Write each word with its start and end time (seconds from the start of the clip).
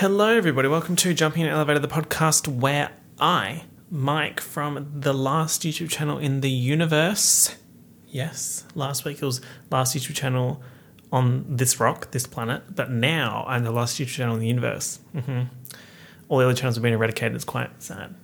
Hello, 0.00 0.28
everybody. 0.28 0.68
Welcome 0.68 0.94
to 0.96 1.14
Jumping 1.14 1.40
in 1.40 1.48
Elevator, 1.48 1.78
the 1.78 1.88
podcast 1.88 2.46
where 2.46 2.90
I, 3.18 3.64
Mike 3.90 4.42
from 4.42 4.92
the 4.94 5.14
last 5.14 5.62
YouTube 5.62 5.88
channel 5.88 6.18
in 6.18 6.42
the 6.42 6.50
universe, 6.50 7.56
yes, 8.06 8.66
last 8.74 9.06
week 9.06 9.22
it 9.22 9.24
was 9.24 9.40
last 9.70 9.96
YouTube 9.96 10.14
channel 10.14 10.60
on 11.10 11.46
this 11.48 11.80
rock, 11.80 12.10
this 12.10 12.26
planet, 12.26 12.74
but 12.74 12.90
now 12.90 13.46
I'm 13.48 13.64
the 13.64 13.70
last 13.70 13.98
YouTube 13.98 14.08
channel 14.08 14.34
in 14.34 14.40
the 14.40 14.48
universe. 14.48 15.00
hmm 15.12 15.44
All 16.28 16.40
the 16.40 16.44
other 16.44 16.54
channels 16.54 16.76
have 16.76 16.82
been 16.82 16.92
eradicated. 16.92 17.34
It's 17.34 17.44
quite 17.46 17.82
sad. 17.82 18.14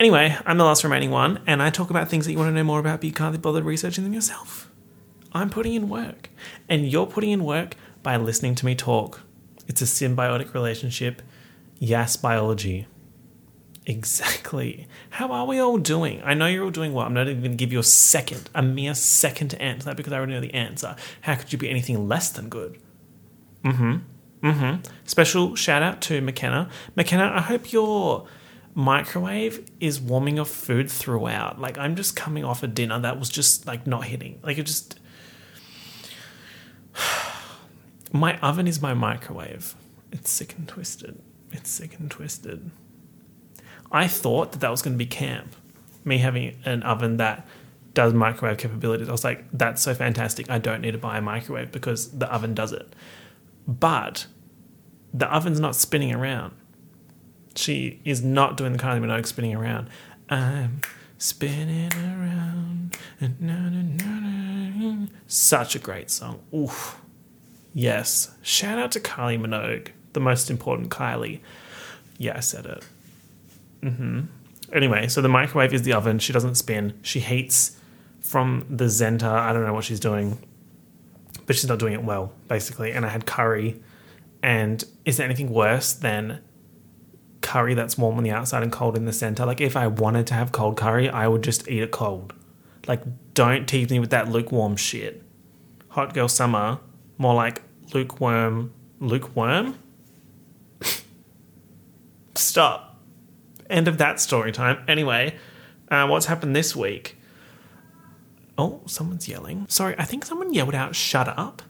Anyway, 0.00 0.36
I'm 0.44 0.58
the 0.58 0.64
last 0.64 0.82
remaining 0.82 1.12
one, 1.12 1.38
and 1.46 1.62
I 1.62 1.70
talk 1.70 1.88
about 1.88 2.08
things 2.08 2.26
that 2.26 2.32
you 2.32 2.38
want 2.38 2.48
to 2.48 2.52
know 2.52 2.64
more 2.64 2.80
about, 2.80 2.98
but 3.00 3.06
you 3.06 3.12
can't 3.12 3.30
be 3.30 3.38
bothered 3.38 3.62
researching 3.62 4.02
them 4.02 4.12
yourself. 4.12 4.72
I'm 5.32 5.50
putting 5.50 5.74
in 5.74 5.88
work, 5.88 6.30
and 6.68 6.84
you're 6.90 7.06
putting 7.06 7.30
in 7.30 7.44
work 7.44 7.76
by 8.02 8.16
listening 8.16 8.56
to 8.56 8.66
me 8.66 8.74
talk. 8.74 9.20
It's 9.66 9.82
a 9.82 9.84
symbiotic 9.84 10.54
relationship. 10.54 11.22
Yes, 11.78 12.16
biology. 12.16 12.86
Exactly. 13.86 14.88
How 15.10 15.30
are 15.30 15.46
we 15.46 15.60
all 15.60 15.78
doing? 15.78 16.20
I 16.24 16.34
know 16.34 16.46
you're 16.46 16.64
all 16.64 16.70
doing 16.70 16.92
well. 16.92 17.06
I'm 17.06 17.14
not 17.14 17.28
even 17.28 17.40
going 17.40 17.52
to 17.52 17.56
give 17.56 17.72
you 17.72 17.78
a 17.78 17.84
second, 17.84 18.50
a 18.54 18.62
mere 18.62 18.94
second 18.94 19.48
to 19.50 19.62
answer 19.62 19.86
that 19.86 19.96
because 19.96 20.12
I 20.12 20.16
already 20.16 20.32
know 20.32 20.40
the 20.40 20.54
answer. 20.54 20.96
How 21.20 21.36
could 21.36 21.52
you 21.52 21.58
be 21.58 21.70
anything 21.70 22.08
less 22.08 22.30
than 22.30 22.48
good? 22.48 22.80
Mm-hmm. 23.64 23.96
Mm-hmm. 24.42 24.92
Special 25.04 25.54
shout 25.54 25.82
out 25.82 26.00
to 26.02 26.20
McKenna. 26.20 26.68
McKenna, 26.96 27.32
I 27.34 27.40
hope 27.40 27.72
your 27.72 28.26
microwave 28.74 29.66
is 29.80 30.00
warming 30.00 30.36
your 30.36 30.44
food 30.44 30.90
throughout. 30.90 31.60
Like 31.60 31.78
I'm 31.78 31.96
just 31.96 32.14
coming 32.14 32.44
off 32.44 32.62
a 32.62 32.66
dinner 32.66 32.98
that 33.00 33.18
was 33.18 33.28
just 33.28 33.66
like 33.66 33.86
not 33.86 34.04
hitting. 34.04 34.38
Like 34.42 34.58
it 34.58 34.64
just 34.64 34.98
my 38.16 38.38
oven 38.38 38.66
is 38.66 38.80
my 38.80 38.94
microwave. 38.94 39.74
It's 40.12 40.30
sick 40.30 40.54
and 40.56 40.66
twisted. 40.68 41.20
It's 41.52 41.70
sick 41.70 41.98
and 41.98 42.10
twisted. 42.10 42.70
I 43.92 44.08
thought 44.08 44.52
that 44.52 44.60
that 44.60 44.70
was 44.70 44.82
going 44.82 44.94
to 44.94 44.98
be 44.98 45.06
camp. 45.06 45.54
Me 46.04 46.18
having 46.18 46.56
an 46.64 46.82
oven 46.82 47.16
that 47.18 47.46
does 47.94 48.12
microwave 48.12 48.58
capabilities. 48.58 49.08
I 49.08 49.12
was 49.12 49.24
like, 49.24 49.44
that's 49.52 49.82
so 49.82 49.94
fantastic. 49.94 50.50
I 50.50 50.58
don't 50.58 50.82
need 50.82 50.92
to 50.92 50.98
buy 50.98 51.18
a 51.18 51.22
microwave 51.22 51.72
because 51.72 52.10
the 52.18 52.32
oven 52.32 52.54
does 52.54 52.72
it. 52.72 52.94
But 53.66 54.26
the 55.12 55.32
oven's 55.34 55.58
not 55.58 55.74
spinning 55.74 56.14
around. 56.14 56.54
She 57.54 58.00
is 58.04 58.22
not 58.22 58.56
doing 58.56 58.72
the 58.74 58.78
Kylie 58.78 59.00
Minogue 59.00 59.26
spinning 59.26 59.56
around. 59.56 59.88
I'm 60.28 60.82
spinning 61.16 61.90
around. 61.94 62.96
Such 65.26 65.74
a 65.74 65.78
great 65.78 66.10
song. 66.10 66.40
Oof. 66.54 67.00
Yes. 67.76 68.30
Shout 68.40 68.78
out 68.78 68.90
to 68.92 69.00
Kylie 69.00 69.38
Minogue, 69.38 69.88
the 70.14 70.20
most 70.20 70.50
important 70.50 70.88
Kylie. 70.88 71.40
Yeah, 72.16 72.38
I 72.38 72.40
said 72.40 72.64
it. 72.64 72.86
Mm-hmm. 73.82 74.20
Anyway, 74.72 75.08
so 75.08 75.20
the 75.20 75.28
microwave 75.28 75.74
is 75.74 75.82
the 75.82 75.92
oven. 75.92 76.18
She 76.18 76.32
doesn't 76.32 76.54
spin. 76.54 76.98
She 77.02 77.20
heats 77.20 77.76
from 78.20 78.64
the 78.70 78.86
Zenta. 78.86 79.24
I 79.24 79.52
don't 79.52 79.66
know 79.66 79.74
what 79.74 79.84
she's 79.84 80.00
doing, 80.00 80.38
but 81.44 81.54
she's 81.54 81.68
not 81.68 81.78
doing 81.78 81.92
it 81.92 82.02
well, 82.02 82.32
basically. 82.48 82.92
And 82.92 83.04
I 83.04 83.10
had 83.10 83.26
curry. 83.26 83.78
And 84.42 84.82
is 85.04 85.18
there 85.18 85.26
anything 85.26 85.50
worse 85.50 85.92
than 85.92 86.40
curry 87.42 87.74
that's 87.74 87.98
warm 87.98 88.16
on 88.16 88.24
the 88.24 88.30
outside 88.30 88.62
and 88.62 88.72
cold 88.72 88.96
in 88.96 89.04
the 89.04 89.12
center? 89.12 89.44
Like, 89.44 89.60
if 89.60 89.76
I 89.76 89.86
wanted 89.86 90.26
to 90.28 90.34
have 90.34 90.50
cold 90.50 90.78
curry, 90.78 91.10
I 91.10 91.28
would 91.28 91.42
just 91.42 91.68
eat 91.68 91.82
it 91.82 91.90
cold. 91.90 92.32
Like, 92.88 93.02
don't 93.34 93.68
tease 93.68 93.90
me 93.90 93.98
with 93.98 94.10
that 94.10 94.30
lukewarm 94.30 94.76
shit. 94.76 95.22
Hot 95.88 96.14
girl 96.14 96.28
summer, 96.28 96.78
more 97.18 97.34
like 97.34 97.60
lukewarm. 97.92 98.72
Lukewarm? 99.00 99.78
Stop. 102.34 103.00
End 103.68 103.88
of 103.88 103.98
that 103.98 104.20
story 104.20 104.52
time. 104.52 104.84
Anyway, 104.86 105.36
uh, 105.90 106.06
what's 106.06 106.26
happened 106.26 106.54
this 106.54 106.76
week? 106.76 107.16
Oh, 108.58 108.82
someone's 108.86 109.28
yelling. 109.28 109.66
Sorry, 109.68 109.94
I 109.98 110.04
think 110.04 110.24
someone 110.24 110.52
yelled 110.52 110.74
out, 110.74 110.94
shut 110.94 111.28
up. 111.28 111.62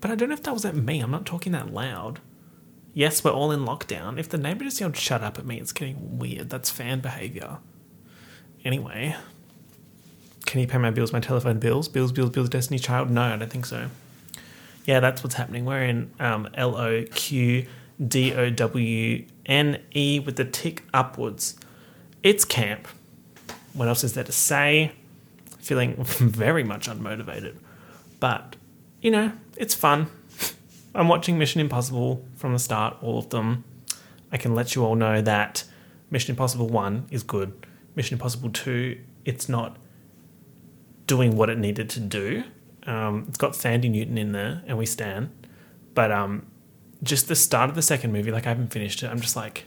But 0.00 0.10
I 0.10 0.14
don't 0.14 0.28
know 0.28 0.34
if 0.34 0.42
that 0.42 0.54
was 0.54 0.64
at 0.64 0.74
me. 0.74 1.00
I'm 1.00 1.10
not 1.10 1.24
talking 1.24 1.52
that 1.52 1.72
loud. 1.72 2.20
Yes, 2.92 3.24
we're 3.24 3.32
all 3.32 3.50
in 3.50 3.64
lockdown. 3.64 4.18
If 4.18 4.28
the 4.28 4.38
neighbor 4.38 4.64
just 4.64 4.80
yelled, 4.80 4.96
shut 4.96 5.22
up 5.22 5.38
at 5.38 5.46
me, 5.46 5.58
it's 5.58 5.72
getting 5.72 6.18
weird. 6.18 6.50
That's 6.50 6.70
fan 6.70 7.00
behavior. 7.00 7.58
Anyway, 8.64 9.16
can 10.46 10.60
you 10.60 10.66
pay 10.66 10.78
my 10.78 10.90
bills, 10.90 11.12
my 11.12 11.20
telephone 11.20 11.58
bills? 11.58 11.88
Bills, 11.88 12.12
bills, 12.12 12.30
bills, 12.30 12.48
Destiny 12.48 12.78
Child? 12.78 13.10
No, 13.10 13.22
I 13.22 13.36
don't 13.36 13.50
think 13.50 13.66
so. 13.66 13.88
Yeah, 14.84 15.00
that's 15.00 15.22
what's 15.22 15.34
happening. 15.34 15.64
We're 15.64 15.84
in 15.84 16.10
um, 16.20 16.48
L 16.54 16.76
O 16.76 17.04
Q 17.04 17.66
D 18.06 18.34
O 18.34 18.50
W 18.50 19.24
N 19.46 19.80
E 19.94 20.20
with 20.20 20.36
the 20.36 20.44
tick 20.44 20.84
upwards. 20.92 21.56
It's 22.22 22.44
camp. 22.44 22.88
What 23.72 23.88
else 23.88 24.04
is 24.04 24.14
there 24.14 24.24
to 24.24 24.32
say? 24.32 24.92
Feeling 25.58 25.96
very 26.04 26.64
much 26.64 26.88
unmotivated. 26.88 27.56
But, 28.20 28.56
you 29.00 29.10
know, 29.10 29.32
it's 29.56 29.74
fun. 29.74 30.08
I'm 30.94 31.08
watching 31.08 31.38
Mission 31.38 31.60
Impossible 31.60 32.24
from 32.36 32.52
the 32.52 32.58
start, 32.58 32.96
all 33.02 33.18
of 33.18 33.30
them. 33.30 33.64
I 34.30 34.36
can 34.36 34.54
let 34.54 34.74
you 34.74 34.84
all 34.84 34.94
know 34.94 35.20
that 35.22 35.64
Mission 36.10 36.32
Impossible 36.32 36.68
1 36.68 37.08
is 37.10 37.22
good. 37.22 37.66
Mission 37.96 38.14
Impossible 38.14 38.50
2, 38.50 38.98
it's 39.24 39.48
not 39.48 39.76
doing 41.06 41.36
what 41.36 41.50
it 41.50 41.58
needed 41.58 41.90
to 41.90 42.00
do. 42.00 42.44
Um, 42.86 43.24
it's 43.28 43.38
got 43.38 43.52
Thandie 43.52 43.90
Newton 43.90 44.18
in 44.18 44.32
there, 44.32 44.62
and 44.66 44.76
we 44.76 44.86
stand. 44.86 45.30
But 45.94 46.12
um, 46.12 46.46
just 47.02 47.28
the 47.28 47.36
start 47.36 47.70
of 47.70 47.76
the 47.76 47.82
second 47.82 48.12
movie, 48.12 48.30
like 48.30 48.46
I 48.46 48.50
haven't 48.50 48.68
finished 48.68 49.02
it. 49.02 49.08
I'm 49.08 49.20
just 49.20 49.36
like, 49.36 49.64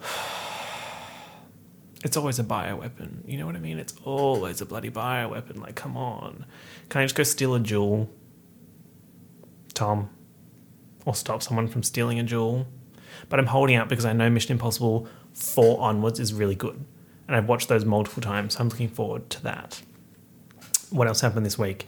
it's 2.04 2.16
always 2.16 2.38
a 2.38 2.44
bioweapon. 2.44 3.26
You 3.26 3.38
know 3.38 3.46
what 3.46 3.56
I 3.56 3.60
mean? 3.60 3.78
It's 3.78 3.94
always 4.04 4.60
a 4.60 4.66
bloody 4.66 4.90
bioweapon. 4.90 5.58
Like, 5.60 5.74
come 5.74 5.96
on, 5.96 6.44
can 6.88 7.00
I 7.00 7.04
just 7.04 7.14
go 7.14 7.22
steal 7.22 7.54
a 7.54 7.60
jewel, 7.60 8.10
Tom, 9.74 10.10
or 11.04 11.14
stop 11.14 11.42
someone 11.42 11.68
from 11.68 11.82
stealing 11.82 12.18
a 12.18 12.22
jewel? 12.22 12.66
But 13.28 13.38
I'm 13.38 13.46
holding 13.46 13.76
out 13.76 13.88
because 13.88 14.04
I 14.04 14.12
know 14.12 14.28
Mission 14.30 14.52
Impossible 14.52 15.08
Four 15.32 15.80
onwards 15.80 16.20
is 16.20 16.34
really 16.34 16.54
good, 16.54 16.84
and 17.26 17.36
I've 17.36 17.48
watched 17.48 17.68
those 17.68 17.84
multiple 17.84 18.22
times. 18.22 18.54
So 18.54 18.60
I'm 18.60 18.68
looking 18.68 18.88
forward 18.88 19.30
to 19.30 19.42
that. 19.44 19.82
What 20.92 21.08
else 21.08 21.20
happened 21.20 21.46
this 21.46 21.58
week? 21.58 21.86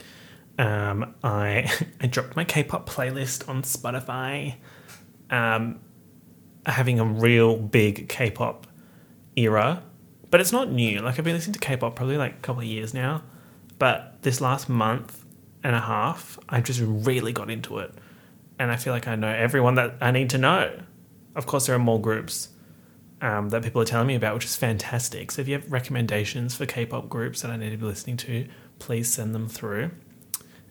Um, 0.59 1.15
I 1.23 1.71
I 2.01 2.07
dropped 2.07 2.37
my 2.37 2.45
K-pop 2.45 2.89
playlist 2.89 3.49
on 3.49 3.63
Spotify. 3.63 4.57
Um, 5.31 5.81
having 6.67 6.99
a 7.01 7.05
real 7.05 7.57
big 7.57 8.09
K-pop 8.09 8.67
era, 9.37 9.83
but 10.31 10.41
it's 10.41 10.53
not 10.53 10.71
new. 10.71 11.01
Like 11.01 11.19
I've 11.19 11.25
been 11.25 11.35
listening 11.35 11.55
to 11.55 11.61
K-pop 11.61 11.97
probably 11.97 12.17
like 12.17 12.33
a 12.33 12.41
couple 12.41 12.63
of 12.63 12.69
years 12.69 12.95
now, 12.95 13.23
but 13.79 14.23
this 14.23 14.41
last 14.41 14.69
month 14.69 15.25
and 15.63 15.75
a 15.75 15.81
half, 15.81 16.39
I 16.49 16.61
just 16.61 16.81
really 16.83 17.33
got 17.33 17.51
into 17.51 17.79
it, 17.79 17.93
and 18.59 18.71
I 18.71 18.77
feel 18.77 18.93
like 18.93 19.09
I 19.09 19.17
know 19.17 19.29
everyone 19.29 19.75
that 19.77 19.97
I 20.01 20.11
need 20.11 20.31
to 20.31 20.39
know. 20.39 20.81
Of 21.35 21.47
course, 21.47 21.67
there 21.67 21.75
are 21.75 21.81
more 21.81 22.01
groups 22.01 22.49
um, 23.21 23.49
that 23.49 23.63
people 23.63 23.81
are 23.81 23.87
telling 23.87 24.07
me 24.07 24.15
about, 24.15 24.35
which 24.35 24.45
is 24.45 24.57
fantastic. 24.57 25.33
So 25.33 25.43
if 25.43 25.49
you 25.49 25.55
have 25.55 25.71
recommendations 25.73 26.55
for 26.55 26.67
K-pop 26.67 27.09
groups 27.09 27.43
that 27.43 27.51
I 27.51 27.57
need 27.57 27.71
to 27.71 27.77
be 27.77 27.87
listening 27.87 28.17
to, 28.19 28.47
please 28.79 29.13
send 29.13 29.35
them 29.35 29.49
through 29.49 29.91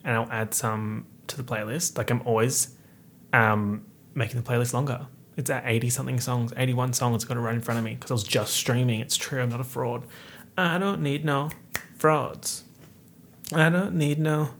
and 0.04 0.16
I'll 0.16 0.30
add 0.30 0.54
some 0.54 1.06
to 1.28 1.36
the 1.36 1.42
playlist. 1.42 1.96
Like 1.96 2.10
I'm 2.10 2.22
always 2.24 2.76
um, 3.32 3.84
making 4.14 4.40
the 4.40 4.48
playlist 4.48 4.72
longer. 4.72 5.06
It's 5.36 5.50
at 5.50 5.64
80 5.66 5.90
something 5.90 6.20
songs, 6.20 6.52
81 6.56 6.92
songs. 6.92 7.24
I've 7.24 7.28
got 7.28 7.34
to 7.34 7.40
run 7.40 7.56
in 7.56 7.60
front 7.60 7.78
of 7.78 7.84
me 7.84 7.94
because 7.94 8.10
I 8.10 8.14
was 8.14 8.22
just 8.22 8.54
streaming. 8.54 9.00
It's 9.00 9.16
true, 9.16 9.42
I'm 9.42 9.48
not 9.48 9.60
a 9.60 9.64
fraud. 9.64 10.04
I 10.56 10.78
don't 10.78 11.02
need 11.02 11.24
no 11.24 11.50
frauds. 11.96 12.64
I 13.52 13.68
don't 13.68 13.94
need 13.96 14.18
no 14.18 14.50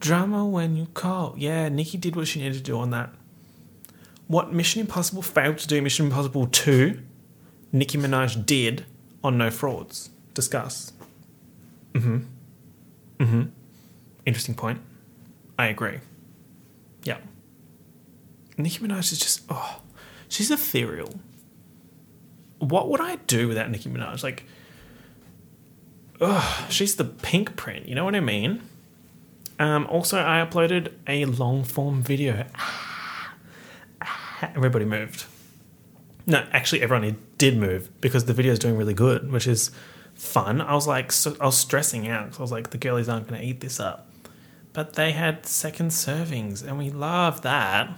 drama 0.00 0.44
when 0.46 0.76
you 0.76 0.86
call. 0.86 1.34
Yeah, 1.38 1.68
Nikki 1.68 1.98
did 1.98 2.16
what 2.16 2.26
she 2.26 2.40
needed 2.40 2.58
to 2.58 2.62
do 2.62 2.78
on 2.78 2.90
that. 2.90 3.10
What 4.26 4.52
Mission 4.52 4.80
Impossible 4.80 5.22
failed 5.22 5.58
to 5.58 5.68
do, 5.68 5.80
Mission 5.82 6.06
Impossible 6.06 6.46
2, 6.46 7.00
Nicki 7.72 7.98
Minaj 7.98 8.44
did 8.46 8.84
on 9.22 9.38
No 9.38 9.50
Frauds. 9.50 10.10
Discuss. 10.34 10.92
Mm 11.94 12.02
hmm. 12.02 12.18
Mm 13.20 13.28
hmm. 13.28 13.42
Interesting 14.26 14.54
point. 14.54 14.80
I 15.58 15.66
agree. 15.66 16.00
Yeah. 17.04 17.18
Nicki 18.56 18.78
Minaj 18.78 19.12
is 19.12 19.18
just 19.18 19.42
oh, 19.50 19.82
she's 20.28 20.50
ethereal. 20.50 21.20
What 22.58 22.88
would 22.88 23.00
I 23.00 23.16
do 23.26 23.48
without 23.48 23.70
Nicki 23.70 23.88
Minaj? 23.88 24.22
Like, 24.22 24.44
oh, 26.20 26.66
she's 26.68 26.96
the 26.96 27.04
Pinkprint. 27.04 27.86
You 27.86 27.94
know 27.94 28.04
what 28.04 28.14
I 28.14 28.20
mean? 28.20 28.62
Um, 29.58 29.86
also, 29.88 30.18
I 30.18 30.44
uploaded 30.44 30.92
a 31.06 31.26
long 31.26 31.64
form 31.64 32.02
video. 32.02 32.46
Everybody 34.42 34.86
moved. 34.86 35.26
No, 36.26 36.46
actually, 36.52 36.82
everyone 36.82 37.16
did 37.38 37.56
move 37.58 37.90
because 38.00 38.24
the 38.24 38.32
video 38.32 38.52
is 38.52 38.58
doing 38.58 38.76
really 38.76 38.94
good, 38.94 39.30
which 39.30 39.46
is 39.46 39.70
fun. 40.20 40.60
I 40.60 40.74
was 40.74 40.86
like, 40.86 41.12
so, 41.12 41.36
I 41.40 41.46
was 41.46 41.58
stressing 41.58 42.08
out. 42.08 42.26
Because 42.26 42.38
I 42.38 42.42
was 42.42 42.52
like, 42.52 42.70
the 42.70 42.78
girlies 42.78 43.08
aren't 43.08 43.28
going 43.28 43.40
to 43.40 43.46
eat 43.46 43.60
this 43.60 43.80
up 43.80 44.10
but 44.72 44.94
they 44.94 45.12
had 45.12 45.46
second 45.46 45.90
servings, 45.90 46.66
and 46.66 46.78
we 46.78 46.90
love 46.90 47.42
that. 47.42 47.90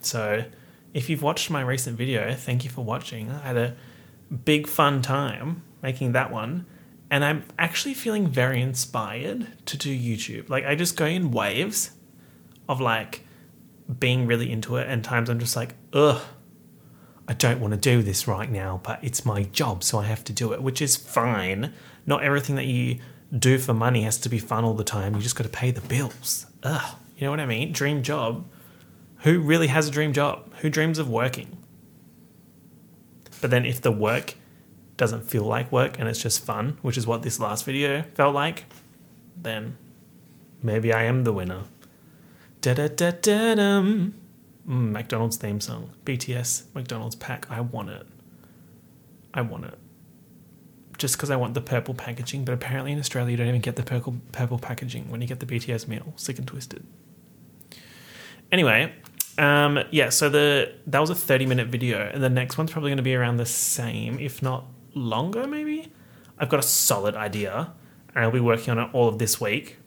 So, 0.00 0.44
if 0.92 1.08
you've 1.08 1.22
watched 1.22 1.50
my 1.50 1.60
recent 1.60 1.96
video, 1.96 2.34
thank 2.34 2.64
you 2.64 2.70
for 2.70 2.84
watching. 2.84 3.30
I 3.30 3.38
had 3.38 3.56
a 3.56 3.76
big 4.44 4.66
fun 4.66 5.02
time 5.02 5.62
making 5.82 6.12
that 6.12 6.32
one. 6.32 6.66
And 7.12 7.24
I'm 7.24 7.44
actually 7.58 7.94
feeling 7.94 8.28
very 8.28 8.62
inspired 8.62 9.48
to 9.66 9.76
do 9.76 9.96
YouTube. 9.96 10.48
Like, 10.48 10.64
I 10.64 10.76
just 10.76 10.96
go 10.96 11.06
in 11.06 11.32
waves 11.32 11.90
of 12.68 12.80
like 12.80 13.26
being 13.98 14.26
really 14.26 14.50
into 14.50 14.76
it, 14.76 14.88
and 14.88 15.04
times 15.04 15.28
I'm 15.28 15.38
just 15.38 15.56
like, 15.56 15.74
ugh, 15.92 16.20
I 17.30 17.32
don't 17.32 17.60
want 17.60 17.72
to 17.74 17.78
do 17.78 18.02
this 18.02 18.26
right 18.26 18.50
now, 18.50 18.80
but 18.82 18.98
it's 19.04 19.24
my 19.24 19.44
job, 19.44 19.84
so 19.84 20.00
I 20.00 20.06
have 20.06 20.24
to 20.24 20.32
do 20.32 20.52
it, 20.52 20.60
which 20.60 20.82
is 20.82 20.96
fine. 20.96 21.72
Not 22.04 22.24
everything 22.24 22.56
that 22.56 22.66
you 22.66 22.98
do 23.32 23.56
for 23.56 23.72
money 23.72 24.02
has 24.02 24.18
to 24.18 24.28
be 24.28 24.40
fun 24.40 24.64
all 24.64 24.74
the 24.74 24.82
time. 24.82 25.14
You 25.14 25.20
just 25.20 25.36
got 25.36 25.44
to 25.44 25.48
pay 25.48 25.70
the 25.70 25.80
bills. 25.80 26.46
Ugh, 26.64 26.96
you 27.16 27.24
know 27.24 27.30
what 27.30 27.38
I 27.38 27.46
mean? 27.46 27.70
Dream 27.70 28.02
job. 28.02 28.50
Who 29.18 29.38
really 29.38 29.68
has 29.68 29.86
a 29.86 29.92
dream 29.92 30.12
job? 30.12 30.52
Who 30.56 30.70
dreams 30.70 30.98
of 30.98 31.08
working? 31.08 31.56
But 33.40 33.52
then 33.52 33.64
if 33.64 33.80
the 33.80 33.92
work 33.92 34.34
doesn't 34.96 35.30
feel 35.30 35.44
like 35.44 35.70
work 35.70 36.00
and 36.00 36.08
it's 36.08 36.20
just 36.20 36.44
fun, 36.44 36.78
which 36.82 36.98
is 36.98 37.06
what 37.06 37.22
this 37.22 37.38
last 37.38 37.64
video 37.64 38.02
felt 38.14 38.34
like, 38.34 38.64
then 39.40 39.78
maybe 40.64 40.92
I 40.92 41.04
am 41.04 41.22
the 41.22 41.32
winner. 41.32 41.62
Da 42.60 42.74
da 42.74 42.88
da 42.88 43.12
da 43.12 43.54
dum. 43.54 44.19
Mm, 44.68 44.90
McDonald's 44.90 45.36
theme 45.36 45.60
song. 45.60 45.92
BTS 46.04 46.64
McDonald's 46.74 47.16
pack. 47.16 47.46
I 47.50 47.60
want 47.60 47.90
it. 47.90 48.06
I 49.32 49.42
want 49.42 49.64
it. 49.64 49.78
Just 50.98 51.16
because 51.16 51.30
I 51.30 51.36
want 51.36 51.54
the 51.54 51.60
purple 51.60 51.94
packaging, 51.94 52.44
but 52.44 52.52
apparently 52.52 52.92
in 52.92 52.98
Australia 52.98 53.30
you 53.30 53.36
don't 53.36 53.48
even 53.48 53.60
get 53.60 53.76
the 53.76 53.82
purple 53.82 54.16
purple 54.32 54.58
packaging 54.58 55.10
when 55.10 55.22
you 55.22 55.26
get 55.26 55.40
the 55.40 55.46
BTS 55.46 55.88
meal. 55.88 56.12
Sick 56.16 56.38
and 56.38 56.46
twisted. 56.46 56.86
Anyway, 58.52 58.92
um, 59.38 59.78
yeah. 59.90 60.10
So 60.10 60.28
the 60.28 60.74
that 60.86 60.98
was 60.98 61.08
a 61.08 61.14
thirty 61.14 61.46
minute 61.46 61.68
video, 61.68 62.10
and 62.12 62.22
the 62.22 62.28
next 62.28 62.58
one's 62.58 62.70
probably 62.70 62.90
going 62.90 62.98
to 62.98 63.02
be 63.02 63.14
around 63.14 63.38
the 63.38 63.46
same, 63.46 64.18
if 64.18 64.42
not 64.42 64.66
longer. 64.94 65.46
Maybe. 65.46 65.90
I've 66.38 66.48
got 66.48 66.60
a 66.60 66.66
solid 66.66 67.14
idea, 67.14 67.72
and 68.14 68.24
I'll 68.24 68.30
be 68.30 68.40
working 68.40 68.70
on 68.70 68.78
it 68.78 68.90
all 68.92 69.08
of 69.08 69.18
this 69.18 69.40
week. 69.40 69.78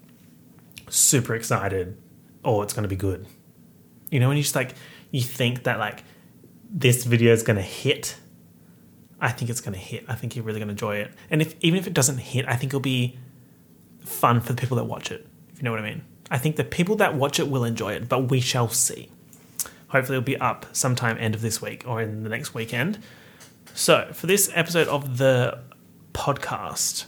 Super 0.89 1.35
excited 1.35 1.97
oh, 2.43 2.61
it's 2.61 2.73
going 2.73 2.83
to 2.83 2.89
be 2.89 2.95
good. 2.95 3.25
You 4.13 4.19
know, 4.19 4.27
when 4.27 4.37
you 4.37 4.43
just 4.43 4.53
like, 4.53 4.75
you 5.09 5.21
think 5.21 5.63
that 5.63 5.79
like 5.79 6.03
this 6.69 7.03
video 7.03 7.33
is 7.33 7.41
to 7.41 7.53
hit, 7.55 8.15
I 9.19 9.31
think 9.31 9.49
it's 9.49 9.59
to 9.73 9.79
hit. 9.79 10.05
I 10.07 10.13
think 10.13 10.35
you're 10.35 10.45
really 10.45 10.59
to 10.59 10.69
enjoy 10.69 10.97
it. 10.97 11.11
And 11.31 11.41
if 11.41 11.55
even 11.61 11.79
if 11.79 11.87
it 11.87 11.95
doesn't 11.95 12.19
hit, 12.19 12.45
I 12.47 12.55
think 12.55 12.69
it'll 12.69 12.79
be 12.79 13.17
fun 14.01 14.39
for 14.39 14.53
the 14.53 14.61
people 14.61 14.77
that 14.77 14.83
watch 14.83 15.11
it, 15.11 15.25
if 15.51 15.57
you 15.57 15.63
know 15.63 15.71
what 15.71 15.79
I 15.79 15.89
mean. 15.89 16.03
I 16.29 16.37
think 16.37 16.57
the 16.57 16.63
people 16.63 16.95
that 16.97 17.15
watch 17.15 17.39
it 17.39 17.47
will 17.47 17.63
enjoy 17.63 17.93
it, 17.93 18.07
but 18.07 18.29
we 18.29 18.39
shall 18.39 18.69
see. 18.69 19.09
Hopefully, 19.87 20.17
it'll 20.17 20.25
be 20.25 20.37
up 20.37 20.67
sometime 20.73 21.17
end 21.19 21.33
of 21.33 21.41
this 21.41 21.59
week 21.59 21.83
or 21.87 21.99
in 21.99 22.21
the 22.21 22.29
next 22.29 22.53
weekend. 22.53 22.99
So, 23.73 24.09
for 24.13 24.27
this 24.27 24.51
episode 24.53 24.87
of 24.89 25.17
the 25.17 25.59
podcast, 26.13 27.05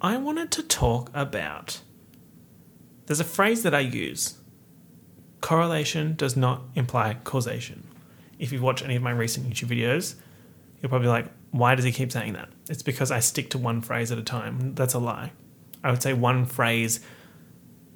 I 0.00 0.18
wanted 0.18 0.52
to 0.52 0.62
talk 0.62 1.10
about. 1.14 1.80
There's 3.06 3.20
a 3.20 3.24
phrase 3.24 3.64
that 3.64 3.74
I 3.74 3.80
use 3.80 4.38
correlation 5.44 6.14
does 6.16 6.38
not 6.38 6.62
imply 6.74 7.14
causation. 7.22 7.86
If 8.38 8.50
you've 8.50 8.62
watched 8.62 8.82
any 8.82 8.96
of 8.96 9.02
my 9.02 9.10
recent 9.10 9.46
YouTube 9.46 9.68
videos, 9.68 10.14
you're 10.80 10.88
probably 10.88 11.08
like, 11.08 11.26
why 11.50 11.74
does 11.74 11.84
he 11.84 11.92
keep 11.92 12.10
saying 12.10 12.32
that? 12.32 12.48
It's 12.70 12.82
because 12.82 13.10
I 13.10 13.20
stick 13.20 13.50
to 13.50 13.58
one 13.58 13.82
phrase 13.82 14.10
at 14.10 14.16
a 14.16 14.22
time. 14.22 14.74
That's 14.74 14.94
a 14.94 14.98
lie. 14.98 15.32
I 15.82 15.90
would 15.90 16.02
say 16.02 16.14
one 16.14 16.46
phrase 16.46 17.00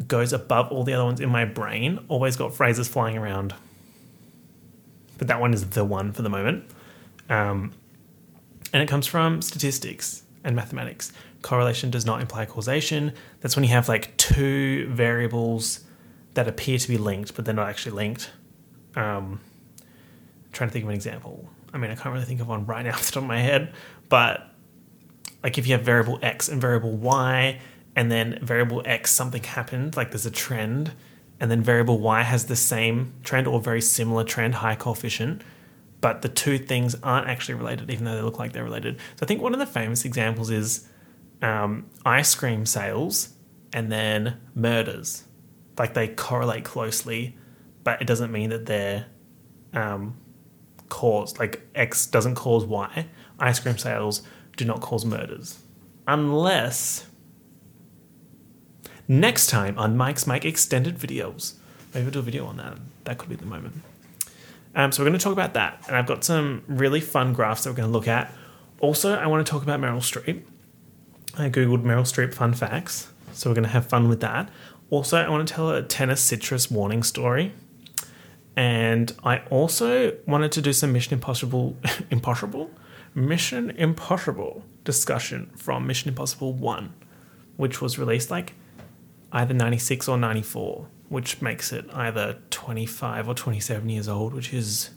goes 0.07 0.35
above 0.35 0.71
all 0.71 0.85
the 0.85 0.93
other 0.93 1.07
ones 1.07 1.23
in 1.23 1.31
my 1.31 1.47
brain, 1.47 2.01
always 2.09 2.37
got 2.37 2.55
phrases 2.55 2.87
flying 2.87 3.17
around. 3.17 3.55
But 5.17 5.29
that 5.29 5.41
one 5.41 5.55
is 5.55 5.71
the 5.71 5.87
one 5.87 6.13
for 6.13 6.21
the 6.21 6.29
moment. 6.29 6.71
Um, 7.31 7.73
and 8.75 8.83
it 8.83 8.91
comes 8.91 9.07
from 9.07 9.41
statistics 9.41 10.23
and 10.45 10.55
mathematics. 10.55 11.15
Correlation 11.41 11.91
does 11.91 12.05
not 12.05 12.21
imply 12.21 12.45
causation. 12.45 13.15
That's 13.41 13.57
when 13.57 13.65
you 13.65 13.71
have 13.71 13.89
like 13.89 14.15
two 14.19 14.87
variables 14.91 15.88
that 16.39 16.47
appear 16.47 16.79
to 16.79 16.89
be 16.89 16.97
linked, 16.97 17.35
but 17.35 17.45
they're 17.45 17.53
not 17.53 17.69
actually 17.69 17.97
linked. 17.97 18.31
Um, 18.95 19.41
trying 20.53 20.71
to 20.71 20.73
think 20.73 20.85
of 20.85 20.91
an 20.91 20.95
example. 20.95 21.49
I 21.75 21.79
mean, 21.79 21.91
I 21.91 21.97
can't 21.97 22.13
really 22.13 22.27
think 22.27 22.41
of 22.41 22.47
one 22.47 22.65
right 22.65 22.85
now 22.85 22.91
off 22.95 23.07
the 23.07 23.13
top 23.13 23.25
of 23.25 23.29
my 23.29 23.41
head, 23.41 23.75
but 24.09 24.55
like 25.43 25.59
if 25.59 25.67
you 25.67 25.73
have 25.73 25.83
variable 25.83 26.21
x 26.23 26.49
and 26.49 26.61
variable 26.61 26.93
y, 26.93 27.59
and 27.97 28.13
then 28.13 28.39
variable 28.41 28.83
x 28.85 29.11
something 29.11 29.43
happened, 29.43 29.97
like 29.97 30.13
there's 30.13 30.27
a 30.27 30.31
trend, 30.31 30.93
and 31.41 31.51
then 31.51 31.61
variable 31.61 31.99
y 31.99 32.23
has 32.23 32.47
the 32.47 32.55
same 32.55 33.15
trend 33.25 33.49
or 33.49 33.61
very 33.61 33.81
similar 33.81 34.23
trend, 34.23 34.55
high 34.55 34.77
coefficient, 34.77 35.43
but 36.01 36.23
the 36.23 36.29
two 36.29 36.57
things 36.57 36.95
aren't 37.03 37.27
actually 37.27 37.55
related, 37.55 37.91
even 37.91 38.05
though 38.05 38.15
they 38.15 38.23
look 38.23 38.39
like 38.39 38.53
they're 38.53 38.63
related. 38.63 38.97
So 39.17 39.25
I 39.25 39.27
think 39.27 39.43
one 39.43 39.55
of 39.55 39.59
the 39.59 39.67
famous 39.67 40.05
examples 40.05 40.51
is 40.51 40.87
um, 41.43 41.87
ice 42.07 42.37
cream 42.37 42.65
sales 42.65 43.31
and 43.73 43.91
then 43.91 44.41
murders 44.55 45.25
like 45.79 45.95
they 45.95 46.09
correlate 46.09 46.65
closely, 46.65 47.37
but 47.85 48.01
it 48.01 48.07
doesn't 48.07 48.33
mean 48.33 48.51
that 48.51 48.67
they're 48.67 49.07
um, 49.73 50.17
caused. 50.89 51.39
Like 51.39 51.67
X 51.75 52.07
doesn't 52.07 52.35
cause 52.35 52.65
Y. 52.65 53.07
Ice 53.39 53.61
cream 53.61 53.79
sales 53.79 54.23
do 54.57 54.65
not 54.65 54.81
cause 54.81 55.05
murders, 55.05 55.61
unless 56.07 57.07
next 59.07 59.47
time 59.47 59.79
on 59.79 59.97
Mike's 59.97 60.27
Mike 60.27 60.45
extended 60.45 60.99
videos. 60.99 61.55
Maybe 61.95 62.05
we'll 62.05 62.13
do 62.13 62.19
a 62.19 62.23
video 62.23 62.47
on 62.47 62.57
that. 62.59 62.79
That 63.05 63.19
could 63.19 63.29
be 63.29 63.37
the 63.37 63.47
moment. 63.47 63.83
Um, 64.75 64.93
so 64.93 65.03
we're 65.03 65.09
going 65.09 65.19
to 65.19 65.25
talk 65.25 65.33
about 65.33 65.55
that, 65.55 65.83
and 65.89 65.97
I've 65.97 66.07
got 66.07 66.25
some 66.25 66.63
really 66.69 67.01
fun 67.01 67.33
graphs 67.33 67.65
that 67.65 67.71
we're 67.71 67.77
going 67.77 67.89
to 67.89 67.93
look 67.93 68.09
at. 68.09 68.33
Also, 68.81 69.15
I 69.15 69.27
want 69.27 69.45
to 69.47 69.51
talk 69.51 69.63
about 69.63 69.81
Meryl 69.81 69.99
Streep. 69.99 70.43
I 71.37 71.49
googled 71.49 71.83
Meryl 71.83 72.03
Streep 72.03 72.35
fun 72.35 72.53
facts, 72.53 73.09
so 73.33 73.49
we're 73.49 73.55
going 73.55 73.65
to 73.65 73.71
have 73.71 73.87
fun 73.87 74.09
with 74.09 74.21
that. 74.21 74.51
Also, 74.91 75.19
I 75.19 75.29
want 75.29 75.47
to 75.47 75.55
tell 75.55 75.71
a 75.71 75.83
tennis 75.83 76.21
citrus 76.21 76.71
warning 76.71 77.03
story. 77.03 77.53
And 78.57 79.15
I 79.23 79.39
also 79.51 80.17
wanted 80.27 80.51
to 80.53 80.63
do 80.63 80.73
some 80.73 80.93
Mission 80.93 81.15
Impossible 81.15 81.77
Impossible? 82.11 82.71
Mission 83.15 83.71
Impossible 83.71 84.65
discussion 84.85 85.51
from 85.57 85.87
Mission 85.87 86.09
Impossible 86.09 86.53
1, 86.53 86.93
which 87.57 87.81
was 87.81 87.99
released 87.99 88.31
like 88.31 88.55
either 89.33 89.55
96 89.55 90.09
or 90.09 90.19
94, 90.19 90.89
which 91.09 91.41
makes 91.41 91.73
it 91.73 91.87
either 91.93 92.39
25 92.51 93.29
or 93.29 93.35
27 93.35 93.89
years 93.89 94.09
old, 94.09 94.35
which 94.35 94.53
is 94.53 94.91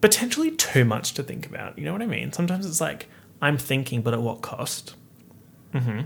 potentially 0.00 0.50
too 0.50 0.84
much 0.84 1.14
to 1.14 1.22
think 1.22 1.46
about. 1.46 1.78
You 1.78 1.84
know 1.84 1.92
what 1.92 2.02
I 2.02 2.06
mean? 2.06 2.32
Sometimes 2.32 2.66
it's 2.66 2.80
like, 2.80 3.08
I'm 3.40 3.56
thinking, 3.56 4.02
but 4.02 4.14
at 4.14 4.20
what 4.20 4.40
cost? 4.42 4.96
Hmm. 5.72 6.02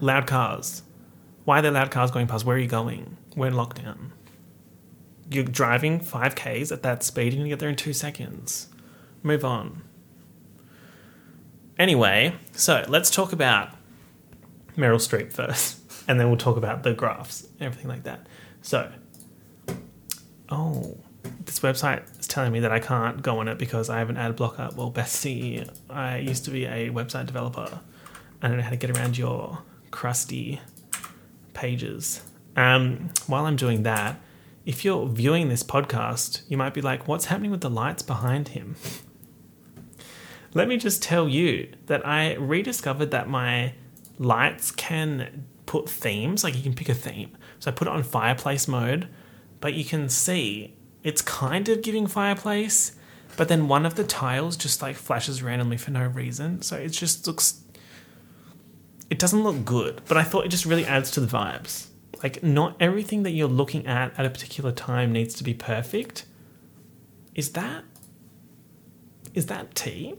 Loud 0.00 0.26
cars. 0.26 0.82
Why 1.44 1.58
are 1.58 1.62
there 1.62 1.70
loud 1.70 1.90
cars 1.90 2.10
going 2.10 2.26
past? 2.26 2.44
Where 2.44 2.56
are 2.56 2.60
you 2.60 2.68
going? 2.68 3.16
We're 3.36 3.48
in 3.48 3.54
lockdown. 3.54 4.10
You're 5.30 5.44
driving 5.44 6.00
5Ks 6.00 6.72
at 6.72 6.82
that 6.82 7.02
speed 7.02 7.34
and 7.34 7.42
you 7.42 7.48
get 7.48 7.58
there 7.58 7.68
in 7.68 7.76
two 7.76 7.92
seconds. 7.92 8.68
Move 9.22 9.44
on. 9.44 9.82
Anyway, 11.78 12.34
so 12.52 12.84
let's 12.88 13.10
talk 13.10 13.32
about 13.32 13.70
Meryl 14.76 14.96
Streep 14.96 15.32
first, 15.32 15.80
and 16.08 16.20
then 16.20 16.28
we'll 16.28 16.36
talk 16.36 16.56
about 16.56 16.82
the 16.82 16.92
graphs, 16.94 17.48
everything 17.60 17.88
like 17.88 18.04
that. 18.04 18.26
So, 18.62 18.92
oh, 20.48 20.96
this 21.44 21.60
website 21.60 22.02
is 22.20 22.28
telling 22.28 22.52
me 22.52 22.60
that 22.60 22.70
I 22.70 22.78
can't 22.78 23.22
go 23.22 23.40
on 23.40 23.48
it 23.48 23.58
because 23.58 23.90
I 23.90 23.98
have 23.98 24.08
an 24.08 24.16
ad 24.16 24.36
blocker. 24.36 24.70
Well, 24.76 24.90
Bessie, 24.90 25.66
I 25.90 26.18
used 26.18 26.44
to 26.44 26.50
be 26.50 26.64
a 26.64 26.90
website 26.90 27.26
developer. 27.26 27.80
I 28.40 28.48
don't 28.48 28.58
know 28.58 28.62
how 28.62 28.70
to 28.70 28.76
get 28.76 28.96
around 28.96 29.18
your 29.18 29.58
crusty 29.90 30.60
pages. 31.54 32.22
Um, 32.56 33.10
while 33.26 33.46
I'm 33.46 33.56
doing 33.56 33.82
that, 33.84 34.20
if 34.66 34.84
you're 34.84 35.06
viewing 35.06 35.48
this 35.48 35.62
podcast, 35.62 36.42
you 36.48 36.56
might 36.56 36.74
be 36.74 36.80
like, 36.80 37.06
what's 37.08 37.26
happening 37.26 37.50
with 37.50 37.60
the 37.60 37.70
lights 37.70 38.02
behind 38.02 38.48
him? 38.48 38.76
Let 40.54 40.68
me 40.68 40.76
just 40.76 41.02
tell 41.02 41.28
you 41.28 41.72
that 41.86 42.06
I 42.06 42.34
rediscovered 42.34 43.10
that 43.10 43.28
my 43.28 43.74
lights 44.18 44.70
can 44.70 45.46
put 45.66 45.88
themes, 45.88 46.44
like 46.44 46.56
you 46.56 46.62
can 46.62 46.74
pick 46.74 46.88
a 46.88 46.94
theme. 46.94 47.36
So 47.58 47.70
I 47.70 47.74
put 47.74 47.88
it 47.88 47.90
on 47.90 48.02
fireplace 48.04 48.68
mode, 48.68 49.08
but 49.60 49.74
you 49.74 49.84
can 49.84 50.08
see 50.08 50.76
it's 51.02 51.20
kind 51.22 51.68
of 51.68 51.82
giving 51.82 52.06
fireplace, 52.06 52.92
but 53.36 53.48
then 53.48 53.66
one 53.66 53.84
of 53.84 53.96
the 53.96 54.04
tiles 54.04 54.56
just 54.56 54.80
like 54.80 54.96
flashes 54.96 55.42
randomly 55.42 55.76
for 55.76 55.90
no 55.90 56.06
reason. 56.06 56.62
So 56.62 56.76
it 56.76 56.90
just 56.90 57.26
looks 57.26 57.63
it 59.14 59.20
doesn't 59.20 59.44
look 59.44 59.64
good, 59.64 60.02
but 60.08 60.16
I 60.16 60.24
thought 60.24 60.44
it 60.44 60.48
just 60.48 60.66
really 60.66 60.84
adds 60.84 61.12
to 61.12 61.20
the 61.20 61.28
vibes. 61.28 61.86
Like, 62.20 62.42
not 62.42 62.74
everything 62.80 63.22
that 63.22 63.30
you're 63.30 63.46
looking 63.46 63.86
at 63.86 64.12
at 64.18 64.26
a 64.26 64.28
particular 64.28 64.72
time 64.72 65.12
needs 65.12 65.34
to 65.34 65.44
be 65.44 65.54
perfect. 65.54 66.26
Is 67.32 67.52
that. 67.52 67.84
Is 69.32 69.46
that 69.46 69.72
tea? 69.76 70.16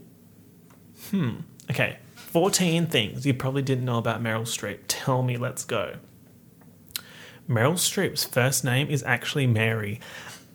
Hmm. 1.10 1.40
Okay. 1.70 1.98
14 2.14 2.86
things 2.86 3.26
you 3.26 3.34
probably 3.34 3.60
didn't 3.60 3.84
know 3.84 3.98
about 3.98 4.22
Meryl 4.22 4.46
Streep. 4.46 4.78
Tell 4.88 5.22
me, 5.22 5.36
let's 5.36 5.66
go. 5.66 5.96
Meryl 7.46 7.74
Streep's 7.74 8.24
first 8.24 8.64
name 8.64 8.88
is 8.88 9.02
actually 9.02 9.46
Mary. 9.46 10.00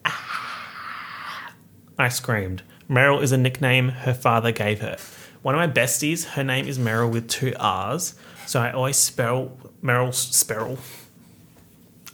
Ah. 0.04 1.54
I 2.00 2.10
screamed. 2.10 2.64
Meryl 2.90 3.22
is 3.22 3.32
a 3.32 3.38
nickname 3.38 3.90
her 3.90 4.16
father 4.16 4.52
gave 4.52 4.82
her. 4.82 4.98
One 5.44 5.54
of 5.54 5.60
my 5.60 5.68
besties, 5.68 6.30
her 6.32 6.44
name 6.44 6.68
is 6.68 6.80
Meryl 6.80 7.12
with 7.12 7.28
two 7.28 7.54
R's, 7.60 8.16
so 8.46 8.60
I 8.60 8.72
always 8.72 8.98
spell 8.98 9.58
Meryl 9.84 10.14
spell. 10.14 10.78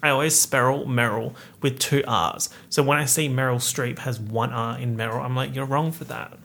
I 0.01 0.09
always 0.09 0.39
spell 0.39 0.85
Meryl 0.85 1.33
with 1.61 1.79
two 1.79 2.03
R's. 2.07 2.49
So 2.69 2.83
when 2.83 2.97
I 2.97 3.05
see 3.05 3.27
Meryl 3.27 3.57
Streep 3.57 3.99
has 3.99 4.19
one 4.19 4.51
R 4.51 4.77
in 4.77 4.95
Meryl, 4.95 5.23
I'm 5.23 5.35
like, 5.35 5.55
you're 5.55 5.65
wrong 5.65 5.91
for 5.91 6.03
that. 6.05 6.37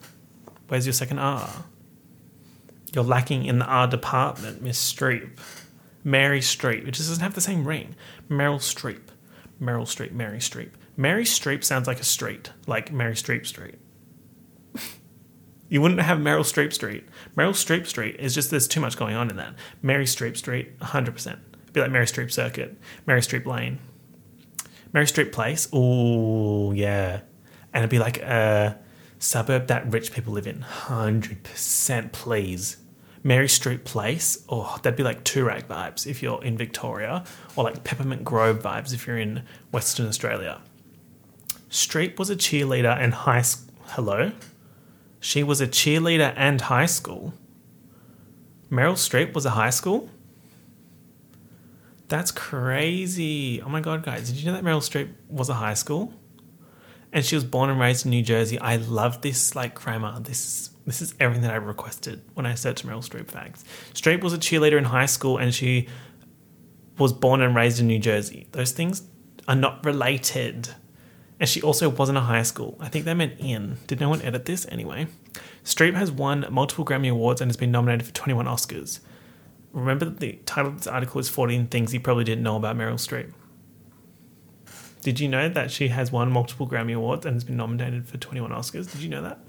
Where's 0.69 0.87
your 0.87 0.95
second 0.95 1.19
R? 1.19 1.65
You're 2.95 3.05
lacking 3.05 3.45
in 3.45 3.59
the 3.59 3.67
R 3.67 3.87
department, 3.87 4.63
Miss 4.63 4.93
Streep. 4.93 5.39
Mary 6.05 6.41
Streep. 6.41 6.89
It 6.89 6.93
just 6.93 7.09
doesn't 7.09 7.23
have 7.23 7.35
the 7.35 7.41
same 7.41 7.67
ring. 7.67 7.95
Meryl 8.29 8.59
Streep. 8.59 9.09
Meryl 9.61 9.83
Streep. 9.83 10.13
Mary 10.13 10.39
Streep. 10.39 10.71
Mary 10.97 11.25
Streep 11.25 11.63
sounds 11.63 11.87
like 11.87 12.01
a 12.01 12.05
street, 12.05 12.51
like 12.67 12.93
Mary 12.93 13.15
Streep 13.15 13.47
Street. 13.47 13.77
You 15.73 15.81
wouldn't 15.81 16.03
have 16.03 16.19
Meryl 16.19 16.43
Streep 16.43 16.71
Street. 16.71 17.03
Meryl 17.35 17.55
Streep 17.55 17.87
Street 17.87 18.17
is 18.19 18.35
just 18.35 18.51
there's 18.51 18.69
too 18.69 18.79
much 18.79 18.95
going 18.95 19.17
on 19.17 19.31
in 19.31 19.37
that. 19.37 19.55
Mary 19.81 20.05
Streep 20.05 20.37
Street, 20.37 20.79
100%. 20.81 21.27
It'd 21.27 21.73
be 21.73 21.81
like 21.81 21.91
Mary 21.91 22.05
Streep 22.05 22.31
Circuit, 22.31 22.77
Mary 23.07 23.23
Streep 23.23 23.47
Lane, 23.47 23.79
Mary 24.93 25.07
Streep 25.07 25.33
Place. 25.33 25.71
Oh 25.73 26.73
yeah, 26.73 27.23
and 27.73 27.83
it'd 27.83 27.89
be 27.89 27.99
like 27.99 28.19
a 28.19 28.79
suburb 29.19 29.69
that 29.69 29.91
rich 29.91 30.13
people 30.13 30.35
live 30.35 30.47
in. 30.47 30.59
100%, 30.61 32.13
please. 32.13 32.77
Mary 33.23 33.49
Street 33.49 33.87
Place, 33.87 34.45
oh, 34.51 34.79
that'd 34.83 34.99
be 34.99 35.03
like 35.03 35.25
Toorak 35.25 35.69
vibes 35.69 36.07
if 36.07 36.23
you're 36.23 36.45
in 36.45 36.59
Victoria, 36.59 37.25
or 37.57 37.65
like 37.65 37.83
Peppermint 37.83 38.25
Grove 38.25 38.59
vibes 38.59 38.93
if 38.93 39.07
you're 39.07 39.17
in 39.17 39.43
Western 39.71 40.07
Australia. 40.07 40.61
Streep 41.71 42.19
was 42.19 42.29
a 42.29 42.37
cheerleader 42.37 42.95
and 42.95 43.15
high 43.15 43.41
school. 43.41 43.73
Hello? 43.87 44.33
She 45.23 45.45
was 45.45 45.61
a 45.61 45.69
cheerleader 45.69 46.35
and 46.37 46.61
high 46.61 46.87
school. 46.87 47.33
Meryl 48.69 48.95
Streep 48.95 49.35
was 49.35 49.47
a 49.47 49.51
high 49.51 49.71
school? 49.71 50.11
That's 52.09 52.33
crazy. 52.33 53.63
Oh 53.63 53.69
my 53.69 53.81
god, 53.81 54.03
guys, 54.03 54.29
did 54.29 54.39
you 54.39 54.47
know 54.47 54.53
that 54.55 54.65
Meryl 54.65 54.83
Streep 54.83 55.13
was 55.29 55.49
a 55.49 55.55
high 55.55 55.75
school? 55.75 56.13
And 57.13 57.25
she 57.25 57.37
was 57.37 57.45
born 57.45 57.71
and 57.71 57.79
raised 57.79 58.05
in 58.05 58.11
New 58.11 58.23
Jersey. 58.23 58.59
I 58.59 58.77
love 58.77 59.23
this 59.23 59.55
like 59.55 59.77
grammar. 59.77 60.19
This 60.19 60.71
this 60.87 61.01
is 61.01 61.15
everything 61.21 61.45
that 61.45 61.53
I 61.53 61.57
requested 61.57 62.23
when 62.35 62.45
I 62.45 62.57
searched 62.57 62.85
Meryl 62.85 63.09
Streep 63.09 63.31
facts. 63.31 63.65
Streep 63.95 64.25
was 64.25 64.33
a 64.33 64.39
cheerleader 64.39 64.77
in 64.77 64.85
high 64.85 65.07
school 65.07 65.39
and 65.39 65.55
she 65.55 65.87
was 66.99 67.13
born 67.13 67.43
and 67.43 67.55
raised 67.55 67.79
in 67.79 67.87
New 67.87 68.01
Jersey. 68.01 68.49
Those 68.51 68.73
things 68.73 69.03
are 69.47 69.55
not 69.55 69.87
related. 69.87 70.71
And 71.41 71.49
she 71.49 71.61
also 71.63 71.89
wasn't 71.89 72.19
a 72.19 72.23
high 72.23 72.43
school. 72.43 72.77
I 72.81 72.89
think 72.89 73.05
they 73.05 73.15
meant 73.15 73.35
in. 73.39 73.79
Did 73.87 74.01
no 74.01 74.09
one 74.09 74.23
edit 74.23 74.45
this? 74.45 74.67
Anyway. 74.69 75.09
Streep 75.65 75.95
has 75.95 76.11
won 76.11 76.47
multiple 76.51 76.85
Grammy 76.85 77.11
Awards 77.11 77.41
and 77.41 77.49
has 77.49 77.57
been 77.57 77.71
nominated 77.71 78.07
for 78.07 78.13
21 78.13 78.47
Oscars. 78.47 79.01
Remember 79.73 80.05
that 80.05 80.21
the 80.21 80.39
title 80.45 80.73
of 80.73 80.79
this 80.79 80.87
article 80.87 81.21
is 81.21 81.29
14 81.29 81.67
Things 81.69 81.95
You 81.95 82.01
Probably 82.01 82.25
Didn't 82.25 82.45
Know 82.45 82.57
About 82.57 82.77
Meryl 82.77 82.95
Streep. 82.95 83.33
Did 85.03 85.19
you 85.19 85.29
know 85.29 85.49
that 85.49 85.71
she 85.71 85.89
has 85.89 86.13
won 86.13 86.31
multiple 86.31 86.69
Grammy 86.69 86.95
Awards 86.95 87.27
and 87.27 87.35
has 87.35 87.45
been 87.45 87.57
nominated 87.57 88.07
for 88.07 88.19
21 88.19 88.51
Oscars? 88.51 88.91
Did 88.91 89.03
you 89.03 89.09
know 89.09 89.23
that? 89.23 89.41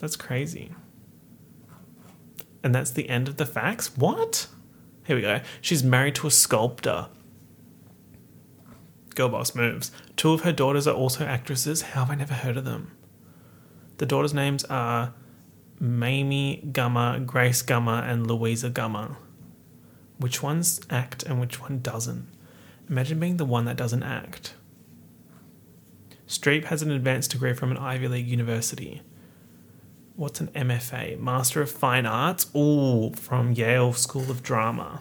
That's 0.00 0.16
crazy. 0.16 0.72
And 2.62 2.74
that's 2.74 2.90
the 2.90 3.08
end 3.08 3.28
of 3.28 3.36
the 3.36 3.46
facts? 3.46 3.96
What? 3.96 4.48
Here 5.06 5.16
we 5.16 5.22
go. 5.22 5.40
She's 5.60 5.82
married 5.82 6.16
to 6.16 6.26
a 6.26 6.30
sculptor. 6.30 7.08
Girl 9.18 9.30
boss 9.30 9.52
moves. 9.52 9.90
Two 10.14 10.30
of 10.30 10.42
her 10.42 10.52
daughters 10.52 10.86
are 10.86 10.94
also 10.94 11.24
actresses. 11.24 11.82
How 11.82 12.04
have 12.04 12.12
I 12.12 12.14
never 12.14 12.34
heard 12.34 12.56
of 12.56 12.64
them? 12.64 12.92
The 13.96 14.06
daughters' 14.06 14.32
names 14.32 14.62
are 14.66 15.12
Mamie 15.80 16.62
Gummer, 16.70 17.26
Grace 17.26 17.60
Gummer, 17.60 18.08
and 18.08 18.28
Louisa 18.28 18.70
Gummer. 18.70 19.16
Which 20.18 20.40
ones 20.40 20.80
act 20.88 21.24
and 21.24 21.40
which 21.40 21.60
one 21.60 21.80
doesn't? 21.80 22.28
Imagine 22.88 23.18
being 23.18 23.38
the 23.38 23.44
one 23.44 23.64
that 23.64 23.76
doesn't 23.76 24.04
act. 24.04 24.54
Streep 26.28 26.66
has 26.66 26.82
an 26.82 26.92
advanced 26.92 27.32
degree 27.32 27.54
from 27.54 27.72
an 27.72 27.76
Ivy 27.76 28.06
League 28.06 28.28
university. 28.28 29.02
What's 30.14 30.40
an 30.40 30.46
MFA? 30.54 31.18
Master 31.18 31.60
of 31.60 31.72
Fine 31.72 32.06
Arts? 32.06 32.54
Ooh, 32.54 33.12
from 33.14 33.50
Yale 33.50 33.94
School 33.94 34.30
of 34.30 34.44
Drama. 34.44 35.00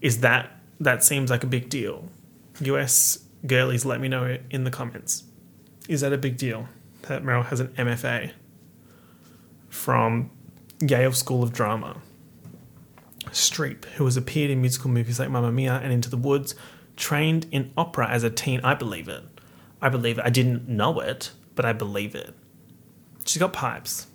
Is 0.00 0.20
that 0.20 0.58
that 0.80 1.04
seems 1.04 1.30
like 1.30 1.44
a 1.44 1.46
big 1.46 1.68
deal? 1.68 2.08
US 2.60 3.24
girlies, 3.46 3.84
let 3.84 4.00
me 4.00 4.08
know 4.08 4.38
in 4.50 4.64
the 4.64 4.70
comments. 4.70 5.24
Is 5.88 6.00
that 6.00 6.12
a 6.12 6.18
big 6.18 6.36
deal 6.36 6.68
that 7.02 7.22
Meryl 7.22 7.44
has 7.46 7.60
an 7.60 7.68
MFA 7.68 8.32
from 9.68 10.30
Yale 10.80 11.12
School 11.12 11.42
of 11.42 11.52
Drama? 11.52 11.96
Streep, 13.30 13.84
who 13.96 14.04
has 14.04 14.16
appeared 14.16 14.50
in 14.50 14.60
musical 14.60 14.90
movies 14.90 15.18
like 15.18 15.30
Mamma 15.30 15.50
Mia 15.50 15.80
and 15.82 15.92
Into 15.92 16.08
the 16.08 16.16
Woods, 16.16 16.54
trained 16.96 17.46
in 17.50 17.72
opera 17.76 18.08
as 18.08 18.22
a 18.22 18.30
teen. 18.30 18.60
I 18.62 18.74
believe 18.74 19.08
it. 19.08 19.24
I 19.82 19.88
believe 19.88 20.18
it. 20.18 20.24
I 20.24 20.30
didn't 20.30 20.68
know 20.68 21.00
it, 21.00 21.32
but 21.54 21.64
I 21.64 21.72
believe 21.72 22.14
it. 22.14 22.34
She's 23.26 23.40
got 23.40 23.52
pipes. 23.52 24.06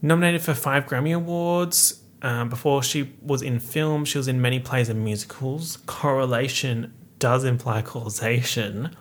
Nominated 0.00 0.42
for 0.42 0.54
five 0.54 0.86
Grammy 0.86 1.14
Awards. 1.14 2.02
Um, 2.26 2.48
before 2.48 2.82
she 2.82 3.12
was 3.22 3.40
in 3.40 3.60
film, 3.60 4.04
she 4.04 4.18
was 4.18 4.26
in 4.26 4.42
many 4.42 4.58
plays 4.58 4.88
and 4.88 5.04
musicals. 5.04 5.76
Correlation 5.86 6.92
does 7.20 7.44
imply 7.44 7.82
causation. 7.82 8.96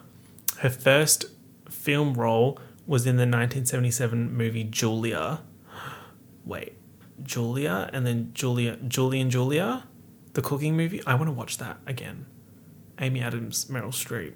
Her 0.60 0.70
first 0.70 1.25
film 1.67 2.13
role 2.13 2.60
was 2.86 3.08
in 3.08 3.15
the 3.15 3.22
1977 3.22 4.32
movie 4.32 4.63
Julia. 4.63 5.41
Wait, 6.46 6.74
Julia 7.24 7.89
and 7.91 8.05
then 8.05 8.29
Julia, 8.36 8.77
Julie 8.88 9.22
and 9.22 9.32
Julia, 9.32 9.86
the 10.34 10.44
cooking 10.44 10.77
movie. 10.77 11.01
I 11.08 11.15
want 11.15 11.25
to 11.25 11.32
watch 11.32 11.58
that 11.58 11.77
again. 11.88 12.27
Amy 13.00 13.22
Adams, 13.22 13.65
Meryl 13.65 13.88
Streep. 13.88 14.34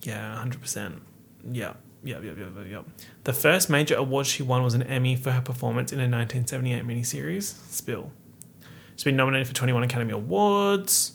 Yeah, 0.00 0.34
hundred 0.38 0.62
percent. 0.62 1.02
Yeah, 1.46 1.74
yeah, 2.02 2.20
yeah, 2.20 2.32
yeah, 2.38 2.64
yeah. 2.68 2.82
The 3.24 3.32
first 3.32 3.68
major 3.68 3.96
award 3.96 4.26
she 4.26 4.42
won 4.42 4.62
was 4.62 4.74
an 4.74 4.82
Emmy 4.82 5.16
for 5.16 5.32
her 5.32 5.40
performance 5.40 5.92
in 5.92 5.98
a 5.98 6.02
1978 6.02 6.84
miniseries, 6.84 7.54
Spill. 7.70 8.12
She's 8.96 9.04
been 9.04 9.16
nominated 9.16 9.46
for 9.48 9.54
21 9.54 9.84
Academy 9.84 10.12
Awards. 10.12 11.12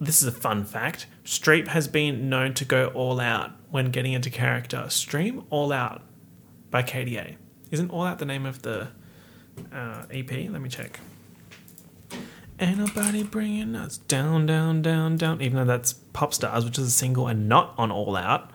This 0.00 0.22
is 0.22 0.28
a 0.28 0.32
fun 0.32 0.64
fact. 0.64 1.06
Streep 1.24 1.68
has 1.68 1.88
been 1.88 2.28
known 2.28 2.54
to 2.54 2.64
go 2.64 2.86
all 2.88 3.18
out 3.18 3.50
when 3.70 3.90
getting 3.90 4.12
into 4.12 4.30
character. 4.30 4.86
Stream 4.88 5.44
All 5.50 5.72
Out 5.72 6.02
by 6.70 6.82
K/DA. 6.82 7.36
Isn't 7.72 7.90
All 7.90 8.04
Out 8.04 8.18
the 8.18 8.24
name 8.24 8.46
of 8.46 8.62
the 8.62 8.88
uh, 9.72 10.04
EP? 10.10 10.30
Let 10.30 10.60
me 10.60 10.68
check. 10.68 11.00
Ain't 12.60 12.78
nobody 12.78 13.22
bringing 13.24 13.74
us 13.74 13.98
down, 13.98 14.46
down, 14.46 14.82
down, 14.82 15.16
down. 15.16 15.42
Even 15.42 15.56
though 15.56 15.64
that's 15.64 15.92
Pop 15.92 16.32
Stars, 16.32 16.64
which 16.64 16.78
is 16.78 16.86
a 16.86 16.90
single 16.90 17.26
and 17.26 17.48
not 17.48 17.74
on 17.76 17.90
All 17.90 18.16
Out. 18.16 18.52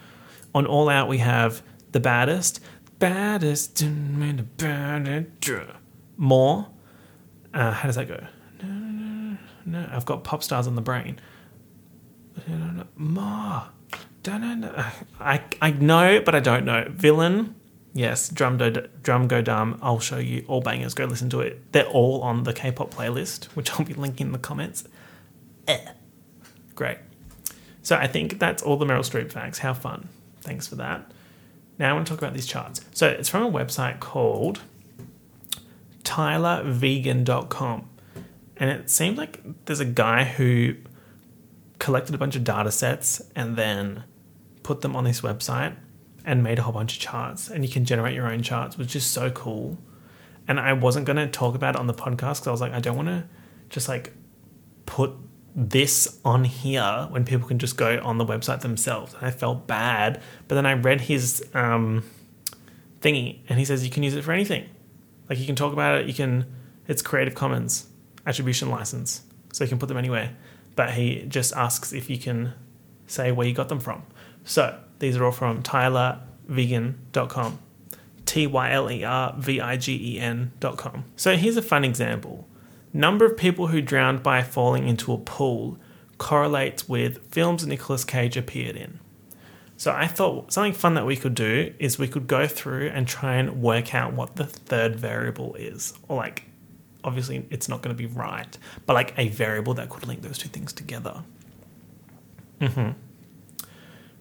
On 0.55 0.65
All 0.65 0.89
Out, 0.89 1.07
we 1.07 1.17
have 1.19 1.62
The 1.91 2.00
Baddest. 2.00 2.60
Baddest. 3.00 3.83
More. 6.17 6.67
Uh, 7.53 7.72
how 7.72 7.88
does 7.88 7.95
that 7.95 8.07
go? 8.07 8.24
No, 8.62 8.69
no, 8.69 9.38
no, 9.65 9.81
no. 9.81 9.89
I've 9.91 10.05
got 10.05 10.24
Pop 10.24 10.43
Stars 10.43 10.67
on 10.67 10.75
the 10.75 10.81
brain. 10.81 11.19
More. 12.95 13.63
I, 15.19 15.41
I 15.62 15.72
know, 15.72 16.22
but 16.22 16.33
I 16.36 16.39
don't 16.39 16.65
know. 16.65 16.88
Villain. 16.89 17.55
Yes, 17.95 18.29
Drum, 18.29 18.57
Do, 18.57 18.72
Drum 19.03 19.27
Go 19.27 19.41
Dumb. 19.41 19.77
I'll 19.81 20.00
show 20.00 20.17
you 20.17 20.45
all 20.48 20.62
bangers. 20.62 20.93
Go 20.95 21.05
listen 21.05 21.29
to 21.31 21.41
it. 21.41 21.72
They're 21.74 21.86
all 21.86 22.22
on 22.22 22.43
the 22.43 22.53
K 22.53 22.72
pop 22.72 22.93
playlist, 22.93 23.45
which 23.55 23.72
I'll 23.72 23.86
be 23.86 23.93
linking 23.93 24.27
in 24.27 24.31
the 24.31 24.39
comments. 24.39 24.86
Eh. 25.67 25.79
Great. 26.74 26.98
So 27.83 27.95
I 27.95 28.07
think 28.07 28.39
that's 28.39 28.63
all 28.63 28.77
the 28.77 28.86
Meryl 28.86 29.00
Streep 29.07 29.31
facts. 29.31 29.60
How 29.60 29.74
fun. 29.74 30.10
Thanks 30.43 30.67
for 30.67 30.75
that. 30.75 31.12
Now 31.79 31.89
I 31.89 31.93
want 31.93 32.05
to 32.05 32.12
talk 32.12 32.19
about 32.19 32.33
these 32.33 32.45
charts. 32.45 32.81
So 32.93 33.07
it's 33.07 33.29
from 33.29 33.43
a 33.43 33.51
website 33.51 34.00
called 34.00 34.62
tylervigen.com. 36.03 37.89
And 38.57 38.69
it 38.69 38.89
seems 38.89 39.17
like 39.17 39.41
there's 39.65 39.79
a 39.79 39.85
guy 39.85 40.25
who 40.25 40.75
collected 41.79 42.13
a 42.13 42.17
bunch 42.17 42.35
of 42.35 42.43
data 42.43 42.71
sets 42.71 43.21
and 43.35 43.55
then 43.55 44.03
put 44.62 44.81
them 44.81 44.95
on 44.95 45.03
this 45.03 45.21
website 45.21 45.75
and 46.23 46.43
made 46.43 46.59
a 46.59 46.62
whole 46.62 46.73
bunch 46.73 46.95
of 46.95 47.01
charts. 47.01 47.50
And 47.50 47.65
you 47.65 47.71
can 47.71 47.85
generate 47.85 48.13
your 48.13 48.27
own 48.31 48.41
charts, 48.43 48.77
which 48.77 48.95
is 48.95 49.05
so 49.05 49.31
cool. 49.31 49.77
And 50.47 50.59
I 50.59 50.73
wasn't 50.73 51.05
going 51.05 51.17
to 51.17 51.27
talk 51.27 51.55
about 51.55 51.75
it 51.75 51.79
on 51.79 51.88
the 51.88 51.93
podcast 51.93 52.41
because 52.41 52.47
I 52.47 52.51
was 52.51 52.62
like, 52.62 52.73
I 52.73 52.79
don't 52.79 52.95
want 52.95 53.07
to 53.07 53.25
just 53.69 53.89
like 53.89 54.13
put 54.85 55.12
this 55.55 56.19
on 56.25 56.43
here 56.45 57.07
when 57.10 57.25
people 57.25 57.48
can 57.48 57.60
just 57.60 57.77
go 57.77 58.00
on 58.03 58.17
the 58.17 58.25
website 58.25 58.62
themselves. 58.62 59.13
And 59.13 59.25
I 59.25 59.31
felt 59.31 59.67
bad, 59.67 60.22
but 60.48 60.55
then 60.55 60.65
I 60.65 60.74
read 60.74 61.01
his 61.01 61.43
um, 61.53 62.03
thingy, 63.01 63.39
and 63.50 63.60
he 63.60 63.65
says 63.65 63.83
you 63.86 63.91
can 63.91 64.03
use 64.03 64.15
it 64.15 64.24
for 64.24 64.31
anything. 64.31 64.69
Like 65.29 65.39
you 65.39 65.45
can 65.45 65.55
talk 65.55 65.74
about 65.74 66.01
it. 66.01 66.07
You 66.07 66.13
can. 66.13 66.45
It's 66.88 67.01
Creative 67.01 67.33
Commons 67.33 67.88
attribution 68.25 68.69
license, 68.69 69.24
so 69.53 69.63
you 69.63 69.69
can 69.69 69.79
put 69.79 69.88
them 69.88 69.98
anywhere. 69.98 70.36
But 70.75 70.91
he 70.91 71.25
just 71.27 71.53
asks 71.53 71.93
if 71.93 72.10
you 72.10 72.17
can 72.17 72.53
say 73.07 73.31
where 73.31 73.48
you 73.48 73.53
got 73.53 73.69
them 73.69 73.79
from. 73.79 74.03
So 74.43 74.79
these 75.00 75.15
are 75.17 75.24
all 75.25 75.31
from 75.31 75.63
tylervigen.com. 75.63 77.60
T 78.25 78.48
Y 78.48 78.72
L 78.72 78.89
E 78.89 79.03
R 79.03 79.36
V 79.38 79.62
I 79.62 79.77
G 79.77 80.15
E 80.15 80.19
N.com. 80.19 81.05
So 81.15 81.36
here's 81.36 81.57
a 81.57 81.62
fun 81.62 81.83
example. 81.86 82.48
Number 82.93 83.25
of 83.25 83.35
people 83.35 83.67
who 83.67 83.81
drowned 83.81 84.21
by 84.21 84.43
falling 84.43 84.88
into 84.88 85.12
a 85.12 85.17
pool 85.17 85.77
correlates 86.19 86.88
with 86.88 87.27
films 87.31 87.65
Nicolas 87.65 88.05
Cage 88.05 88.38
appeared 88.38 88.75
in. 88.75 89.00
So 89.75 89.91
I 89.91 90.05
thought 90.07 90.53
something 90.53 90.73
fun 90.73 90.93
that 90.93 91.05
we 91.05 91.17
could 91.17 91.33
do 91.33 91.73
is 91.79 91.97
we 91.97 92.07
could 92.07 92.27
go 92.27 92.47
through 92.47 92.88
and 92.89 93.07
try 93.07 93.35
and 93.35 93.62
work 93.62 93.95
out 93.95 94.13
what 94.13 94.35
the 94.35 94.45
third 94.45 94.95
variable 94.95 95.55
is. 95.55 95.93
Or 96.07 96.17
like 96.17 96.43
obviously 97.03 97.45
it's 97.50 97.67
not 97.67 97.81
going 97.81 97.95
to 97.95 97.97
be 97.97 98.05
right, 98.05 98.57
but 98.85 98.93
like 98.93 99.13
a 99.17 99.27
variable 99.29 99.73
that 99.73 99.89
could 99.89 100.07
link 100.07 100.21
those 100.21 100.38
two 100.38 100.50
things 100.50 100.71
together. 100.71 101.23
Mm-hmm. 102.62 102.91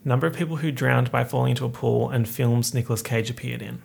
Number 0.05 0.27
of 0.27 0.35
people 0.35 0.57
who 0.57 0.73
drowned 0.73 1.13
by 1.13 1.23
falling 1.25 1.51
into 1.51 1.65
a 1.65 1.69
pool 1.69 2.11
and 2.11 2.29
films 2.29 2.75
Nicolas 2.75 3.03
Cage 3.03 3.31
appeared 3.31 3.63
in. 3.63 3.83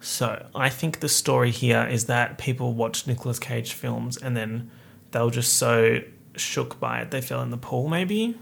So 0.00 0.46
I 0.54 0.70
think 0.70 1.00
the 1.00 1.08
story 1.08 1.50
here 1.50 1.86
is 1.86 2.06
that 2.06 2.38
people 2.38 2.72
watch 2.72 3.06
Nicolas 3.06 3.38
Cage 3.38 3.74
films 3.74 4.16
and 4.16 4.36
then 4.36 4.70
they 5.10 5.20
were 5.20 5.30
just 5.30 5.54
so 5.54 6.00
shook 6.36 6.80
by 6.80 7.00
it 7.00 7.10
they 7.10 7.20
fell 7.20 7.42
in 7.42 7.50
the 7.50 7.58
pool, 7.58 7.88
maybe? 7.88 8.38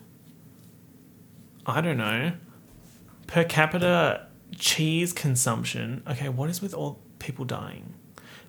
I 1.67 1.81
don't 1.81 1.99
know. 1.99 2.33
Per 3.27 3.45
capita 3.45 4.27
cheese 4.57 5.13
consumption. 5.13 6.03
Okay, 6.09 6.29
what 6.29 6.49
is 6.49 6.63
with 6.63 6.75
all 6.75 7.01
people 7.19 7.45
dying? 7.45 7.95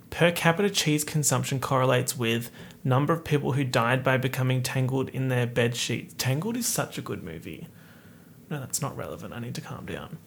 Per 0.09 0.31
capita 0.31 0.69
cheese 0.69 1.03
consumption 1.03 1.59
correlates 1.59 2.17
with 2.17 2.51
number 2.83 3.11
of 3.13 3.23
people 3.23 3.53
who 3.53 3.63
died 3.63 4.03
by 4.03 4.17
becoming 4.17 4.63
tangled 4.63 5.09
in 5.09 5.27
their 5.27 5.45
bed 5.45 5.75
sheets. 5.75 6.13
Tangled 6.17 6.57
is 6.57 6.65
such 6.65 6.97
a 6.97 7.01
good 7.01 7.23
movie. 7.23 7.67
No, 8.49 8.59
that's 8.59 8.81
not 8.81 8.95
relevant. 8.95 9.33
I 9.33 9.39
need 9.39 9.55
to 9.55 9.61
calm 9.61 9.85
down. 9.85 10.17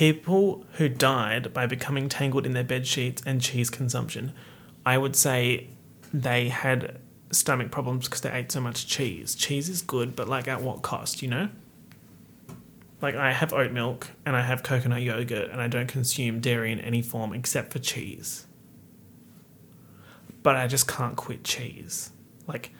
People 0.00 0.64
who 0.78 0.88
died 0.88 1.52
by 1.52 1.66
becoming 1.66 2.08
tangled 2.08 2.46
in 2.46 2.54
their 2.54 2.64
bed 2.64 2.86
sheets 2.86 3.22
and 3.26 3.38
cheese 3.38 3.68
consumption. 3.68 4.32
I 4.86 4.96
would 4.96 5.14
say 5.14 5.68
they 6.10 6.48
had 6.48 6.98
stomach 7.32 7.70
problems 7.70 8.06
because 8.06 8.22
they 8.22 8.30
ate 8.30 8.50
so 8.50 8.62
much 8.62 8.86
cheese. 8.86 9.34
Cheese 9.34 9.68
is 9.68 9.82
good, 9.82 10.16
but 10.16 10.26
like 10.26 10.48
at 10.48 10.62
what 10.62 10.80
cost, 10.80 11.20
you 11.20 11.28
know? 11.28 11.50
Like 13.02 13.14
I 13.14 13.32
have 13.32 13.52
oat 13.52 13.72
milk 13.72 14.08
and 14.24 14.34
I 14.34 14.40
have 14.40 14.62
coconut 14.62 15.02
yogurt 15.02 15.50
and 15.50 15.60
I 15.60 15.68
don't 15.68 15.86
consume 15.86 16.40
dairy 16.40 16.72
in 16.72 16.80
any 16.80 17.02
form 17.02 17.34
except 17.34 17.70
for 17.70 17.78
cheese. 17.78 18.46
But 20.42 20.56
I 20.56 20.66
just 20.66 20.88
can't 20.88 21.14
quit 21.14 21.44
cheese. 21.44 22.10
Like 22.46 22.72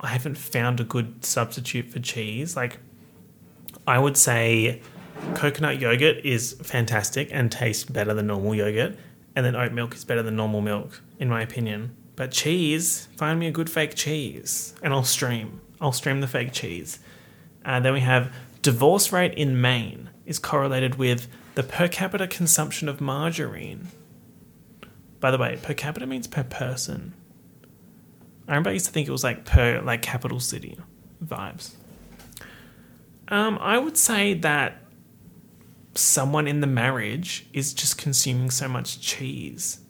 I 0.00 0.06
haven't 0.06 0.38
found 0.38 0.80
a 0.80 0.84
good 0.84 1.26
substitute 1.26 1.90
for 1.90 1.98
cheese. 1.98 2.56
Like 2.56 2.78
I 3.86 3.98
would 3.98 4.16
say 4.16 4.80
coconut 5.34 5.80
yogurt 5.80 6.24
is 6.24 6.56
fantastic 6.62 7.28
and 7.32 7.50
tastes 7.50 7.84
better 7.84 8.14
than 8.14 8.26
normal 8.26 8.54
yogurt, 8.54 8.96
and 9.36 9.46
then 9.46 9.56
oat 9.56 9.72
milk 9.72 9.94
is 9.94 10.04
better 10.04 10.22
than 10.22 10.36
normal 10.36 10.60
milk, 10.60 11.02
in 11.18 11.28
my 11.28 11.42
opinion. 11.42 11.96
But 12.16 12.32
cheese, 12.32 13.08
find 13.16 13.40
me 13.40 13.46
a 13.46 13.50
good 13.50 13.70
fake 13.70 13.94
cheese, 13.94 14.74
and 14.82 14.92
I'll 14.92 15.04
stream. 15.04 15.60
I'll 15.80 15.92
stream 15.92 16.20
the 16.20 16.26
fake 16.26 16.52
cheese. 16.52 16.98
And 17.64 17.84
then 17.84 17.92
we 17.94 18.00
have 18.00 18.32
divorce 18.62 19.12
rate 19.12 19.34
in 19.34 19.60
Maine 19.60 20.10
is 20.26 20.38
correlated 20.38 20.96
with 20.96 21.26
the 21.54 21.62
per 21.62 21.88
capita 21.88 22.26
consumption 22.26 22.88
of 22.88 23.00
margarine. 23.00 23.88
By 25.18 25.30
the 25.30 25.38
way, 25.38 25.58
per 25.62 25.74
capita 25.74 26.06
means 26.06 26.26
per 26.26 26.44
person. 26.44 27.14
I 28.46 28.52
remember 28.52 28.70
I 28.70 28.74
used 28.74 28.86
to 28.86 28.92
think 28.92 29.08
it 29.08 29.12
was 29.12 29.24
like 29.24 29.44
per 29.44 29.80
like 29.80 30.02
capital 30.02 30.40
city 30.40 30.78
vibes. 31.24 31.74
Um, 33.28 33.58
I 33.60 33.78
would 33.78 33.96
say 33.96 34.34
that 34.34 34.82
someone 36.00 36.46
in 36.46 36.60
the 36.60 36.66
marriage 36.66 37.46
is 37.52 37.72
just 37.72 37.98
consuming 37.98 38.50
so 38.50 38.68
much 38.68 39.00
cheese. 39.00 39.80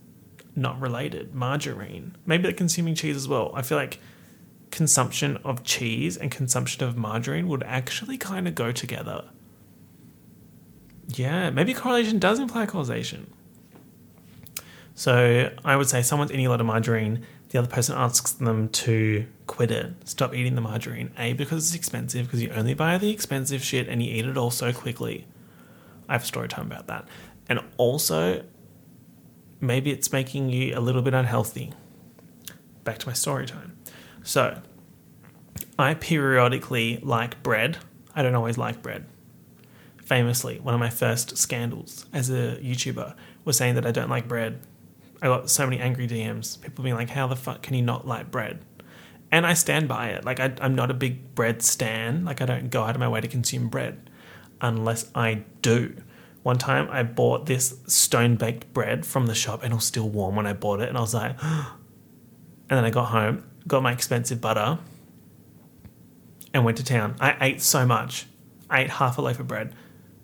Not 0.57 0.81
related. 0.81 1.35
Margarine. 1.35 2.17
Maybe 2.27 2.43
they're 2.43 2.53
consuming 2.53 2.95
cheese 2.95 3.17
as 3.17 3.29
well. 3.29 3.53
I 3.55 3.63
feel 3.63 3.79
like 3.79 4.01
consumption 4.71 5.37
of 5.39 5.65
cheese 5.65 6.17
and 6.17 6.31
consumption 6.31 6.85
of 6.85 6.97
margarine 6.97 7.49
would 7.49 7.63
actually 7.63 8.19
kind 8.19 8.47
of 8.47 8.55
go 8.55 8.73
together. 8.73 9.25
Yeah, 11.09 11.51
maybe 11.51 11.75
correlation 11.75 12.19
does 12.19 12.39
imply 12.39 12.67
causation. 12.67 13.33
So 14.95 15.51
I 15.65 15.77
would 15.77 15.89
say 15.89 16.03
someone's 16.03 16.31
eating 16.31 16.47
a 16.47 16.51
lot 16.51 16.61
of 16.61 16.67
margarine, 16.67 17.25
the 17.49 17.59
other 17.59 17.69
person 17.69 17.97
asks 17.97 18.33
them 18.33 18.69
to 18.69 19.27
quit 19.47 19.71
it, 19.71 19.93
stop 20.05 20.35
eating 20.35 20.55
the 20.55 20.61
margarine. 20.61 21.11
A, 21.19 21.33
because 21.33 21.67
it's 21.67 21.75
expensive, 21.75 22.27
because 22.27 22.43
you 22.43 22.51
only 22.51 22.75
buy 22.75 22.99
the 22.99 23.11
expensive 23.11 23.63
shit 23.63 23.89
and 23.89 24.03
you 24.03 24.13
eat 24.13 24.27
it 24.27 24.37
all 24.37 24.51
so 24.51 24.73
quickly. 24.73 25.27
I 26.11 26.15
have 26.15 26.25
a 26.25 26.27
story 26.27 26.49
time 26.49 26.67
about 26.67 26.89
that. 26.89 27.07
And 27.49 27.61
also, 27.77 28.45
maybe 29.61 29.93
it's 29.93 30.13
making 30.13 30.51
you 30.51 30.77
a 30.77 30.81
little 30.81 31.03
bit 31.03 31.15
unhealthy. 31.15 31.73
Back 32.83 32.99
to 32.99 33.07
my 33.07 33.13
story 33.13 33.47
time. 33.47 33.79
So, 34.25 34.61
I 35.79 35.95
periodically 35.95 36.99
like 36.99 37.43
bread. 37.45 37.79
I 38.15 38.23
don't 38.23 38.35
always 38.35 38.59
like 38.59 38.83
bread. 38.83 39.07
Famously, 40.05 40.59
one 40.59 40.75
of 40.75 40.81
my 40.81 40.91
first 40.91 41.39
scandals 41.39 42.07
as 42.13 42.29
a 42.29 42.59
YouTuber 42.61 43.15
was 43.45 43.57
saying 43.57 43.77
that 43.77 43.87
I 43.87 43.93
don't 43.93 44.11
like 44.11 44.27
bread. 44.27 44.61
I 45.23 45.29
got 45.29 45.49
so 45.49 45.65
many 45.65 45.79
angry 45.79 46.09
DMs. 46.09 46.61
People 46.61 46.83
being 46.83 46.97
like, 46.97 47.11
"How 47.11 47.29
the 47.29 47.37
fuck 47.37 47.63
can 47.63 47.75
you 47.75 47.83
not 47.83 48.05
like 48.05 48.33
bread?" 48.33 48.65
And 49.31 49.47
I 49.47 49.55
stand 49.55 49.87
by 49.87 50.09
it. 50.09 50.25
Like 50.25 50.41
I, 50.41 50.53
I'm 50.61 50.75
not 50.75 50.91
a 50.91 50.95
big 50.95 51.37
bread 51.37 51.63
stan. 51.63 52.25
Like 52.25 52.41
I 52.41 52.47
don't 52.47 52.69
go 52.69 52.83
out 52.83 52.97
of 52.97 52.99
my 52.99 53.09
way 53.09 53.21
to 53.21 53.29
consume 53.29 53.69
bread 53.69 54.10
unless 54.61 55.11
I 55.15 55.45
do. 55.63 55.97
One 56.43 56.59
time 56.59 56.89
I 56.91 57.03
bought 57.03 57.47
this 57.47 57.79
stone 57.87 58.37
baked 58.37 58.73
bread 58.73 59.05
from 59.05 59.27
the 59.27 59.35
shop 59.35 59.63
and 59.63 59.73
it 59.73 59.77
was 59.77 59.85
still 59.85 60.09
warm 60.09 60.37
when 60.37 60.47
I 60.47 60.55
bought 60.55 60.81
it. 60.81 60.89
And 60.89 60.97
I 60.97 61.01
was 61.01 61.15
like, 61.15 61.37
and 61.43 61.67
then 62.69 62.85
I 62.85 62.91
got 62.91 63.07
home, 63.07 63.45
got 63.67 63.83
my 63.83 63.93
expensive 63.93 64.41
butter, 64.41 64.79
and 66.55 66.65
went 66.65 66.79
to 66.79 66.85
town. 66.85 67.17
I 67.21 67.37
ate 67.41 67.63
so 67.63 67.87
much. 67.87 68.27
I 68.69 68.83
ate 68.83 68.91
half 68.91 69.19
a 69.19 69.23
loaf 69.23 69.41
of 69.41 69.49
bread 69.49 69.75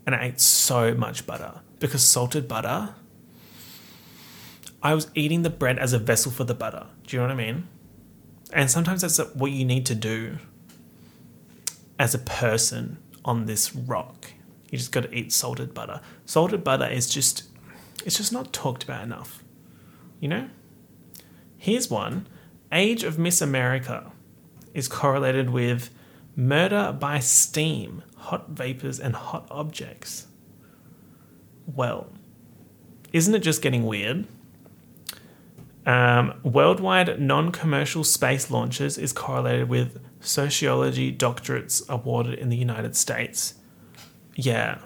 and 0.07 0.15
I 0.15 0.27
ate 0.27 0.41
so 0.41 0.95
much 0.95 1.27
butter 1.27 1.61
because 1.81 2.03
salted 2.05 2.49
butter, 2.49 2.95
I 4.83 4.95
was 4.95 5.11
eating 5.15 5.43
the 5.43 5.51
bread 5.51 5.79
as 5.79 5.93
a 5.93 5.99
vessel 5.99 6.31
for 6.31 6.45
the 6.45 6.55
butter. 6.55 6.87
Do 7.07 7.17
you 7.17 7.23
know 7.23 7.29
what 7.29 7.33
I 7.33 7.37
mean? 7.37 7.69
And 8.53 8.71
sometimes 8.71 9.03
that's 9.03 9.19
what 9.35 9.51
you 9.51 9.65
need 9.65 9.85
to 9.87 9.95
do 9.95 10.39
as 11.99 12.15
a 12.15 12.19
person 12.19 12.99
on 13.27 13.45
this 13.45 13.75
rock. 13.75 14.33
You 14.71 14.79
just 14.79 14.93
got 14.93 15.03
to 15.03 15.15
eat 15.15 15.33
salted 15.33 15.75
butter. 15.75 16.01
Salted 16.25 16.65
butter 16.65 16.87
is 16.87 17.11
just, 17.11 17.45
it's 18.05 18.17
just 18.17 18.33
not 18.33 18.53
talked 18.53 18.85
about 18.85 19.03
enough. 19.03 19.43
You 20.21 20.29
know? 20.29 20.49
Here's 21.59 21.91
one 21.91 22.27
Age 22.73 23.05
of 23.05 23.19
Miss 23.19 23.41
America 23.41 24.13
is 24.75 24.89
correlated 24.89 25.51
with 25.51 25.91
murder 26.35 26.97
by 26.99 27.19
steam, 27.19 28.03
hot 28.17 28.51
vapors, 28.51 29.01
and 29.01 29.15
hot 29.15 29.47
objects. 29.51 30.27
Well, 31.67 32.13
isn't 33.13 33.35
it 33.35 33.41
just 33.41 33.63
getting 33.63 33.87
weird? 33.87 34.27
Um, 35.87 36.35
worldwide 36.43 37.21
non 37.21 37.53
commercial 37.53 38.03
space 38.03 38.51
launches 38.51 38.99
is 38.99 39.13
correlated 39.13 39.69
with 39.69 39.99
sociology 40.27 41.15
doctorates 41.15 41.89
awarded 41.89 42.39
in 42.39 42.49
the 42.49 42.57
United 42.57 42.97
States. 42.97 43.55
Yeah. 44.35 44.79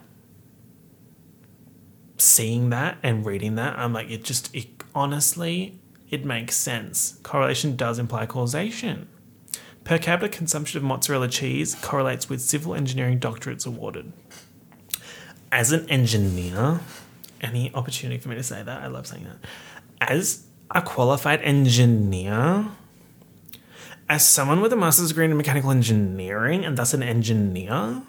Seeing 2.18 2.70
that 2.70 2.98
and 3.02 3.24
reading 3.24 3.54
that, 3.56 3.78
I'm 3.78 3.92
like, 3.92 4.10
it 4.10 4.24
just, 4.24 4.54
it, 4.54 4.68
honestly, 4.94 5.80
it 6.10 6.24
makes 6.24 6.56
sense. 6.56 7.18
Correlation 7.22 7.76
does 7.76 7.98
imply 7.98 8.26
causation. 8.26 9.08
Per 9.84 9.98
capita 9.98 10.28
consumption 10.28 10.78
of 10.78 10.84
mozzarella 10.84 11.28
cheese 11.28 11.74
correlates 11.80 12.28
with 12.28 12.42
civil 12.42 12.74
engineering 12.74 13.18
doctorates 13.18 13.66
awarded. 13.66 14.12
As 15.50 15.72
an 15.72 15.88
engineer, 15.88 16.80
any 17.40 17.72
opportunity 17.74 18.20
for 18.20 18.28
me 18.28 18.36
to 18.36 18.42
say 18.42 18.62
that, 18.62 18.82
I 18.82 18.88
love 18.88 19.06
saying 19.06 19.24
that. 19.24 19.38
As 20.00 20.44
a 20.70 20.82
qualified 20.82 21.40
engineer, 21.40 22.68
as 24.10 24.26
someone 24.26 24.60
with 24.60 24.72
a 24.72 24.76
master's 24.76 25.10
degree 25.10 25.24
in 25.24 25.36
mechanical 25.36 25.70
engineering 25.70 26.64
and 26.64 26.76
thus 26.76 26.92
an 26.92 27.00
engineer, 27.02 28.02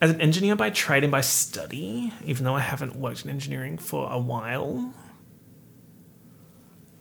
as 0.00 0.10
an 0.10 0.18
engineer 0.18 0.56
by 0.56 0.70
trade 0.70 1.04
and 1.04 1.12
by 1.12 1.20
study, 1.20 2.10
even 2.24 2.42
though 2.44 2.54
I 2.54 2.60
haven't 2.60 2.96
worked 2.96 3.22
in 3.22 3.30
engineering 3.30 3.76
for 3.76 4.10
a 4.10 4.18
while, 4.18 4.94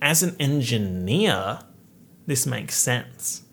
as 0.01 0.21
an 0.21 0.35
engineer, 0.37 1.59
this 2.27 2.45
makes 2.45 2.75
sense. 2.75 3.43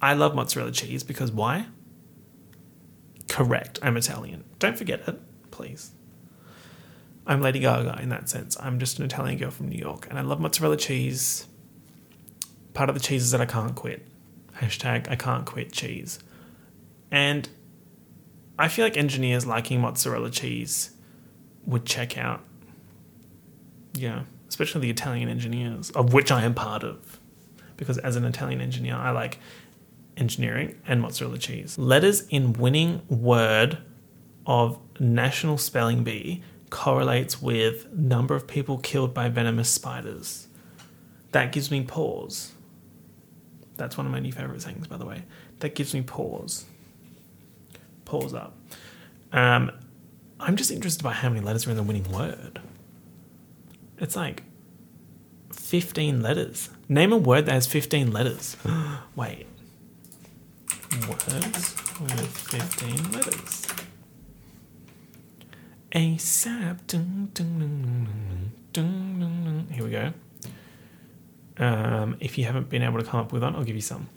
I 0.00 0.14
love 0.14 0.36
mozzarella 0.36 0.70
cheese 0.70 1.02
because 1.02 1.32
why? 1.32 1.66
Correct, 3.28 3.80
I'm 3.82 3.96
Italian. 3.96 4.44
Don't 4.60 4.78
forget 4.78 5.08
it, 5.08 5.20
please. 5.50 5.90
I'm 7.26 7.42
Lady 7.42 7.58
Gaga 7.58 7.98
in 8.00 8.08
that 8.10 8.28
sense. 8.28 8.56
I'm 8.60 8.78
just 8.78 9.00
an 9.00 9.04
Italian 9.04 9.36
girl 9.36 9.50
from 9.50 9.68
New 9.68 9.78
York, 9.78 10.06
and 10.08 10.16
I 10.16 10.22
love 10.22 10.38
mozzarella 10.38 10.76
cheese. 10.76 11.48
Part 12.74 12.88
of 12.88 12.94
the 12.94 13.00
cheese 13.00 13.22
is 13.22 13.30
that 13.32 13.40
I 13.40 13.46
can't 13.46 13.74
quit. 13.74 14.06
Hashtag 14.54 15.10
I 15.10 15.16
can't 15.16 15.44
quit 15.46 15.72
cheese. 15.72 16.18
And 17.10 17.48
I 18.58 18.68
feel 18.68 18.84
like 18.84 18.96
engineers 18.96 19.46
liking 19.46 19.80
mozzarella 19.80 20.30
cheese 20.30 20.90
would 21.64 21.86
check 21.86 22.18
out. 22.18 22.44
Yeah, 23.94 24.24
especially 24.48 24.82
the 24.82 24.90
Italian 24.90 25.28
engineers, 25.28 25.90
of 25.90 26.12
which 26.12 26.30
I 26.30 26.44
am 26.44 26.54
part 26.54 26.84
of. 26.84 27.20
Because 27.76 27.98
as 27.98 28.16
an 28.16 28.24
Italian 28.24 28.60
engineer, 28.60 28.94
I 28.94 29.10
like 29.10 29.38
engineering 30.16 30.78
and 30.86 31.00
mozzarella 31.00 31.38
cheese. 31.38 31.78
Letters 31.78 32.26
in 32.28 32.52
winning 32.52 33.02
word 33.08 33.78
of 34.46 34.78
National 34.98 35.56
Spelling 35.56 36.04
Bee 36.04 36.42
correlates 36.68 37.40
with 37.42 37.90
number 37.92 38.34
of 38.34 38.46
people 38.46 38.78
killed 38.78 39.12
by 39.14 39.28
venomous 39.28 39.70
spiders. 39.70 40.48
That 41.32 41.52
gives 41.52 41.70
me 41.70 41.82
pause. 41.82 42.52
That's 43.80 43.96
one 43.96 44.04
of 44.04 44.12
my 44.12 44.20
new 44.20 44.30
favorite 44.30 44.60
things, 44.60 44.86
by 44.86 44.98
the 44.98 45.06
way. 45.06 45.22
That 45.60 45.74
gives 45.74 45.94
me 45.94 46.02
pause. 46.02 46.66
Pause 48.04 48.34
up. 48.34 48.56
Um, 49.32 49.70
I'm 50.38 50.56
just 50.56 50.70
interested 50.70 51.02
by 51.02 51.14
how 51.14 51.30
many 51.30 51.40
letters 51.40 51.66
are 51.66 51.70
in 51.70 51.78
the 51.78 51.82
winning 51.82 52.12
word. 52.12 52.60
It's 53.96 54.16
like 54.16 54.42
15 55.54 56.20
letters. 56.20 56.68
Name 56.90 57.10
a 57.10 57.16
word 57.16 57.46
that 57.46 57.52
has 57.52 57.66
15 57.66 58.12
letters. 58.12 58.54
Wait. 59.16 59.46
Words 61.08 61.74
with 62.00 62.36
15 62.36 63.12
letters. 63.12 63.66
ASAP. 65.92 66.90
Here 69.72 69.84
we 69.84 69.90
go. 69.90 70.12
Um, 71.60 72.16
if 72.20 72.38
you 72.38 72.46
haven't 72.46 72.70
been 72.70 72.82
able 72.82 72.98
to 72.98 73.04
come 73.04 73.20
up 73.20 73.32
with 73.32 73.42
one, 73.42 73.54
I'll 73.54 73.64
give 73.64 73.76
you 73.76 73.82
some. 73.82 74.08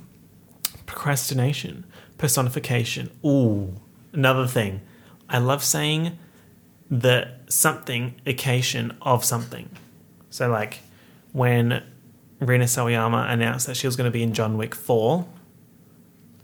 Procrastination, 0.85 1.85
personification. 2.17 3.11
Ooh, 3.25 3.75
another 4.13 4.47
thing. 4.47 4.81
I 5.29 5.39
love 5.39 5.63
saying 5.63 6.17
the 6.89 7.27
something 7.47 8.15
occasion 8.25 8.97
of 9.01 9.25
something. 9.25 9.69
So, 10.29 10.49
like 10.49 10.79
when 11.33 11.83
Rina 12.39 12.65
Sawayama 12.65 13.29
announced 13.29 13.67
that 13.67 13.75
she 13.75 13.87
was 13.87 13.97
going 13.97 14.09
to 14.09 14.11
be 14.11 14.23
in 14.23 14.33
John 14.33 14.57
Wick 14.57 14.73
4, 14.73 15.25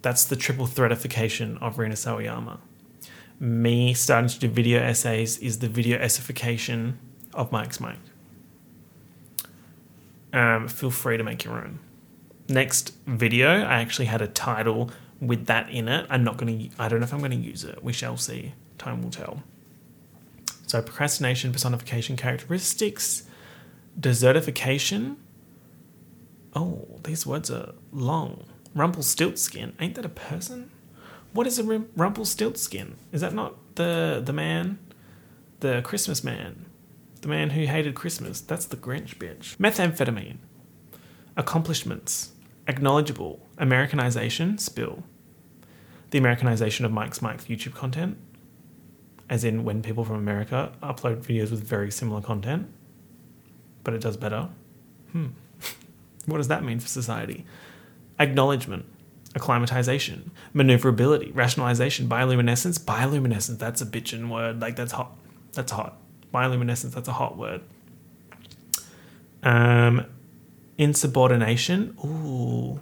that's 0.01 0.25
the 0.25 0.35
triple 0.35 0.65
threatification 0.65 1.57
of 1.59 1.79
Rina 1.79 1.95
Sawayama. 1.95 2.59
Me 3.39 3.93
starting 3.93 4.29
to 4.29 4.39
do 4.39 4.49
video 4.49 4.81
essays 4.81 5.38
is 5.38 5.59
the 5.59 5.69
video 5.69 5.97
essification 5.97 6.95
of 7.33 7.53
Mike's 7.53 7.79
Mike. 7.79 7.99
Um, 10.33 10.67
feel 10.67 10.91
free 10.91 11.17
to 11.17 11.23
make 11.23 11.43
your 11.43 11.55
own. 11.55 11.79
Next 12.47 12.95
video, 13.05 13.49
I 13.49 13.81
actually 13.81 14.05
had 14.05 14.21
a 14.21 14.27
title 14.27 14.91
with 15.19 15.45
that 15.47 15.69
in 15.69 15.87
it. 15.87 16.05
I'm 16.09 16.23
not 16.23 16.37
going 16.37 16.69
to, 16.69 16.75
I 16.79 16.87
don't 16.87 16.99
know 16.99 17.05
if 17.05 17.13
I'm 17.13 17.19
going 17.19 17.31
to 17.31 17.37
use 17.37 17.63
it. 17.63 17.83
We 17.83 17.93
shall 17.93 18.17
see. 18.17 18.53
Time 18.77 19.01
will 19.01 19.11
tell. 19.11 19.43
So, 20.67 20.81
procrastination, 20.81 21.51
personification, 21.51 22.15
characteristics, 22.15 23.23
desertification. 23.99 25.17
Oh, 26.55 26.99
these 27.03 27.25
words 27.25 27.49
are 27.49 27.73
long. 27.91 28.45
Rumpelstiltskin. 28.75 29.73
Ain't 29.79 29.95
that 29.95 30.05
a 30.05 30.09
person? 30.09 30.71
What 31.33 31.47
is 31.47 31.59
a 31.59 31.63
Rumpelstiltskin? 31.63 32.95
Is 33.11 33.21
that 33.21 33.33
not 33.33 33.55
the 33.75 34.21
the 34.23 34.33
man, 34.33 34.79
the 35.59 35.81
Christmas 35.81 36.23
man, 36.23 36.65
the 37.21 37.27
man 37.27 37.51
who 37.51 37.65
hated 37.65 37.95
Christmas? 37.95 38.41
That's 38.41 38.65
the 38.65 38.77
Grinch 38.77 39.17
bitch. 39.17 39.58
Methamphetamine. 39.58 40.38
Accomplishments. 41.38 42.32
Acknowledgeable. 42.67 43.47
Americanization. 43.58 44.58
Spill. 44.58 45.03
The 46.12 46.17
Americanization 46.17 46.86
of 46.86 46.91
Mike's 46.91 47.21
Mike's 47.21 47.45
YouTube 47.45 47.75
content. 47.75 48.17
As 49.29 49.43
in 49.43 49.63
when 49.63 49.82
people 49.82 50.03
from 50.03 50.15
America 50.15 50.71
upload 50.82 51.23
videos 51.23 51.51
with 51.51 51.63
very 51.63 51.91
similar 51.91 52.21
content, 52.21 52.67
but 53.84 53.93
it 53.93 54.01
does 54.01 54.17
better. 54.17 54.49
Hmm. 55.12 55.27
what 56.25 56.38
does 56.38 56.47
that 56.47 56.63
mean 56.63 56.79
for 56.79 56.88
society? 56.88 57.45
Acknowledgement 58.19 58.86
acclimatization, 59.36 60.32
maneuverability, 60.53 61.32
rationalization, 61.32 62.08
bioluminescence. 62.08 62.79
Bioluminescence, 62.79 63.58
that's 63.58 63.82
a 63.82 63.86
bitchin' 63.86 64.29
word. 64.29 64.62
Like, 64.62 64.75
that's 64.75 64.91
hot. 64.91 65.15
That's 65.53 65.71
hot. 65.71 65.97
Bioluminescence, 66.33 66.93
that's 66.93 67.07
a 67.07 67.13
hot 67.13 67.37
word. 67.37 67.61
Um, 69.43 70.05
insubordination. 70.77 71.97
Ooh, 72.03 72.81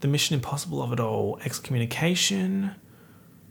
the 0.00 0.08
mission 0.08 0.34
impossible 0.34 0.82
of 0.82 0.92
it 0.92 1.00
all. 1.00 1.38
Excommunication, 1.44 2.74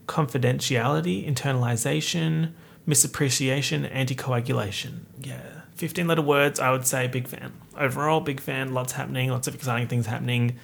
confidentiality, 0.06 1.28
internalization, 1.28 2.52
misappreciation, 2.88 3.90
anticoagulation. 3.92 5.00
Yeah. 5.20 5.40
15 5.76 6.06
letter 6.06 6.22
words, 6.22 6.60
I 6.60 6.70
would 6.70 6.86
say 6.86 7.08
big 7.08 7.26
fan. 7.26 7.52
Overall, 7.76 8.20
big 8.20 8.40
fan. 8.40 8.72
Lots 8.72 8.92
happening, 8.92 9.30
lots 9.30 9.48
of 9.48 9.54
exciting 9.54 9.88
things 9.88 10.06
happening 10.06 10.58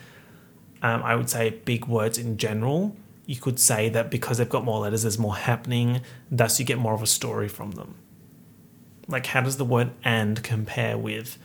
um, 0.82 1.02
I 1.02 1.14
would 1.14 1.28
say 1.28 1.50
big 1.50 1.86
words 1.86 2.18
in 2.18 2.36
general. 2.36 2.96
You 3.26 3.36
could 3.36 3.60
say 3.60 3.88
that 3.90 4.10
because 4.10 4.38
they've 4.38 4.48
got 4.48 4.64
more 4.64 4.80
letters, 4.80 5.02
there's 5.02 5.18
more 5.18 5.36
happening, 5.36 6.00
thus 6.30 6.58
you 6.58 6.66
get 6.66 6.78
more 6.78 6.94
of 6.94 7.02
a 7.02 7.06
story 7.06 7.48
from 7.48 7.72
them. 7.72 7.96
Like, 9.10 9.26
how 9.26 9.40
does 9.40 9.56
the 9.56 9.64
word 9.64 9.90
and 10.04 10.42
compare 10.42 10.96
with 10.96 11.38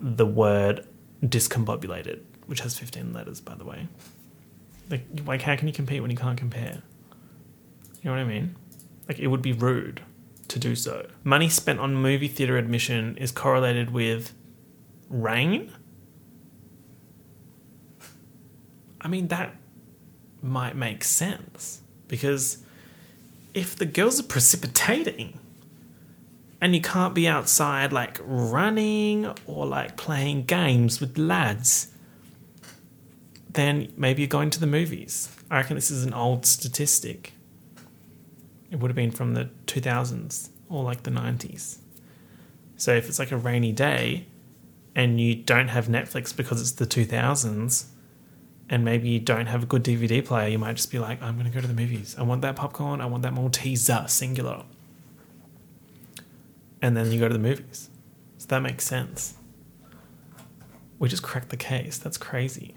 the 0.00 0.26
word 0.26 0.86
discombobulated, 1.24 2.20
which 2.46 2.60
has 2.60 2.78
15 2.78 3.12
letters, 3.12 3.40
by 3.40 3.54
the 3.54 3.64
way? 3.64 3.88
Like, 4.90 5.06
like, 5.26 5.42
how 5.42 5.56
can 5.56 5.68
you 5.68 5.74
compete 5.74 6.02
when 6.02 6.10
you 6.10 6.16
can't 6.16 6.38
compare? 6.38 6.82
You 8.02 8.04
know 8.04 8.12
what 8.12 8.20
I 8.20 8.24
mean? 8.24 8.56
Like, 9.06 9.18
it 9.18 9.28
would 9.28 9.42
be 9.42 9.52
rude 9.52 10.02
to 10.48 10.58
do 10.58 10.74
so. 10.74 11.06
Money 11.24 11.48
spent 11.48 11.78
on 11.78 11.94
movie 11.94 12.28
theatre 12.28 12.56
admission 12.56 13.16
is 13.16 13.32
correlated 13.32 13.90
with 13.90 14.32
rain 15.08 15.72
I 19.00 19.08
mean, 19.08 19.28
that 19.28 19.54
might 20.42 20.76
make 20.76 21.04
sense 21.04 21.80
because 22.06 22.58
if 23.54 23.76
the 23.76 23.86
girls 23.86 24.20
are 24.20 24.24
precipitating 24.24 25.38
and 26.60 26.74
you 26.74 26.80
can't 26.80 27.14
be 27.14 27.28
outside 27.28 27.92
like 27.92 28.18
running 28.22 29.32
or 29.46 29.66
like 29.66 29.96
playing 29.96 30.44
games 30.44 31.00
with 31.00 31.16
lads, 31.16 31.88
then 33.50 33.92
maybe 33.96 34.22
you're 34.22 34.28
going 34.28 34.50
to 34.50 34.60
the 34.60 34.66
movies. 34.66 35.34
I 35.50 35.56
reckon 35.58 35.76
this 35.76 35.90
is 35.90 36.04
an 36.04 36.14
old 36.14 36.44
statistic. 36.44 37.32
It 38.70 38.80
would 38.80 38.90
have 38.90 38.96
been 38.96 39.10
from 39.10 39.34
the 39.34 39.50
2000s 39.66 40.50
or 40.68 40.82
like 40.82 41.04
the 41.04 41.10
90s. 41.10 41.78
So 42.76 42.94
if 42.94 43.08
it's 43.08 43.18
like 43.18 43.32
a 43.32 43.36
rainy 43.36 43.72
day 43.72 44.26
and 44.94 45.20
you 45.20 45.34
don't 45.34 45.68
have 45.68 45.86
Netflix 45.86 46.36
because 46.36 46.60
it's 46.60 46.72
the 46.72 46.86
2000s, 46.86 47.86
and 48.70 48.84
maybe 48.84 49.08
you 49.08 49.18
don't 49.18 49.46
have 49.46 49.62
a 49.62 49.66
good 49.66 49.82
DVD 49.82 50.24
player, 50.24 50.48
you 50.48 50.58
might 50.58 50.76
just 50.76 50.90
be 50.90 50.98
like, 50.98 51.22
I'm 51.22 51.34
going 51.34 51.46
to 51.46 51.54
go 51.54 51.60
to 51.60 51.66
the 51.66 51.74
movies. 51.74 52.14
I 52.18 52.22
want 52.22 52.42
that 52.42 52.56
popcorn. 52.56 53.00
I 53.00 53.06
want 53.06 53.22
that 53.22 53.32
Malteser, 53.32 54.08
singular. 54.10 54.64
And 56.80 56.96
then 56.96 57.10
you 57.10 57.18
go 57.18 57.28
to 57.28 57.34
the 57.34 57.40
movies. 57.40 57.90
So 58.38 58.46
that 58.48 58.60
makes 58.60 58.84
sense. 58.84 59.34
We 60.98 61.08
just 61.08 61.22
cracked 61.22 61.50
the 61.50 61.56
case. 61.56 61.98
That's 61.98 62.16
crazy. 62.16 62.74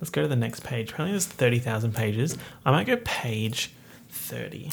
Let's 0.00 0.10
go 0.10 0.22
to 0.22 0.28
the 0.28 0.36
next 0.36 0.62
page. 0.62 0.90
Apparently, 0.90 1.12
there's 1.12 1.26
30,000 1.26 1.94
pages. 1.94 2.36
I 2.64 2.70
might 2.70 2.86
go 2.86 2.96
page 2.98 3.72
30. 4.10 4.70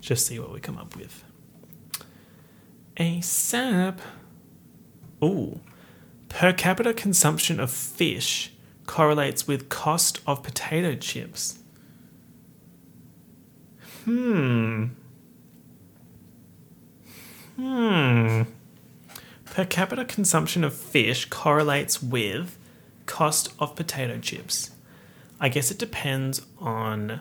Just 0.00 0.26
see 0.26 0.38
what 0.38 0.52
we 0.52 0.60
come 0.60 0.78
up 0.78 0.96
with. 0.96 1.24
ASAP. 2.96 3.98
Ooh. 5.22 5.60
Per 6.28 6.52
capita 6.52 6.92
consumption 6.92 7.58
of 7.58 7.70
fish 7.70 8.52
correlates 8.86 9.46
with 9.46 9.68
cost 9.68 10.20
of 10.26 10.42
potato 10.42 10.94
chips. 10.94 11.58
Hmm. 14.04 14.86
Hmm. 17.58 18.42
Per 19.44 19.64
capita 19.64 20.04
consumption 20.04 20.62
of 20.62 20.72
fish 20.74 21.24
correlates 21.26 22.02
with 22.02 22.58
cost 23.06 23.52
of 23.58 23.74
potato 23.74 24.18
chips. 24.18 24.70
I 25.40 25.48
guess 25.48 25.70
it 25.70 25.78
depends 25.78 26.42
on 26.58 27.20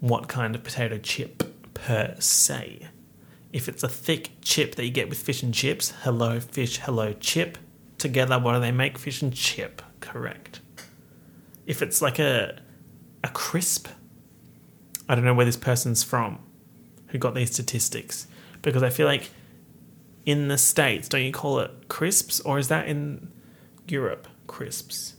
what 0.00 0.28
kind 0.28 0.54
of 0.54 0.62
potato 0.62 0.98
chip 0.98 1.74
per 1.74 2.14
se. 2.18 2.88
If 3.52 3.68
it's 3.68 3.82
a 3.82 3.88
thick 3.88 4.30
chip 4.42 4.74
that 4.76 4.84
you 4.84 4.90
get 4.90 5.08
with 5.08 5.18
fish 5.18 5.42
and 5.42 5.52
chips, 5.52 5.92
hello 6.02 6.40
fish, 6.40 6.78
hello 6.78 7.12
chip, 7.14 7.58
together 7.98 8.38
what 8.38 8.52
do 8.52 8.60
they 8.60 8.72
make? 8.72 8.98
Fish 8.98 9.22
and 9.22 9.34
chip, 9.34 9.82
correct 10.00 10.60
if 11.66 11.82
it's 11.82 12.00
like 12.00 12.18
a 12.18 12.58
a 13.22 13.28
crisp, 13.28 13.88
I 15.08 15.14
don't 15.14 15.24
know 15.24 15.34
where 15.34 15.46
this 15.46 15.56
person's 15.56 16.02
from 16.02 16.38
who 17.08 17.18
got 17.18 17.34
these 17.34 17.52
statistics 17.52 18.28
because 18.62 18.82
I 18.82 18.90
feel 18.90 19.06
like 19.06 19.30
in 20.26 20.48
the 20.48 20.58
states 20.58 21.08
don't 21.08 21.22
you 21.22 21.32
call 21.32 21.60
it 21.60 21.88
crisps 21.88 22.40
or 22.40 22.58
is 22.58 22.68
that 22.68 22.88
in 22.88 23.32
Europe 23.88 24.26
crisps? 24.46 25.14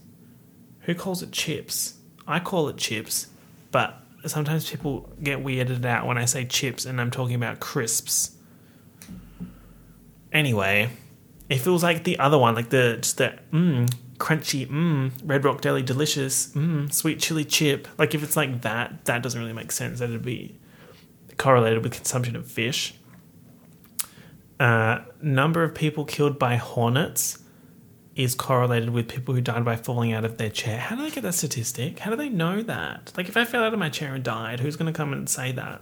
Who 0.82 0.94
calls 0.94 1.22
it 1.22 1.32
chips? 1.32 1.94
I 2.26 2.40
call 2.40 2.68
it 2.68 2.76
chips, 2.76 3.28
but 3.72 4.00
sometimes 4.26 4.70
people 4.70 5.10
get 5.22 5.42
weirded 5.42 5.84
out 5.84 6.06
when 6.06 6.18
I 6.18 6.26
say 6.26 6.44
chips 6.44 6.84
and 6.84 7.00
I'm 7.00 7.10
talking 7.10 7.34
about 7.34 7.58
crisps. 7.58 8.36
Anyway, 10.30 10.90
it 11.48 11.56
feels 11.56 11.82
like 11.82 12.04
the 12.04 12.18
other 12.18 12.38
one, 12.38 12.54
like 12.54 12.68
the 12.68 12.98
just 13.00 13.16
the 13.16 13.38
mmm 13.52 13.90
crunchy 14.18 14.68
mmm 14.68 15.12
Red 15.24 15.44
Rock 15.44 15.60
Deli 15.62 15.82
delicious 15.82 16.48
mmm 16.48 16.92
sweet 16.92 17.18
chili 17.18 17.44
chip. 17.44 17.88
Like 17.96 18.14
if 18.14 18.22
it's 18.22 18.36
like 18.36 18.60
that, 18.62 19.06
that 19.06 19.22
doesn't 19.22 19.40
really 19.40 19.54
make 19.54 19.72
sense. 19.72 20.00
That 20.00 20.10
it'd 20.10 20.22
be 20.22 20.58
correlated 21.38 21.82
with 21.82 21.92
consumption 21.92 22.36
of 22.36 22.50
fish. 22.50 22.94
Uh, 24.58 25.00
number 25.22 25.62
of 25.62 25.74
people 25.74 26.04
killed 26.04 26.38
by 26.38 26.56
hornets 26.56 27.38
is 28.16 28.34
correlated 28.34 28.90
with 28.90 29.06
people 29.06 29.32
who 29.32 29.40
died 29.40 29.64
by 29.64 29.76
falling 29.76 30.12
out 30.12 30.24
of 30.24 30.38
their 30.38 30.50
chair. 30.50 30.78
How 30.78 30.96
do 30.96 31.02
they 31.02 31.10
get 31.10 31.22
that 31.22 31.34
statistic? 31.34 32.00
How 32.00 32.10
do 32.10 32.16
they 32.16 32.28
know 32.28 32.62
that? 32.62 33.12
Like, 33.16 33.28
if 33.28 33.36
I 33.36 33.44
fell 33.44 33.62
out 33.62 33.72
of 33.72 33.78
my 33.78 33.88
chair 33.88 34.14
and 34.14 34.24
died, 34.24 34.58
who's 34.58 34.74
going 34.74 34.92
to 34.92 34.96
come 34.96 35.12
and 35.12 35.28
say 35.28 35.52
that? 35.52 35.80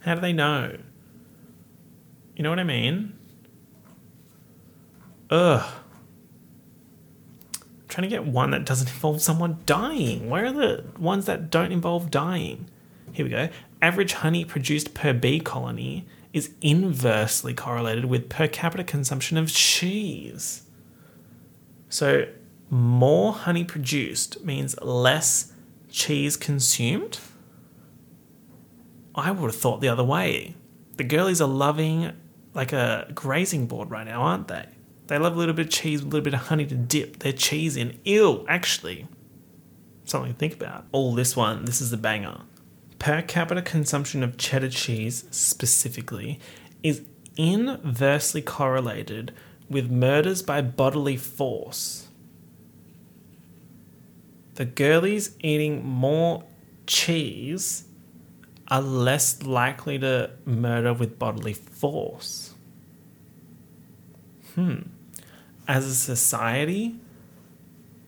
How 0.00 0.14
do 0.14 0.22
they 0.22 0.32
know? 0.32 0.78
You 2.34 2.42
know 2.42 2.48
what 2.48 2.58
I 2.58 2.64
mean? 2.64 3.18
Ugh. 5.30 5.62
I'm 7.54 7.88
trying 7.88 8.08
to 8.08 8.16
get 8.16 8.24
one 8.24 8.50
that 8.52 8.64
doesn't 8.64 8.88
involve 8.88 9.20
someone 9.20 9.58
dying. 9.66 10.30
Where 10.30 10.46
are 10.46 10.52
the 10.52 10.84
ones 10.98 11.26
that 11.26 11.50
don't 11.50 11.72
involve 11.72 12.10
dying? 12.10 12.70
Here 13.12 13.26
we 13.26 13.30
go. 13.30 13.50
Average 13.82 14.14
honey 14.14 14.46
produced 14.46 14.94
per 14.94 15.12
bee 15.12 15.40
colony 15.40 16.06
is 16.32 16.50
inversely 16.60 17.54
correlated 17.54 18.06
with 18.06 18.28
per 18.28 18.48
capita 18.48 18.84
consumption 18.84 19.36
of 19.36 19.52
cheese. 19.52 20.62
So, 21.88 22.26
more 22.70 23.34
honey 23.34 23.64
produced 23.64 24.42
means 24.44 24.80
less 24.80 25.52
cheese 25.90 26.36
consumed. 26.36 27.18
I 29.14 29.30
would 29.30 29.50
have 29.50 29.60
thought 29.60 29.80
the 29.82 29.88
other 29.88 30.04
way. 30.04 30.56
The 30.96 31.04
girlies 31.04 31.40
are 31.40 31.48
loving 31.48 32.12
like 32.54 32.72
a 32.72 33.10
grazing 33.14 33.66
board 33.66 33.90
right 33.90 34.06
now, 34.06 34.22
aren't 34.22 34.48
they? 34.48 34.66
They 35.08 35.18
love 35.18 35.34
a 35.34 35.38
little 35.38 35.54
bit 35.54 35.66
of 35.66 35.72
cheese, 35.72 36.00
a 36.00 36.04
little 36.04 36.22
bit 36.22 36.34
of 36.34 36.40
honey 36.40 36.66
to 36.66 36.74
dip 36.74 37.18
their 37.18 37.32
cheese 37.32 37.76
in. 37.76 37.98
Ew, 38.04 38.46
actually. 38.48 39.06
Something 40.04 40.32
to 40.32 40.38
think 40.38 40.54
about. 40.54 40.86
All 40.92 41.14
this 41.14 41.36
one, 41.36 41.64
this 41.64 41.80
is 41.80 41.90
the 41.90 41.96
banger. 41.96 42.40
Per 43.02 43.20
capita 43.20 43.62
consumption 43.62 44.22
of 44.22 44.38
cheddar 44.38 44.68
cheese 44.68 45.24
specifically 45.32 46.38
is 46.84 47.02
inversely 47.36 48.40
correlated 48.40 49.32
with 49.68 49.90
murders 49.90 50.40
by 50.40 50.62
bodily 50.62 51.16
force. 51.16 52.06
The 54.54 54.66
girlies 54.66 55.34
eating 55.40 55.84
more 55.84 56.44
cheese 56.86 57.86
are 58.68 58.80
less 58.80 59.42
likely 59.42 59.98
to 59.98 60.30
murder 60.46 60.94
with 60.94 61.18
bodily 61.18 61.54
force. 61.54 62.54
Hmm. 64.54 64.82
As 65.66 65.86
a 65.86 65.96
society, 65.96 66.94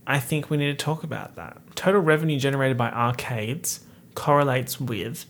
I 0.07 0.21
think 0.21 0.51
we 0.51 0.57
need 0.57 0.79
to 0.79 0.85
talk 0.85 1.03
about 1.03 1.35
that. 1.35 1.59
Total 1.75 2.01
revenue 2.01 2.39
generated 2.39 2.77
by 2.77 2.91
arcades 2.91 3.81
correlates 4.15 4.81
with 4.81 5.27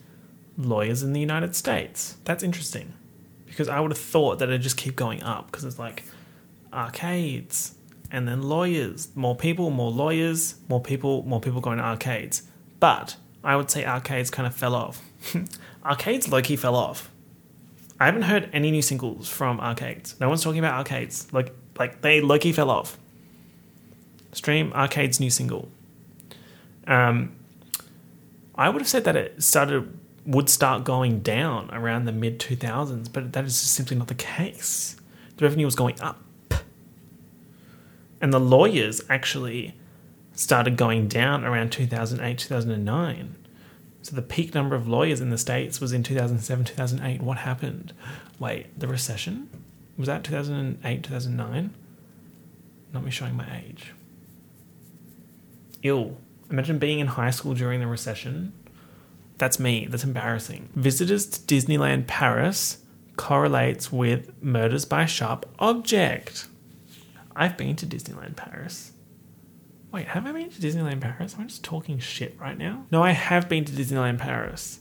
lawyers 0.57 1.03
in 1.03 1.13
the 1.13 1.19
United 1.19 1.55
States. 1.55 2.17
That's 2.23 2.43
interesting 2.43 2.93
because 3.45 3.69
I 3.69 3.79
would 3.79 3.91
have 3.91 3.97
thought 3.99 4.39
that 4.39 4.49
it'd 4.49 4.61
just 4.61 4.77
keep 4.77 4.95
going 4.95 5.23
up 5.23 5.47
because 5.47 5.63
it's 5.63 5.79
like 5.79 6.03
arcades 6.73 7.75
and 8.11 8.27
then 8.27 8.41
lawyers, 8.43 9.09
more 9.15 9.35
people, 9.35 9.69
more 9.69 9.91
lawyers, 9.91 10.55
more 10.69 10.81
people, 10.81 11.23
more 11.23 11.41
people 11.41 11.61
going 11.61 11.77
to 11.77 11.83
arcades. 11.83 12.43
But 12.79 13.15
I 13.43 13.55
would 13.55 13.69
say 13.69 13.85
arcades 13.85 14.29
kind 14.29 14.47
of 14.47 14.55
fell 14.55 14.75
off. 14.75 15.01
arcades 15.85 16.27
low 16.27 16.41
key 16.41 16.55
fell 16.55 16.75
off. 16.75 17.09
I 17.99 18.05
haven't 18.05 18.23
heard 18.23 18.49
any 18.51 18.71
new 18.71 18.81
singles 18.81 19.29
from 19.29 19.59
arcades. 19.59 20.19
No 20.19 20.27
one's 20.27 20.43
talking 20.43 20.59
about 20.59 20.73
arcades. 20.73 21.31
Like 21.31 21.53
like 21.79 22.01
they 22.01 22.21
low 22.21 22.39
key 22.39 22.51
fell 22.51 22.69
off. 22.69 22.97
Stream 24.33 24.73
arcades 24.73 25.19
new 25.19 25.29
single. 25.29 25.69
Um, 26.87 27.35
I 28.57 28.69
would 28.69 28.81
have 28.81 28.87
said 28.87 29.03
that 29.03 29.15
it 29.15 29.43
started 29.43 29.99
would 30.25 30.49
start 30.49 30.83
going 30.83 31.19
down 31.19 31.69
around 31.71 32.05
the 32.05 32.11
mid 32.11 32.39
2000s, 32.39 33.11
but 33.11 33.33
that 33.33 33.45
is 33.45 33.55
simply 33.55 33.95
not 33.95 34.07
the 34.07 34.15
case. 34.15 34.95
The 35.37 35.45
revenue 35.45 35.65
was 35.65 35.75
going 35.75 35.99
up. 36.01 36.21
And 38.21 38.33
the 38.33 38.39
lawyers 38.39 39.01
actually 39.09 39.75
started 40.33 40.77
going 40.77 41.07
down 41.07 41.43
around 41.43 41.71
2008, 41.71 42.37
2009. 42.37 43.35
So 44.01 44.15
the 44.15 44.21
peak 44.21 44.53
number 44.53 44.75
of 44.75 44.87
lawyers 44.87 45.21
in 45.21 45.29
the 45.29 45.37
States 45.37 45.81
was 45.81 45.91
in 45.91 46.03
2007, 46.03 46.65
2008. 46.65 47.21
What 47.21 47.39
happened? 47.39 47.93
Wait, 48.39 48.79
the 48.79 48.87
recession? 48.87 49.49
Was 49.97 50.07
that 50.07 50.23
2008, 50.23 51.03
2009? 51.03 51.73
Not 52.93 53.03
me 53.03 53.11
showing 53.11 53.35
my 53.35 53.47
age. 53.57 53.93
Ill. 55.83 56.17
Imagine 56.49 56.77
being 56.77 56.99
in 56.99 57.07
high 57.07 57.31
school 57.31 57.53
during 57.53 57.79
the 57.79 57.87
recession. 57.87 58.53
That's 59.37 59.59
me. 59.59 59.87
That's 59.89 60.03
embarrassing. 60.03 60.69
Visitors 60.75 61.25
to 61.27 61.39
Disneyland 61.41 62.07
Paris 62.07 62.77
correlates 63.17 63.91
with 63.91 64.31
murders 64.41 64.85
by 64.85 65.05
sharp 65.05 65.45
object. 65.59 66.47
I've 67.35 67.57
been 67.57 67.75
to 67.77 67.85
Disneyland 67.85 68.35
Paris. 68.35 68.91
Wait, 69.91 70.07
have 70.07 70.25
I 70.25 70.31
been 70.31 70.49
to 70.49 70.61
Disneyland 70.61 71.01
Paris? 71.01 71.35
Am 71.35 71.41
I 71.41 71.43
just 71.45 71.63
talking 71.63 71.99
shit 71.99 72.37
right 72.39 72.57
now? 72.57 72.85
No, 72.91 73.01
I 73.01 73.11
have 73.11 73.47
been 73.49 73.65
to 73.65 73.71
Disneyland 73.71 74.19
Paris. 74.19 74.79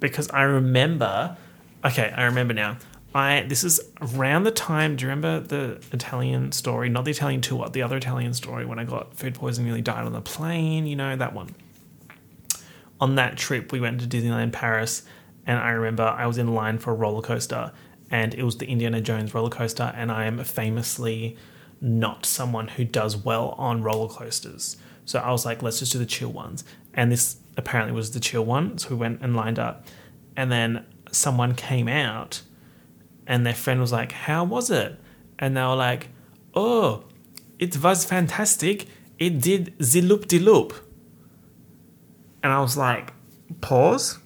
Because 0.00 0.28
I 0.30 0.42
remember. 0.42 1.36
Okay, 1.84 2.12
I 2.14 2.24
remember 2.24 2.54
now. 2.54 2.78
I 3.16 3.42
this 3.42 3.64
is 3.64 3.80
around 4.00 4.44
the 4.44 4.50
time. 4.50 4.96
Do 4.96 5.04
you 5.04 5.10
remember 5.10 5.40
the 5.40 5.80
Italian 5.92 6.52
story? 6.52 6.88
Not 6.88 7.04
the 7.04 7.10
Italian 7.10 7.40
tour, 7.40 7.68
the 7.68 7.82
other 7.82 7.96
Italian 7.96 8.34
story 8.34 8.66
when 8.66 8.78
I 8.78 8.84
got 8.84 9.14
food 9.14 9.34
poisoning, 9.34 9.66
nearly 9.66 9.82
died 9.82 10.04
on 10.04 10.12
the 10.12 10.20
plane. 10.20 10.86
You 10.86 10.96
know 10.96 11.16
that 11.16 11.32
one. 11.32 11.54
On 13.00 13.16
that 13.16 13.36
trip, 13.36 13.72
we 13.72 13.80
went 13.80 14.00
to 14.00 14.06
Disneyland 14.06 14.52
Paris, 14.52 15.02
and 15.46 15.58
I 15.58 15.70
remember 15.70 16.02
I 16.02 16.26
was 16.26 16.38
in 16.38 16.54
line 16.54 16.78
for 16.78 16.92
a 16.92 16.94
roller 16.94 17.22
coaster, 17.22 17.72
and 18.10 18.34
it 18.34 18.42
was 18.42 18.56
the 18.58 18.66
Indiana 18.66 19.00
Jones 19.00 19.34
roller 19.34 19.50
coaster, 19.50 19.92
and 19.94 20.10
I 20.10 20.24
am 20.24 20.42
famously 20.44 21.36
not 21.80 22.24
someone 22.24 22.68
who 22.68 22.84
does 22.84 23.16
well 23.16 23.50
on 23.58 23.82
roller 23.82 24.08
coasters. 24.08 24.76
So 25.04 25.20
I 25.20 25.30
was 25.30 25.44
like, 25.44 25.62
let's 25.62 25.78
just 25.78 25.92
do 25.92 25.98
the 25.98 26.06
chill 26.06 26.32
ones. 26.32 26.64
And 26.94 27.12
this 27.12 27.36
apparently 27.56 27.94
was 27.94 28.10
the 28.10 28.20
chill 28.20 28.44
one. 28.44 28.78
So 28.78 28.90
we 28.90 28.96
went 28.96 29.20
and 29.22 29.36
lined 29.36 29.58
up. 29.58 29.86
And 30.36 30.50
then 30.50 30.84
someone 31.12 31.54
came 31.54 31.86
out 31.86 32.42
and 33.26 33.44
their 33.44 33.54
friend 33.54 33.80
was 33.80 33.92
like, 33.92 34.12
How 34.12 34.44
was 34.44 34.70
it? 34.70 34.98
And 35.38 35.56
they 35.56 35.62
were 35.62 35.74
like, 35.74 36.08
Oh, 36.54 37.04
it 37.58 37.82
was 37.82 38.04
fantastic. 38.04 38.86
It 39.18 39.40
did 39.40 39.74
the 39.78 40.02
loop 40.02 40.26
de 40.26 40.38
loop. 40.38 40.74
And 42.42 42.52
I 42.52 42.60
was 42.60 42.76
like, 42.76 43.12
Pause. 43.60 44.18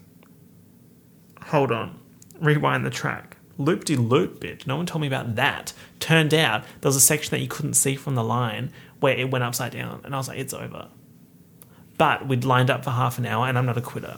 Hold 1.47 1.73
on. 1.73 1.99
Rewind 2.41 2.85
the 2.85 2.91
track. 2.91 3.37
Loop 3.59 3.85
de 3.85 3.97
loop, 3.97 4.41
bit. 4.41 4.67
No 4.67 4.77
one 4.77 4.87
told 4.87 5.03
me 5.03 5.07
about 5.07 5.37
that. 5.37 5.73
Turned 5.99 6.33
out 6.33 6.63
there 6.81 6.89
was 6.89 6.97
a 6.97 7.01
section 7.01 7.31
that 7.33 7.41
you 7.41 7.49
couldn't 7.49 7.75
see 7.75 7.95
from 7.95 8.15
the 8.15 8.25
line 8.25 8.73
where 9.01 9.17
it 9.17 9.31
went 9.31 9.45
upside 9.45 9.73
down. 9.73 10.01
And 10.05 10.15
I 10.15 10.19
was 10.19 10.29
like, 10.29 10.39
It's 10.39 10.55
over. 10.55 10.89
But 11.99 12.27
we'd 12.27 12.45
lined 12.45 12.71
up 12.71 12.85
for 12.85 12.91
half 12.91 13.19
an 13.19 13.27
hour 13.27 13.47
and 13.47 13.59
I'm 13.59 13.67
not 13.67 13.77
a 13.77 13.83
quitter. 13.83 14.17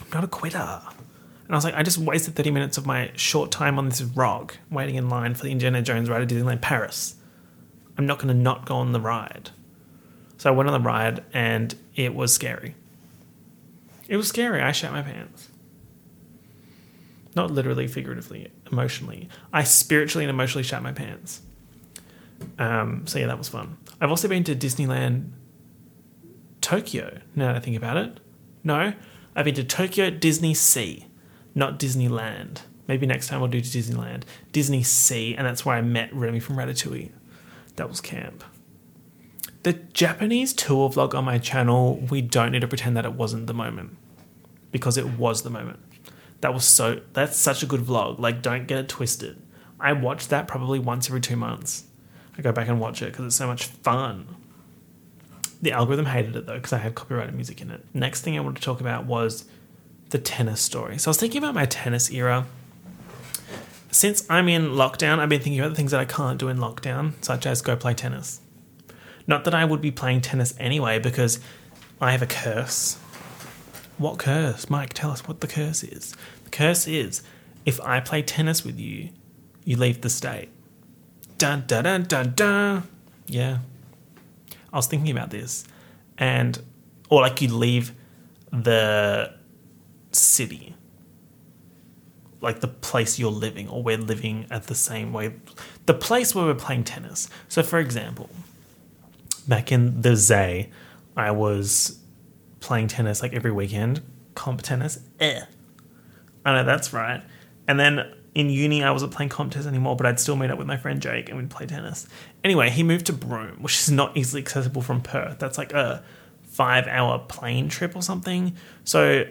I'm 0.00 0.10
not 0.12 0.24
a 0.24 0.28
quitter. 0.28 0.80
And 1.44 1.50
I 1.50 1.54
was 1.56 1.64
like, 1.64 1.74
I 1.74 1.82
just 1.82 1.98
wasted 1.98 2.34
30 2.34 2.50
minutes 2.50 2.78
of 2.78 2.86
my 2.86 3.10
short 3.14 3.50
time 3.50 3.78
on 3.78 3.88
this 3.88 4.02
rock 4.02 4.58
waiting 4.70 4.94
in 4.94 5.08
line 5.08 5.34
for 5.34 5.44
the 5.44 5.50
Indiana 5.50 5.82
Jones 5.82 6.08
ride 6.08 6.22
at 6.22 6.28
Disneyland 6.28 6.60
Paris. 6.60 7.16
I'm 7.98 8.06
not 8.06 8.18
going 8.18 8.28
to 8.28 8.34
not 8.34 8.64
go 8.64 8.76
on 8.76 8.92
the 8.92 9.00
ride. 9.00 9.50
So 10.38 10.50
I 10.50 10.56
went 10.56 10.68
on 10.68 10.80
the 10.80 10.86
ride 10.86 11.24
and 11.32 11.74
it 11.94 12.14
was 12.14 12.32
scary. 12.32 12.74
It 14.08 14.16
was 14.16 14.28
scary. 14.28 14.60
I 14.60 14.72
shat 14.72 14.92
my 14.92 15.02
pants. 15.02 15.48
Not 17.34 17.50
literally, 17.50 17.86
figuratively, 17.86 18.50
emotionally. 18.70 19.28
I 19.52 19.64
spiritually 19.64 20.24
and 20.24 20.30
emotionally 20.30 20.62
shat 20.62 20.82
my 20.82 20.92
pants. 20.92 21.42
Um, 22.58 23.06
so 23.06 23.18
yeah, 23.18 23.26
that 23.26 23.38
was 23.38 23.48
fun. 23.48 23.78
I've 24.00 24.10
also 24.10 24.28
been 24.28 24.44
to 24.44 24.54
Disneyland 24.54 25.30
Tokyo, 26.60 27.20
now 27.34 27.46
that 27.48 27.56
I 27.56 27.60
think 27.60 27.76
about 27.76 27.96
it. 27.96 28.20
No, 28.64 28.92
I've 29.34 29.44
been 29.44 29.54
to 29.54 29.64
Tokyo 29.64 30.10
Disney 30.10 30.54
Sea 30.54 31.06
not 31.54 31.78
Disneyland. 31.78 32.62
Maybe 32.88 33.06
next 33.06 33.28
time 33.28 33.40
we'll 33.40 33.50
do 33.50 33.60
Disneyland. 33.60 34.22
Disney 34.52 34.82
Sea, 34.82 35.34
and 35.34 35.46
that's 35.46 35.64
where 35.64 35.76
I 35.76 35.82
met 35.82 36.12
Remy 36.14 36.40
from 36.40 36.56
Ratatouille. 36.56 37.10
That 37.76 37.88
was 37.88 38.00
camp. 38.00 38.44
The 39.62 39.74
Japanese 39.74 40.52
tour 40.52 40.90
vlog 40.90 41.14
on 41.14 41.24
my 41.24 41.38
channel, 41.38 41.96
we 42.10 42.20
don't 42.20 42.52
need 42.52 42.60
to 42.62 42.68
pretend 42.68 42.96
that 42.96 43.04
it 43.04 43.12
wasn't 43.12 43.46
the 43.46 43.54
moment. 43.54 43.96
Because 44.72 44.96
it 44.96 45.18
was 45.18 45.42
the 45.42 45.50
moment. 45.50 45.78
That 46.40 46.52
was 46.52 46.64
so, 46.64 47.00
that's 47.12 47.36
such 47.36 47.62
a 47.62 47.66
good 47.66 47.82
vlog. 47.82 48.18
Like, 48.18 48.42
don't 48.42 48.66
get 48.66 48.78
it 48.78 48.88
twisted. 48.88 49.40
I 49.78 49.92
watch 49.92 50.28
that 50.28 50.48
probably 50.48 50.78
once 50.78 51.08
every 51.08 51.20
two 51.20 51.36
months. 51.36 51.84
I 52.36 52.42
go 52.42 52.52
back 52.52 52.68
and 52.68 52.80
watch 52.80 53.02
it 53.02 53.06
because 53.06 53.26
it's 53.26 53.36
so 53.36 53.46
much 53.46 53.66
fun. 53.66 54.36
The 55.60 55.72
algorithm 55.72 56.06
hated 56.06 56.34
it 56.34 56.46
though 56.46 56.56
because 56.56 56.72
I 56.72 56.78
had 56.78 56.94
copyrighted 56.94 57.34
music 57.34 57.60
in 57.60 57.70
it. 57.70 57.84
Next 57.94 58.22
thing 58.22 58.36
I 58.36 58.40
wanted 58.40 58.56
to 58.56 58.62
talk 58.62 58.80
about 58.80 59.06
was 59.06 59.44
the 60.12 60.18
tennis 60.18 60.60
story. 60.60 60.98
So 60.98 61.08
I 61.08 61.10
was 61.10 61.18
thinking 61.18 61.38
about 61.38 61.54
my 61.54 61.66
tennis 61.66 62.10
era. 62.10 62.46
Since 63.90 64.24
I'm 64.30 64.48
in 64.48 64.70
lockdown, 64.70 65.18
I've 65.18 65.28
been 65.28 65.40
thinking 65.40 65.60
about 65.60 65.70
the 65.70 65.74
things 65.74 65.90
that 65.90 66.00
I 66.00 66.04
can't 66.04 66.38
do 66.38 66.48
in 66.48 66.58
lockdown, 66.58 67.12
such 67.20 67.44
as 67.46 67.60
go 67.60 67.76
play 67.76 67.94
tennis. 67.94 68.40
Not 69.26 69.44
that 69.44 69.54
I 69.54 69.64
would 69.64 69.80
be 69.80 69.90
playing 69.90 70.20
tennis 70.20 70.54
anyway, 70.58 70.98
because 70.98 71.40
I 72.00 72.12
have 72.12 72.22
a 72.22 72.26
curse. 72.26 72.94
What 73.98 74.18
curse? 74.18 74.70
Mike, 74.70 74.92
tell 74.94 75.10
us 75.10 75.26
what 75.26 75.40
the 75.40 75.46
curse 75.46 75.82
is. 75.82 76.14
The 76.44 76.50
curse 76.50 76.86
is 76.86 77.22
if 77.64 77.80
I 77.80 78.00
play 78.00 78.22
tennis 78.22 78.64
with 78.64 78.78
you, 78.78 79.10
you 79.64 79.76
leave 79.76 80.00
the 80.00 80.10
state. 80.10 80.48
Dun 81.38 81.64
dun 81.66 81.84
dun 81.84 82.04
dun 82.04 82.32
dun. 82.34 82.88
Yeah. 83.26 83.58
I 84.72 84.76
was 84.76 84.86
thinking 84.86 85.10
about 85.10 85.30
this. 85.30 85.64
And, 86.18 86.60
or 87.08 87.20
like 87.20 87.40
you 87.40 87.48
leave 87.48 87.92
the 88.50 89.34
city. 90.12 90.74
Like 92.40 92.60
the 92.60 92.68
place 92.68 93.18
you're 93.18 93.30
living, 93.30 93.68
or 93.68 93.82
we're 93.82 93.96
living 93.96 94.46
at 94.50 94.66
the 94.66 94.74
same 94.74 95.12
way. 95.12 95.34
The 95.86 95.94
place 95.94 96.34
where 96.34 96.44
we're 96.44 96.54
playing 96.54 96.84
tennis. 96.84 97.28
So, 97.48 97.62
for 97.62 97.78
example, 97.78 98.28
back 99.46 99.70
in 99.70 100.00
the 100.00 100.16
Zay, 100.16 100.70
I 101.16 101.30
was 101.30 102.00
playing 102.60 102.88
tennis 102.88 103.22
like 103.22 103.32
every 103.32 103.52
weekend, 103.52 104.02
comp 104.34 104.62
tennis. 104.62 104.98
Eh. 105.20 105.42
I 106.44 106.52
know 106.54 106.64
that's 106.64 106.92
right. 106.92 107.22
And 107.68 107.78
then 107.78 108.12
in 108.34 108.50
uni, 108.50 108.82
I 108.82 108.90
wasn't 108.90 109.12
playing 109.12 109.28
comp 109.28 109.52
tennis 109.52 109.66
anymore, 109.66 109.96
but 109.96 110.06
I'd 110.06 110.18
still 110.18 110.36
meet 110.36 110.50
up 110.50 110.58
with 110.58 110.66
my 110.66 110.76
friend 110.76 111.00
Jake 111.00 111.28
and 111.28 111.38
we'd 111.38 111.50
play 111.50 111.66
tennis. 111.66 112.06
Anyway, 112.42 112.70
he 112.70 112.82
moved 112.82 113.06
to 113.06 113.12
Broome, 113.12 113.62
which 113.62 113.78
is 113.78 113.90
not 113.90 114.16
easily 114.16 114.40
accessible 114.42 114.82
from 114.82 115.00
Perth. 115.00 115.38
That's 115.38 115.58
like 115.58 115.72
a 115.72 116.02
five 116.42 116.86
hour 116.86 117.18
plane 117.18 117.68
trip 117.68 117.94
or 117.94 118.02
something. 118.02 118.56
So 118.84 119.24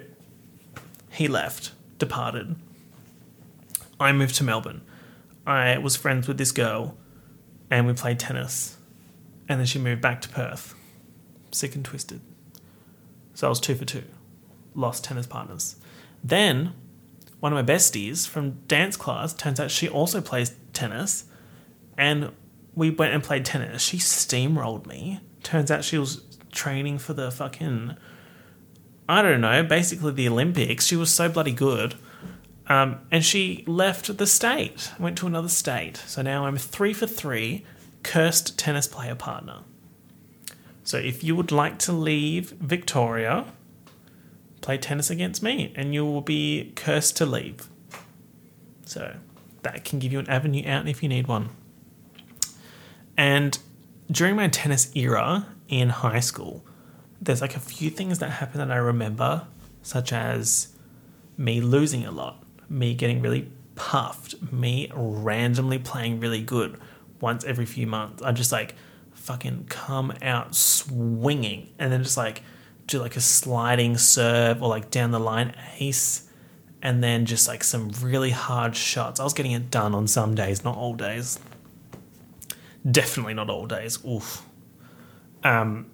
he 1.11 1.27
left, 1.27 1.73
departed. 1.97 2.55
I 3.99 4.11
moved 4.13 4.35
to 4.35 4.43
Melbourne. 4.43 4.81
I 5.45 5.77
was 5.77 5.95
friends 5.95 6.27
with 6.27 6.37
this 6.37 6.51
girl 6.51 6.97
and 7.69 7.85
we 7.85 7.93
played 7.93 8.19
tennis. 8.19 8.77
And 9.47 9.59
then 9.59 9.67
she 9.67 9.77
moved 9.77 10.01
back 10.01 10.21
to 10.21 10.29
Perth. 10.29 10.73
Sick 11.51 11.75
and 11.75 11.83
twisted. 11.83 12.21
So 13.33 13.47
I 13.47 13.49
was 13.49 13.59
two 13.59 13.75
for 13.75 13.85
two. 13.85 14.03
Lost 14.73 15.03
tennis 15.03 15.27
partners. 15.27 15.75
Then 16.23 16.73
one 17.39 17.51
of 17.51 17.65
my 17.65 17.73
besties 17.73 18.27
from 18.27 18.51
dance 18.67 18.95
class 18.95 19.33
turns 19.33 19.59
out 19.59 19.69
she 19.69 19.89
also 19.89 20.21
plays 20.21 20.55
tennis. 20.73 21.25
And 21.97 22.31
we 22.73 22.89
went 22.89 23.13
and 23.13 23.23
played 23.23 23.43
tennis. 23.43 23.81
She 23.81 23.97
steamrolled 23.97 24.87
me. 24.87 25.19
Turns 25.43 25.69
out 25.69 25.83
she 25.83 25.97
was 25.97 26.23
training 26.51 26.99
for 26.99 27.13
the 27.13 27.31
fucking 27.31 27.97
I 29.11 29.21
don't 29.21 29.41
know, 29.41 29.61
basically 29.61 30.13
the 30.13 30.29
Olympics. 30.29 30.85
She 30.85 30.95
was 30.95 31.11
so 31.11 31.27
bloody 31.27 31.51
good. 31.51 31.95
Um, 32.67 32.99
and 33.11 33.25
she 33.25 33.65
left 33.67 34.15
the 34.17 34.25
state, 34.25 34.89
went 34.97 35.17
to 35.17 35.27
another 35.27 35.49
state. 35.49 35.97
So 36.07 36.21
now 36.21 36.45
I'm 36.45 36.55
three 36.55 36.93
for 36.93 37.07
three, 37.07 37.65
cursed 38.03 38.57
tennis 38.57 38.87
player 38.87 39.13
partner. 39.13 39.63
So 40.85 40.97
if 40.97 41.25
you 41.25 41.35
would 41.35 41.51
like 41.51 41.77
to 41.79 41.91
leave 41.91 42.51
Victoria, 42.51 43.47
play 44.61 44.77
tennis 44.77 45.09
against 45.09 45.43
me, 45.43 45.73
and 45.75 45.93
you 45.93 46.05
will 46.05 46.21
be 46.21 46.71
cursed 46.77 47.17
to 47.17 47.25
leave. 47.25 47.67
So 48.85 49.17
that 49.63 49.83
can 49.83 49.99
give 49.99 50.13
you 50.13 50.19
an 50.19 50.29
avenue 50.29 50.65
out 50.65 50.87
if 50.87 51.03
you 51.03 51.09
need 51.09 51.27
one. 51.27 51.49
And 53.17 53.59
during 54.09 54.37
my 54.37 54.47
tennis 54.47 54.89
era 54.95 55.47
in 55.67 55.89
high 55.89 56.21
school, 56.21 56.63
there's 57.21 57.41
like 57.41 57.55
a 57.55 57.59
few 57.59 57.89
things 57.89 58.19
that 58.19 58.29
happen 58.29 58.57
that 58.57 58.71
I 58.71 58.77
remember, 58.77 59.47
such 59.83 60.11
as 60.11 60.75
me 61.37 61.61
losing 61.61 62.05
a 62.05 62.11
lot, 62.11 62.43
me 62.67 62.95
getting 62.95 63.21
really 63.21 63.51
puffed, 63.75 64.51
me 64.51 64.91
randomly 64.93 65.77
playing 65.77 66.19
really 66.19 66.41
good 66.41 66.79
once 67.19 67.43
every 67.45 67.65
few 67.65 67.85
months. 67.85 68.23
I 68.23 68.31
just 68.31 68.51
like 68.51 68.75
fucking 69.13 69.65
come 69.69 70.13
out 70.21 70.55
swinging 70.55 71.69
and 71.77 71.91
then 71.91 72.03
just 72.03 72.17
like 72.17 72.41
do 72.87 72.99
like 72.99 73.15
a 73.15 73.21
sliding 73.21 73.97
serve 73.97 74.61
or 74.63 74.69
like 74.69 74.89
down 74.89 75.11
the 75.11 75.19
line 75.19 75.53
ace 75.79 76.27
and 76.81 77.03
then 77.03 77.25
just 77.25 77.47
like 77.47 77.63
some 77.63 77.91
really 78.01 78.31
hard 78.31 78.75
shots. 78.75 79.19
I 79.19 79.23
was 79.23 79.33
getting 79.33 79.51
it 79.51 79.69
done 79.69 79.93
on 79.93 80.07
some 80.07 80.33
days, 80.33 80.63
not 80.63 80.75
all 80.75 80.95
days. 80.95 81.39
Definitely 82.89 83.35
not 83.35 83.51
all 83.51 83.67
days. 83.67 84.03
Oof. 84.03 84.43
Um, 85.43 85.85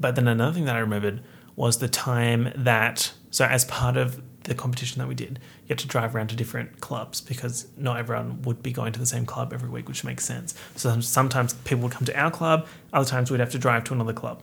but 0.00 0.16
then 0.16 0.26
another 0.26 0.52
thing 0.52 0.64
that 0.64 0.76
I 0.76 0.80
remembered 0.80 1.22
was 1.56 1.78
the 1.78 1.88
time 1.88 2.52
that, 2.56 3.12
so 3.30 3.44
as 3.44 3.64
part 3.66 3.96
of 3.96 4.22
the 4.44 4.54
competition 4.54 4.98
that 4.98 5.06
we 5.06 5.14
did, 5.14 5.38
you 5.64 5.68
had 5.68 5.78
to 5.78 5.86
drive 5.86 6.16
around 6.16 6.28
to 6.28 6.36
different 6.36 6.80
clubs 6.80 7.20
because 7.20 7.68
not 7.76 7.98
everyone 7.98 8.40
would 8.42 8.62
be 8.62 8.72
going 8.72 8.92
to 8.92 8.98
the 8.98 9.06
same 9.06 9.26
club 9.26 9.52
every 9.52 9.68
week, 9.68 9.86
which 9.86 10.02
makes 10.02 10.24
sense. 10.24 10.54
So 10.76 11.00
sometimes 11.00 11.52
people 11.52 11.82
would 11.84 11.92
come 11.92 12.06
to 12.06 12.18
our 12.18 12.30
club, 12.30 12.66
other 12.92 13.08
times 13.08 13.30
we'd 13.30 13.40
have 13.40 13.50
to 13.50 13.58
drive 13.58 13.84
to 13.84 13.94
another 13.94 14.14
club. 14.14 14.42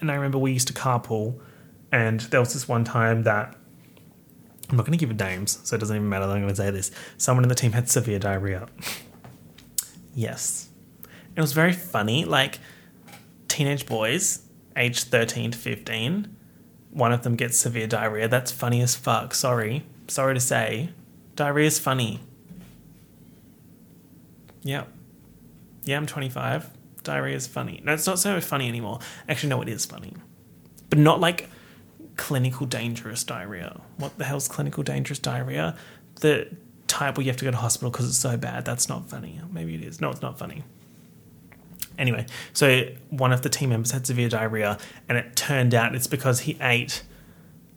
And 0.00 0.10
I 0.10 0.14
remember 0.14 0.38
we 0.38 0.52
used 0.52 0.68
to 0.68 0.74
carpool, 0.74 1.40
and 1.90 2.20
there 2.20 2.40
was 2.40 2.52
this 2.52 2.68
one 2.68 2.84
time 2.84 3.24
that 3.24 3.56
I'm 4.68 4.76
not 4.76 4.84
going 4.84 4.98
to 4.98 5.02
give 5.02 5.10
it 5.10 5.18
names, 5.18 5.58
so 5.64 5.76
it 5.76 5.78
doesn't 5.78 5.94
even 5.94 6.08
matter 6.08 6.26
that 6.26 6.32
I'm 6.32 6.42
going 6.42 6.54
to 6.54 6.56
say 6.56 6.70
this. 6.70 6.90
Someone 7.18 7.44
in 7.44 7.48
the 7.48 7.54
team 7.54 7.72
had 7.72 7.88
severe 7.88 8.18
diarrhea. 8.18 8.68
yes. 10.14 10.68
It 11.36 11.40
was 11.40 11.52
very 11.52 11.72
funny. 11.72 12.24
Like, 12.24 12.58
teenage 13.56 13.86
boys, 13.86 14.42
aged 14.76 15.04
13 15.04 15.52
to 15.52 15.58
15, 15.58 16.36
one 16.90 17.10
of 17.10 17.22
them 17.22 17.36
gets 17.36 17.56
severe 17.56 17.86
diarrhea. 17.86 18.28
That's 18.28 18.52
funny 18.52 18.82
as 18.82 18.94
fuck. 18.94 19.34
Sorry. 19.34 19.82
Sorry 20.08 20.34
to 20.34 20.40
say. 20.40 20.90
Diarrhea 21.36 21.66
is 21.66 21.78
funny. 21.78 22.20
Yep. 24.62 24.88
Yeah, 25.84 25.96
I'm 25.96 26.04
25. 26.04 26.70
Diarrhea 27.02 27.34
is 27.34 27.46
funny. 27.46 27.80
No, 27.82 27.94
it's 27.94 28.06
not 28.06 28.18
so 28.18 28.38
funny 28.42 28.68
anymore. 28.68 28.98
Actually, 29.26 29.48
no, 29.48 29.62
it 29.62 29.68
is 29.70 29.86
funny. 29.86 30.12
But 30.90 30.98
not 30.98 31.20
like 31.20 31.48
clinical 32.16 32.66
dangerous 32.66 33.24
diarrhea. 33.24 33.80
What 33.96 34.18
the 34.18 34.24
hell's 34.24 34.48
clinical 34.48 34.82
dangerous 34.82 35.18
diarrhea? 35.18 35.76
The 36.20 36.54
type 36.88 37.16
where 37.16 37.24
you 37.24 37.30
have 37.30 37.38
to 37.38 37.44
go 37.46 37.50
to 37.50 37.56
hospital 37.56 37.90
because 37.90 38.06
it's 38.06 38.18
so 38.18 38.36
bad. 38.36 38.66
That's 38.66 38.88
not 38.88 39.08
funny. 39.08 39.40
Maybe 39.50 39.74
it 39.76 39.82
is. 39.82 39.98
No, 39.98 40.10
it's 40.10 40.20
not 40.20 40.38
funny. 40.38 40.62
Anyway, 41.98 42.26
so 42.52 42.84
one 43.10 43.32
of 43.32 43.42
the 43.42 43.48
team 43.48 43.70
members 43.70 43.92
had 43.92 44.06
severe 44.06 44.28
diarrhea, 44.28 44.78
and 45.08 45.16
it 45.16 45.34
turned 45.34 45.74
out 45.74 45.94
it's 45.94 46.06
because 46.06 46.40
he 46.40 46.58
ate 46.60 47.02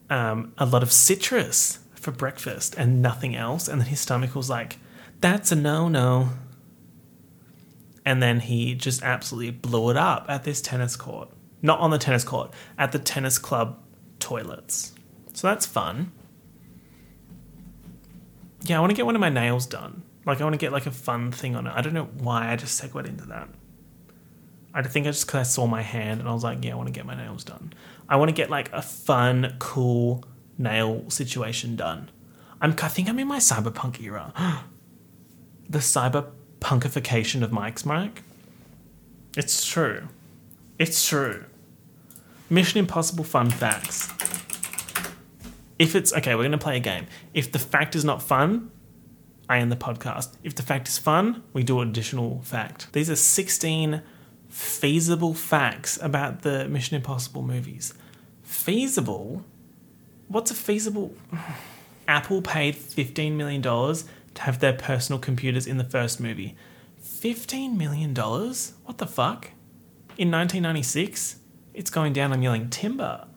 um, 0.10 0.54
a 0.58 0.66
lot 0.66 0.84
of 0.84 0.92
citrus 0.92 1.80
for 1.94 2.12
breakfast 2.12 2.76
and 2.78 3.02
nothing 3.02 3.36
else. 3.36 3.68
And 3.68 3.80
then 3.80 3.88
his 3.88 4.00
stomach 4.00 4.36
was 4.36 4.50
like, 4.50 4.78
that's 5.22 5.52
a 5.52 5.56
no 5.56 5.90
no. 5.90 6.30
And 8.06 8.24
then 8.24 8.40
he 8.40 8.74
just 8.74 9.04
absolutely 9.04 9.52
blew 9.52 9.90
it 9.90 9.98
up 9.98 10.26
at 10.30 10.44
this 10.44 10.62
tennis 10.62 10.96
court. 10.96 11.30
Not 11.62 11.80
on 11.80 11.92
the 11.92 11.98
tennis 11.98 12.24
court, 12.24 12.54
at 12.78 12.92
the 12.92 13.00
tennis 13.00 13.38
club 13.38 13.80
toilets. 14.20 14.94
So 15.34 15.48
that's 15.48 15.66
fun. 15.66 16.12
Yeah, 18.64 18.78
I 18.78 18.80
want 18.80 18.92
to 18.92 18.96
get 18.96 19.06
one 19.06 19.16
of 19.16 19.22
my 19.22 19.30
nails 19.30 19.66
done. 19.66 20.04
Like, 20.26 20.42
I 20.42 20.44
want 20.44 20.54
to 20.54 20.58
get 20.58 20.72
like 20.72 20.86
a 20.86 20.92
fun 20.92 21.32
thing 21.32 21.56
on 21.56 21.68
it. 21.68 21.74
I 21.76 21.82
don't 21.82 21.94
know 21.94 22.10
why 22.20 22.52
I 22.52 22.56
just 22.56 22.78
segued 22.78 23.08
into 23.08 23.26
that. 23.26 23.50
I 24.74 24.82
think 24.84 25.08
I 25.08 25.12
just 25.12 25.26
because 25.26 25.40
I 25.40 25.44
saw 25.44 25.68
my 25.68 25.82
hand 25.82 26.20
and 26.20 26.30
I 26.30 26.34
was 26.34 26.44
like, 26.44 26.64
yeah, 26.64 26.74
I 26.74 26.76
want 26.76 26.88
to 26.88 26.94
get 26.94 27.06
my 27.06 27.16
nails 27.16 27.44
done. 27.44 27.74
I 28.08 28.16
want 28.18 28.30
to 28.30 28.34
get 28.34 28.50
like 28.50 28.72
a 28.72 28.82
fun, 28.82 29.56
cool 29.60 30.24
nail 30.58 31.10
situation 31.10 31.76
done. 31.76 32.10
I'm, 32.62 32.76
I 32.82 32.88
think 32.88 33.10
I'm 33.10 33.18
in 33.20 33.28
my 33.28 33.40
cyberpunk 33.40 34.02
era. 34.02 34.34
the 35.70 35.80
cyberpunkification 35.80 37.44
of 37.44 37.52
Mike's 37.52 37.86
mic. 37.86 38.22
It's 39.38 39.66
true. 39.66 40.08
It's 40.78 41.08
true. 41.08 41.46
Mission 42.50 42.80
Impossible 42.80 43.24
fun 43.24 43.50
facts. 43.50 44.12
If 45.78 45.96
it's 45.96 46.12
okay, 46.14 46.36
we're 46.36 46.42
going 46.42 46.52
to 46.52 46.58
play 46.58 46.78
a 46.78 46.82
game. 46.82 47.06
If 47.34 47.52
the 47.52 47.60
fact 47.60 47.96
is 47.96 48.04
not 48.04 48.22
fun, 48.22 48.72
I 49.48 49.60
end 49.60 49.72
the 49.72 49.78
podcast. 49.78 50.36
If 50.44 50.56
the 50.56 50.64
fact 50.64 50.88
is 50.88 50.98
fun, 50.98 51.44
we 51.54 51.64
do 51.64 51.80
an 51.80 51.90
additional 51.90 52.42
fact. 52.44 52.92
These 52.94 53.10
are 53.10 53.16
16 53.16 54.02
feasible 54.50 55.34
facts 55.34 55.98
about 56.02 56.42
the 56.42 56.68
Mission 56.68 56.96
Impossible 56.96 57.42
movies. 57.42 57.94
Feasible? 58.44 59.46
What's 60.28 60.52
a 60.52 60.56
feasible? 60.56 61.14
Apple 62.08 62.42
paid 62.42 62.76
$15 62.76 63.34
million 63.34 63.62
to 63.62 64.42
have 64.42 64.60
their 64.60 64.74
personal 64.74 65.20
computers 65.20 65.68
in 65.68 65.78
the 65.78 65.84
first 65.84 66.20
movie. 66.20 66.56
$15 67.04 67.78
million? 67.78 68.16
What 68.16 68.98
the 68.98 69.06
fuck? 69.06 69.52
In 70.18 70.32
1996? 70.32 71.38
It's 71.74 71.92
going 71.92 72.14
down 72.14 72.34
I'm 72.34 72.42
yelling 72.42 72.70
timber. 72.70 73.28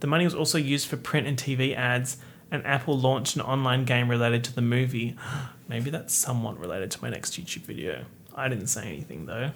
The 0.00 0.06
money 0.06 0.24
was 0.24 0.34
also 0.34 0.58
used 0.58 0.86
for 0.86 0.96
print 0.96 1.26
and 1.26 1.38
TV 1.38 1.74
ads, 1.74 2.18
and 2.50 2.64
Apple 2.66 2.98
launched 2.98 3.36
an 3.36 3.42
online 3.42 3.84
game 3.84 4.08
related 4.08 4.44
to 4.44 4.54
the 4.54 4.62
movie. 4.62 5.16
Maybe 5.68 5.90
that's 5.90 6.14
somewhat 6.14 6.58
related 6.58 6.90
to 6.92 7.02
my 7.02 7.10
next 7.10 7.32
YouTube 7.32 7.62
video. 7.62 8.04
I 8.34 8.48
didn't 8.48 8.68
say 8.68 8.86
anything 8.86 9.26
though. 9.26 9.52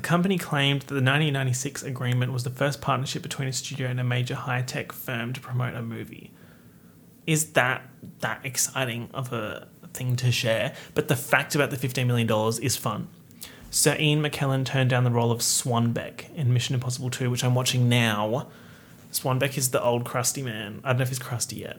The 0.00 0.08
company 0.08 0.38
claimed 0.38 0.80
that 0.80 0.94
the 0.94 1.02
1996 1.02 1.82
agreement 1.82 2.32
was 2.32 2.42
the 2.42 2.48
first 2.48 2.80
partnership 2.80 3.20
between 3.20 3.48
a 3.48 3.52
studio 3.52 3.86
and 3.86 4.00
a 4.00 4.02
major 4.02 4.34
high 4.34 4.62
tech 4.62 4.92
firm 4.92 5.34
to 5.34 5.40
promote 5.42 5.74
a 5.74 5.82
movie. 5.82 6.32
Is 7.26 7.52
that 7.52 7.82
that 8.20 8.40
exciting 8.42 9.10
of 9.12 9.30
a 9.34 9.68
thing 9.92 10.16
to 10.16 10.32
share? 10.32 10.74
But 10.94 11.08
the 11.08 11.16
fact 11.16 11.54
about 11.54 11.70
the 11.70 11.76
$15 11.76 12.06
million 12.06 12.26
is 12.62 12.78
fun. 12.78 13.08
Sir 13.70 13.94
Ian 14.00 14.22
McKellen 14.22 14.64
turned 14.64 14.88
down 14.88 15.04
the 15.04 15.10
role 15.10 15.30
of 15.30 15.40
Swanbeck 15.40 16.34
in 16.34 16.50
Mission 16.50 16.74
Impossible 16.74 17.10
2, 17.10 17.30
which 17.30 17.44
I'm 17.44 17.54
watching 17.54 17.90
now. 17.90 18.48
Swanbeck 19.12 19.58
is 19.58 19.68
the 19.68 19.82
old 19.82 20.06
crusty 20.06 20.40
man. 20.40 20.80
I 20.82 20.92
don't 20.92 21.00
know 21.00 21.02
if 21.02 21.10
he's 21.10 21.18
crusty 21.18 21.56
yet. 21.56 21.76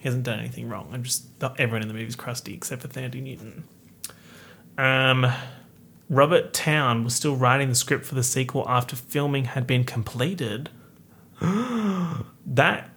He 0.00 0.08
hasn't 0.08 0.24
done 0.24 0.40
anything 0.40 0.68
wrong. 0.68 0.90
I'm 0.92 1.04
just 1.04 1.26
everyone 1.40 1.82
in 1.82 1.88
the 1.88 1.94
movie 1.94 2.08
is 2.08 2.16
crusty 2.16 2.52
except 2.52 2.82
for 2.82 2.88
Thandie 2.88 3.22
Newton. 3.22 3.62
Um, 4.76 5.32
Robert 6.10 6.52
Towne 6.52 7.04
was 7.04 7.14
still 7.14 7.36
writing 7.36 7.68
the 7.68 7.74
script 7.76 8.04
for 8.04 8.16
the 8.16 8.24
sequel 8.24 8.68
after 8.68 8.96
filming 8.96 9.44
had 9.44 9.64
been 9.64 9.84
completed. 9.84 10.68
that 11.40 12.90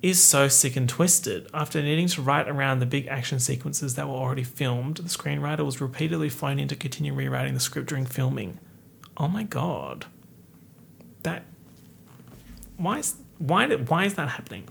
is 0.00 0.22
so 0.22 0.46
sick 0.46 0.76
and 0.76 0.88
twisted. 0.88 1.48
After 1.52 1.82
needing 1.82 2.06
to 2.06 2.22
write 2.22 2.48
around 2.48 2.78
the 2.78 2.86
big 2.86 3.08
action 3.08 3.40
sequences 3.40 3.96
that 3.96 4.06
were 4.06 4.14
already 4.14 4.44
filmed, 4.44 4.98
the 4.98 5.08
screenwriter 5.08 5.64
was 5.64 5.80
repeatedly 5.80 6.28
flown 6.28 6.60
in 6.60 6.68
to 6.68 6.76
continue 6.76 7.12
rewriting 7.12 7.54
the 7.54 7.60
script 7.60 7.88
during 7.88 8.06
filming. 8.06 8.60
Oh 9.16 9.26
my 9.26 9.42
god. 9.42 10.06
That 11.24 11.42
why 12.76 12.98
is 13.00 13.16
why 13.38 13.66
did, 13.66 13.88
why 13.88 14.04
is 14.04 14.14
that 14.14 14.28
happening? 14.28 14.68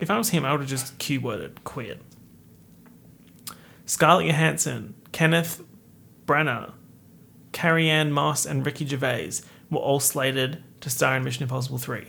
If 0.00 0.10
I 0.10 0.16
was 0.16 0.30
him, 0.30 0.46
I 0.46 0.52
would 0.52 0.62
have 0.62 0.70
just 0.70 0.98
keyworded 0.98 1.62
quit. 1.64 2.00
Scarlett 3.84 4.26
Johansson, 4.26 4.94
Kenneth 5.12 5.62
Branagh, 6.26 6.72
Carrie 7.52 7.88
Ann 7.88 8.12
Moss, 8.12 8.44
and 8.44 8.66
Ricky 8.66 8.86
Gervais 8.86 9.40
were 9.70 9.78
all 9.78 10.00
slated 10.00 10.62
to 10.80 10.90
star 10.90 11.16
in 11.16 11.24
Mission 11.24 11.44
Impossible 11.44 11.78
3. 11.78 12.06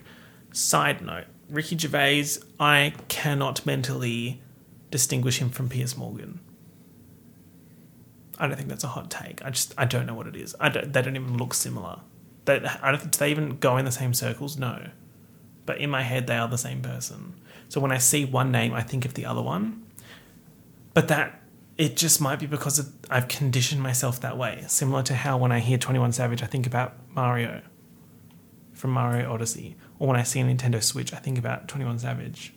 Side 0.52 1.02
note 1.02 1.26
Ricky 1.50 1.78
Gervais, 1.78 2.40
I 2.60 2.94
cannot 3.08 3.66
mentally 3.66 4.42
distinguish 4.92 5.40
him 5.40 5.50
from 5.50 5.70
Piers 5.70 5.96
Morgan. 5.96 6.40
I 8.38 8.48
don't 8.48 8.56
think 8.56 8.70
that's 8.70 8.84
a 8.84 8.90
hot 8.90 9.10
take. 9.10 9.44
I 9.44 9.50
just 9.50 9.74
I 9.78 9.86
don't 9.86 10.06
know 10.06 10.14
what 10.14 10.28
it 10.28 10.36
is. 10.36 10.56
I 10.60 10.70
don't, 10.70 10.92
they 10.92 11.02
don't 11.02 11.16
even 11.16 11.38
look 11.38 11.54
similar. 11.54 12.02
They, 12.46 12.60
I 12.82 12.92
don't, 12.92 13.12
do 13.12 13.18
they 13.18 13.32
even 13.32 13.58
go 13.58 13.78
in 13.78 13.86
the 13.86 13.92
same 13.92 14.14
circles? 14.14 14.58
No. 14.58 14.90
But 15.66 15.80
in 15.80 15.90
my 15.90 16.04
head, 16.04 16.28
they 16.28 16.38
are 16.38 16.48
the 16.48 16.58
same 16.58 16.82
person. 16.82 17.36
So 17.68 17.82
when 17.82 17.92
I 17.92 17.98
see 17.98 18.26
one 18.26 18.52
name, 18.52 18.74
I 18.74 18.82
think 18.82 19.06
of 19.06 19.16
the 19.16 19.26
other 19.26 19.42
one. 19.42 19.84
But 20.94 21.10
that 21.10 21.42
it 21.78 21.96
just 21.96 22.20
might 22.20 22.40
be 22.40 22.48
because 22.48 22.80
of, 22.80 22.92
I've 23.10 23.28
conditioned 23.28 23.82
myself 23.82 24.20
that 24.22 24.38
way. 24.38 24.64
Similar 24.68 25.04
to 25.04 25.16
how 25.16 25.38
when 25.38 25.52
I 25.52 25.60
hear 25.60 25.78
21 25.78 26.12
Savage, 26.12 26.42
I 26.42 26.48
think 26.48 26.66
about 26.66 26.94
Mario 27.14 27.62
from 28.74 28.92
Mario 28.92 29.32
Odyssey. 29.32 29.76
Or 30.00 30.08
when 30.08 30.18
I 30.18 30.24
see 30.24 30.40
a 30.40 30.44
Nintendo 30.44 30.82
Switch, 30.82 31.14
I 31.14 31.18
think 31.18 31.38
about 31.38 31.68
21 31.68 32.00
Savage. 32.00 32.54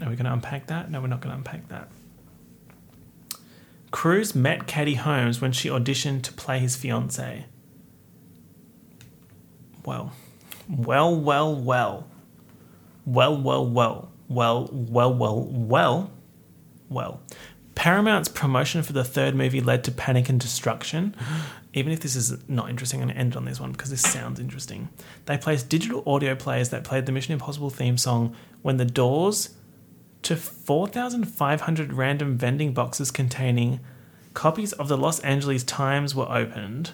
Are 0.00 0.08
we 0.08 0.16
going 0.16 0.26
to 0.26 0.32
unpack 0.32 0.66
that? 0.66 0.90
No, 0.90 1.00
we're 1.00 1.06
not 1.06 1.20
going 1.20 1.32
to 1.32 1.38
unpack 1.38 1.68
that. 1.68 1.88
Cruise 3.90 4.34
met 4.34 4.66
Katie 4.66 4.94
Holmes 4.94 5.40
when 5.40 5.52
she 5.52 5.68
auditioned 5.68 6.22
to 6.22 6.32
play 6.32 6.58
his 6.58 6.76
fiance. 6.76 7.46
Well, 9.84 10.12
well, 10.68 11.18
well, 11.18 11.54
well. 11.54 12.08
Well, 13.04 13.40
well, 13.40 13.66
well. 13.66 14.12
Well, 14.28 14.68
well, 14.72 15.14
well, 15.14 15.40
well. 15.44 16.10
Well. 16.88 17.20
Paramount's 17.86 18.28
promotion 18.28 18.82
for 18.82 18.92
the 18.92 19.04
third 19.04 19.36
movie 19.36 19.60
led 19.60 19.84
to 19.84 19.92
panic 19.92 20.28
and 20.28 20.40
destruction. 20.40 21.14
Even 21.72 21.92
if 21.92 22.00
this 22.00 22.16
is 22.16 22.36
not 22.48 22.68
interesting, 22.68 23.00
I'm 23.00 23.06
going 23.06 23.14
to 23.14 23.20
end 23.20 23.36
on 23.36 23.44
this 23.44 23.60
one 23.60 23.70
because 23.70 23.90
this 23.90 24.02
sounds 24.02 24.40
interesting. 24.40 24.88
They 25.26 25.38
placed 25.38 25.68
digital 25.68 26.02
audio 26.04 26.34
players 26.34 26.70
that 26.70 26.82
played 26.82 27.06
the 27.06 27.12
Mission 27.12 27.34
Impossible 27.34 27.70
theme 27.70 27.96
song 27.96 28.34
when 28.62 28.78
the 28.78 28.84
doors 28.84 29.50
to 30.22 30.34
4,500 30.34 31.92
random 31.92 32.36
vending 32.36 32.74
boxes 32.74 33.12
containing 33.12 33.78
copies 34.34 34.72
of 34.72 34.88
the 34.88 34.98
Los 34.98 35.20
Angeles 35.20 35.62
Times 35.62 36.12
were 36.12 36.28
opened. 36.28 36.90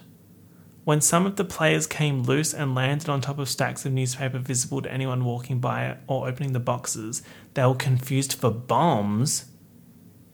When 0.84 1.00
some 1.00 1.24
of 1.24 1.36
the 1.36 1.44
players 1.44 1.86
came 1.86 2.24
loose 2.24 2.52
and 2.52 2.74
landed 2.74 3.08
on 3.08 3.22
top 3.22 3.38
of 3.38 3.48
stacks 3.48 3.86
of 3.86 3.92
newspaper 3.92 4.40
visible 4.40 4.82
to 4.82 4.92
anyone 4.92 5.24
walking 5.24 5.58
by 5.58 5.96
or 6.06 6.28
opening 6.28 6.52
the 6.52 6.60
boxes, 6.60 7.22
they 7.54 7.64
were 7.64 7.74
confused 7.74 8.34
for 8.34 8.50
bombs 8.50 9.46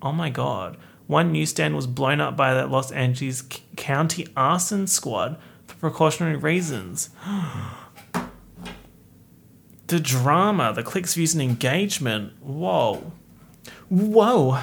Oh 0.01 0.13
my 0.13 0.31
god. 0.31 0.77
One 1.07 1.33
newsstand 1.33 1.75
was 1.75 1.87
blown 1.87 2.21
up 2.21 2.37
by 2.37 2.55
the 2.55 2.67
Los 2.67 2.93
Angeles 2.93 3.43
County 3.77 4.27
Arson 4.37 4.87
Squad 4.87 5.39
for 5.67 5.77
precautionary 5.77 6.37
reasons. 6.37 7.11
the 9.87 9.99
drama, 9.99 10.73
the 10.75 10.83
clicks, 10.83 11.15
views, 11.15 11.33
and 11.35 11.43
engagement. 11.43 12.35
Whoa. 12.43 13.13
Whoa. 13.89 14.61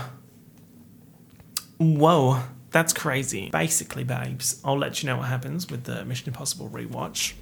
Whoa. 1.78 2.44
That's 2.70 2.94
crazy. 2.94 3.50
Basically, 3.50 4.04
babes, 4.04 4.62
I'll 4.64 4.78
let 4.78 5.02
you 5.02 5.08
know 5.08 5.18
what 5.18 5.28
happens 5.30 5.70
with 5.70 5.86
the 5.86 6.06
Mission 6.06 6.28
Impossible 6.28 6.70
rewatch. 6.70 7.34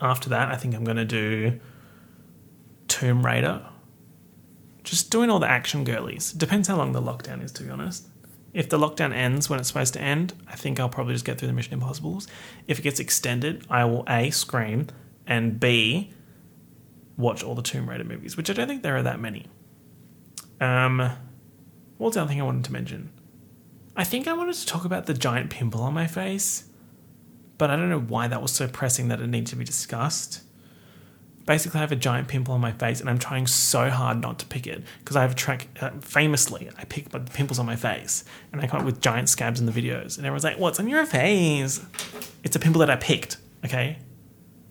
After 0.00 0.30
that, 0.30 0.48
I 0.48 0.56
think 0.56 0.74
I'm 0.74 0.84
going 0.84 0.96
to 0.96 1.04
do 1.04 1.60
Tomb 2.88 3.26
Raider 3.26 3.66
just 4.82 5.10
doing 5.10 5.30
all 5.30 5.38
the 5.38 5.48
action 5.48 5.84
girlies. 5.84 6.32
Depends 6.32 6.68
how 6.68 6.76
long 6.76 6.92
the 6.92 7.02
lockdown 7.02 7.42
is, 7.42 7.52
to 7.52 7.62
be 7.62 7.70
honest. 7.70 8.08
If 8.52 8.68
the 8.68 8.78
lockdown 8.78 9.14
ends 9.14 9.48
when 9.48 9.58
it's 9.58 9.68
supposed 9.68 9.94
to 9.94 10.00
end, 10.00 10.34
I 10.46 10.56
think 10.56 10.78
I'll 10.78 10.88
probably 10.88 11.14
just 11.14 11.24
get 11.24 11.38
through 11.38 11.48
the 11.48 11.54
Mission 11.54 11.72
Impossibles. 11.72 12.28
If 12.66 12.78
it 12.78 12.82
gets 12.82 13.00
extended, 13.00 13.64
I 13.70 13.84
will 13.84 14.04
A, 14.08 14.30
scream, 14.30 14.88
and 15.26 15.58
B, 15.58 16.12
watch 17.16 17.42
all 17.42 17.54
the 17.54 17.62
Tomb 17.62 17.88
Raider 17.88 18.04
movies, 18.04 18.36
which 18.36 18.50
I 18.50 18.52
don't 18.52 18.68
think 18.68 18.82
there 18.82 18.96
are 18.96 19.02
that 19.02 19.20
many. 19.20 19.46
Um, 20.60 20.98
what 20.98 22.08
was 22.08 22.14
the 22.14 22.22
other 22.22 22.28
thing 22.28 22.40
I 22.40 22.44
wanted 22.44 22.64
to 22.64 22.72
mention? 22.72 23.10
I 23.96 24.04
think 24.04 24.26
I 24.26 24.32
wanted 24.32 24.54
to 24.54 24.66
talk 24.66 24.84
about 24.84 25.06
the 25.06 25.14
giant 25.14 25.50
pimple 25.50 25.82
on 25.82 25.94
my 25.94 26.06
face, 26.06 26.64
but 27.58 27.70
I 27.70 27.76
don't 27.76 27.88
know 27.88 28.00
why 28.00 28.28
that 28.28 28.42
was 28.42 28.52
so 28.52 28.68
pressing 28.68 29.08
that 29.08 29.20
it 29.20 29.26
needed 29.28 29.48
to 29.48 29.56
be 29.56 29.64
discussed 29.64 30.42
basically 31.46 31.78
I 31.78 31.80
have 31.80 31.92
a 31.92 31.96
giant 31.96 32.28
pimple 32.28 32.54
on 32.54 32.60
my 32.60 32.72
face 32.72 33.00
and 33.00 33.08
I'm 33.10 33.18
trying 33.18 33.46
so 33.46 33.90
hard 33.90 34.20
not 34.20 34.38
to 34.40 34.46
pick 34.46 34.66
it 34.66 34.82
because 35.00 35.16
I 35.16 35.22
have 35.22 35.32
a 35.32 35.34
track 35.34 35.68
uh, 35.80 35.90
famously 36.00 36.70
I 36.78 36.84
pick 36.84 37.10
the 37.10 37.20
pimples 37.20 37.58
on 37.58 37.66
my 37.66 37.76
face 37.76 38.24
and 38.52 38.60
I 38.60 38.66
come 38.66 38.80
up 38.80 38.86
with 38.86 39.00
giant 39.00 39.28
scabs 39.28 39.60
in 39.60 39.66
the 39.66 39.72
videos 39.72 40.16
and 40.16 40.26
everyone's 40.26 40.44
like 40.44 40.58
what's 40.58 40.78
on 40.78 40.88
your 40.88 41.04
face? 41.06 41.84
It's 42.44 42.56
a 42.56 42.58
pimple 42.58 42.80
that 42.80 42.90
I 42.90 42.96
picked 42.96 43.38
okay? 43.64 43.98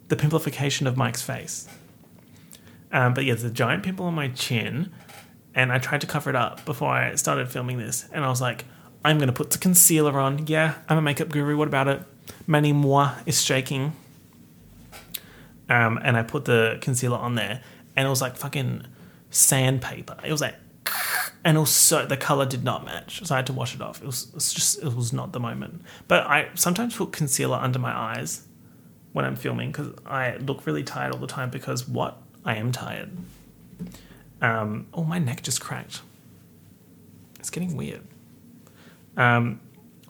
The 0.07 0.15
pimplification 0.15 0.87
of 0.87 0.97
Mike's 0.97 1.21
face. 1.21 1.67
Um, 2.91 3.13
but 3.13 3.25
yeah 3.25 3.33
there's 3.33 3.43
a 3.43 3.53
giant 3.53 3.83
pimple 3.83 4.05
on 4.05 4.13
my 4.13 4.29
chin 4.29 4.91
and 5.53 5.71
I 5.71 5.79
tried 5.79 6.01
to 6.01 6.07
cover 6.07 6.29
it 6.29 6.35
up 6.35 6.63
before 6.65 6.89
I 6.89 7.15
started 7.15 7.49
filming 7.49 7.77
this 7.77 8.07
and 8.13 8.23
I 8.23 8.29
was 8.29 8.41
like 8.41 8.65
I'm 9.03 9.19
to 9.19 9.33
put 9.33 9.49
the 9.49 9.57
concealer 9.57 10.19
on. 10.19 10.47
Yeah 10.47 10.75
I'm 10.87 10.97
a 10.97 11.01
makeup 11.01 11.29
guru 11.29 11.57
what 11.57 11.67
about 11.67 11.87
it? 11.87 12.03
Manny 12.47 12.71
MUA 12.71 13.27
is 13.27 13.43
shaking 13.43 13.93
um, 15.71 15.97
and 16.03 16.17
I 16.17 16.23
put 16.23 16.43
the 16.43 16.77
concealer 16.81 17.17
on 17.17 17.35
there, 17.35 17.61
and 17.95 18.05
it 18.05 18.09
was 18.09 18.21
like 18.21 18.35
fucking 18.35 18.85
sandpaper. 19.29 20.17
It 20.21 20.31
was 20.31 20.41
like, 20.41 20.55
and 21.45 21.57
also 21.57 22.05
the 22.05 22.17
color 22.17 22.45
did 22.45 22.65
not 22.65 22.83
match, 22.83 23.25
so 23.25 23.33
I 23.33 23.37
had 23.37 23.47
to 23.47 23.53
wash 23.53 23.73
it 23.73 23.81
off. 23.81 24.01
It 24.01 24.05
was, 24.05 24.27
it 24.27 24.35
was 24.35 24.51
just 24.53 24.83
it 24.83 24.93
was 24.93 25.13
not 25.13 25.31
the 25.31 25.39
moment. 25.39 25.81
But 26.09 26.27
I 26.27 26.49
sometimes 26.55 26.97
put 26.97 27.13
concealer 27.13 27.57
under 27.57 27.79
my 27.79 27.97
eyes 27.97 28.45
when 29.13 29.23
I'm 29.23 29.37
filming 29.37 29.71
because 29.71 29.93
I 30.05 30.35
look 30.37 30.65
really 30.65 30.83
tired 30.83 31.13
all 31.13 31.21
the 31.21 31.27
time. 31.27 31.49
Because 31.49 31.87
what 31.87 32.21
I 32.43 32.55
am 32.55 32.73
tired. 32.73 33.09
Um, 34.41 34.87
oh, 34.93 35.05
my 35.05 35.19
neck 35.19 35.41
just 35.41 35.61
cracked. 35.61 36.01
It's 37.39 37.49
getting 37.49 37.77
weird. 37.77 38.01
Um, 39.15 39.61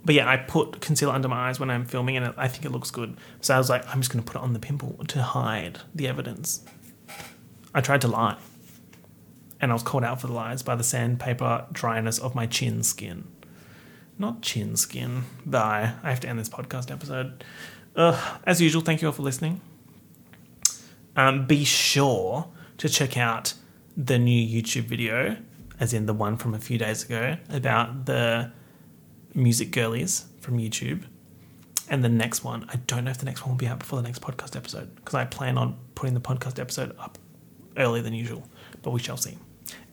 but 0.03 0.15
yeah, 0.15 0.29
I 0.29 0.37
put 0.37 0.81
concealer 0.81 1.13
under 1.13 1.27
my 1.27 1.49
eyes 1.49 1.59
when 1.59 1.69
I'm 1.69 1.85
filming, 1.85 2.17
and 2.17 2.33
I 2.37 2.47
think 2.47 2.65
it 2.65 2.71
looks 2.71 2.91
good. 2.91 3.17
So 3.41 3.53
I 3.53 3.57
was 3.57 3.69
like, 3.69 3.87
I'm 3.87 4.01
just 4.01 4.11
going 4.11 4.23
to 4.23 4.31
put 4.31 4.39
it 4.39 4.43
on 4.43 4.53
the 4.53 4.59
pimple 4.59 5.03
to 5.09 5.21
hide 5.21 5.79
the 5.93 6.07
evidence. 6.07 6.63
I 7.73 7.81
tried 7.81 8.01
to 8.01 8.07
lie, 8.07 8.37
and 9.59 9.71
I 9.71 9.73
was 9.73 9.83
called 9.83 10.03
out 10.03 10.19
for 10.19 10.27
the 10.27 10.33
lies 10.33 10.63
by 10.63 10.75
the 10.75 10.83
sandpaper 10.83 11.65
dryness 11.71 12.17
of 12.19 12.35
my 12.35 12.47
chin 12.47 12.83
skin. 12.83 13.27
Not 14.17 14.41
chin 14.41 14.75
skin. 14.75 15.23
Bye. 15.45 15.93
I 16.03 16.09
have 16.09 16.19
to 16.21 16.27
end 16.27 16.37
this 16.37 16.49
podcast 16.49 16.91
episode. 16.91 17.43
As 17.95 18.61
usual, 18.61 18.81
thank 18.81 19.01
you 19.01 19.07
all 19.07 19.13
for 19.13 19.23
listening. 19.23 19.61
Um, 21.15 21.45
be 21.45 21.63
sure 21.63 22.47
to 22.77 22.89
check 22.89 23.17
out 23.17 23.53
the 23.97 24.17
new 24.17 24.61
YouTube 24.61 24.83
video, 24.83 25.37
as 25.79 25.93
in 25.93 26.05
the 26.05 26.13
one 26.13 26.37
from 26.37 26.53
a 26.53 26.59
few 26.59 26.77
days 26.77 27.03
ago, 27.03 27.37
about 27.49 28.05
the 28.05 28.51
music 29.33 29.71
girlies 29.71 30.25
from 30.39 30.57
YouTube. 30.57 31.03
And 31.89 32.03
the 32.03 32.09
next 32.09 32.43
one, 32.43 32.65
I 32.69 32.77
don't 32.87 33.03
know 33.03 33.11
if 33.11 33.17
the 33.17 33.25
next 33.25 33.41
one 33.41 33.49
will 33.51 33.57
be 33.57 33.67
out 33.67 33.79
before 33.79 34.01
the 34.01 34.07
next 34.07 34.21
podcast 34.21 34.55
episode 34.55 34.95
because 34.95 35.13
I 35.13 35.25
plan 35.25 35.57
on 35.57 35.77
putting 35.95 36.13
the 36.13 36.21
podcast 36.21 36.57
episode 36.59 36.95
up 36.97 37.17
earlier 37.77 38.01
than 38.01 38.13
usual, 38.13 38.47
but 38.81 38.91
we 38.91 38.99
shall 38.99 39.17
see. 39.17 39.37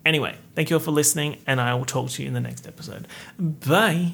Anyway, 0.07 0.37
thank 0.55 0.71
you 0.71 0.77
all 0.77 0.81
for 0.81 0.93
listening, 0.93 1.39
and 1.47 1.61
I 1.61 1.75
will 1.75 1.85
talk 1.85 2.11
to 2.11 2.23
you 2.23 2.29
in 2.29 2.35
the 2.35 2.41
next 2.41 2.67
episode. 2.67 3.09
Bye. 3.39 4.13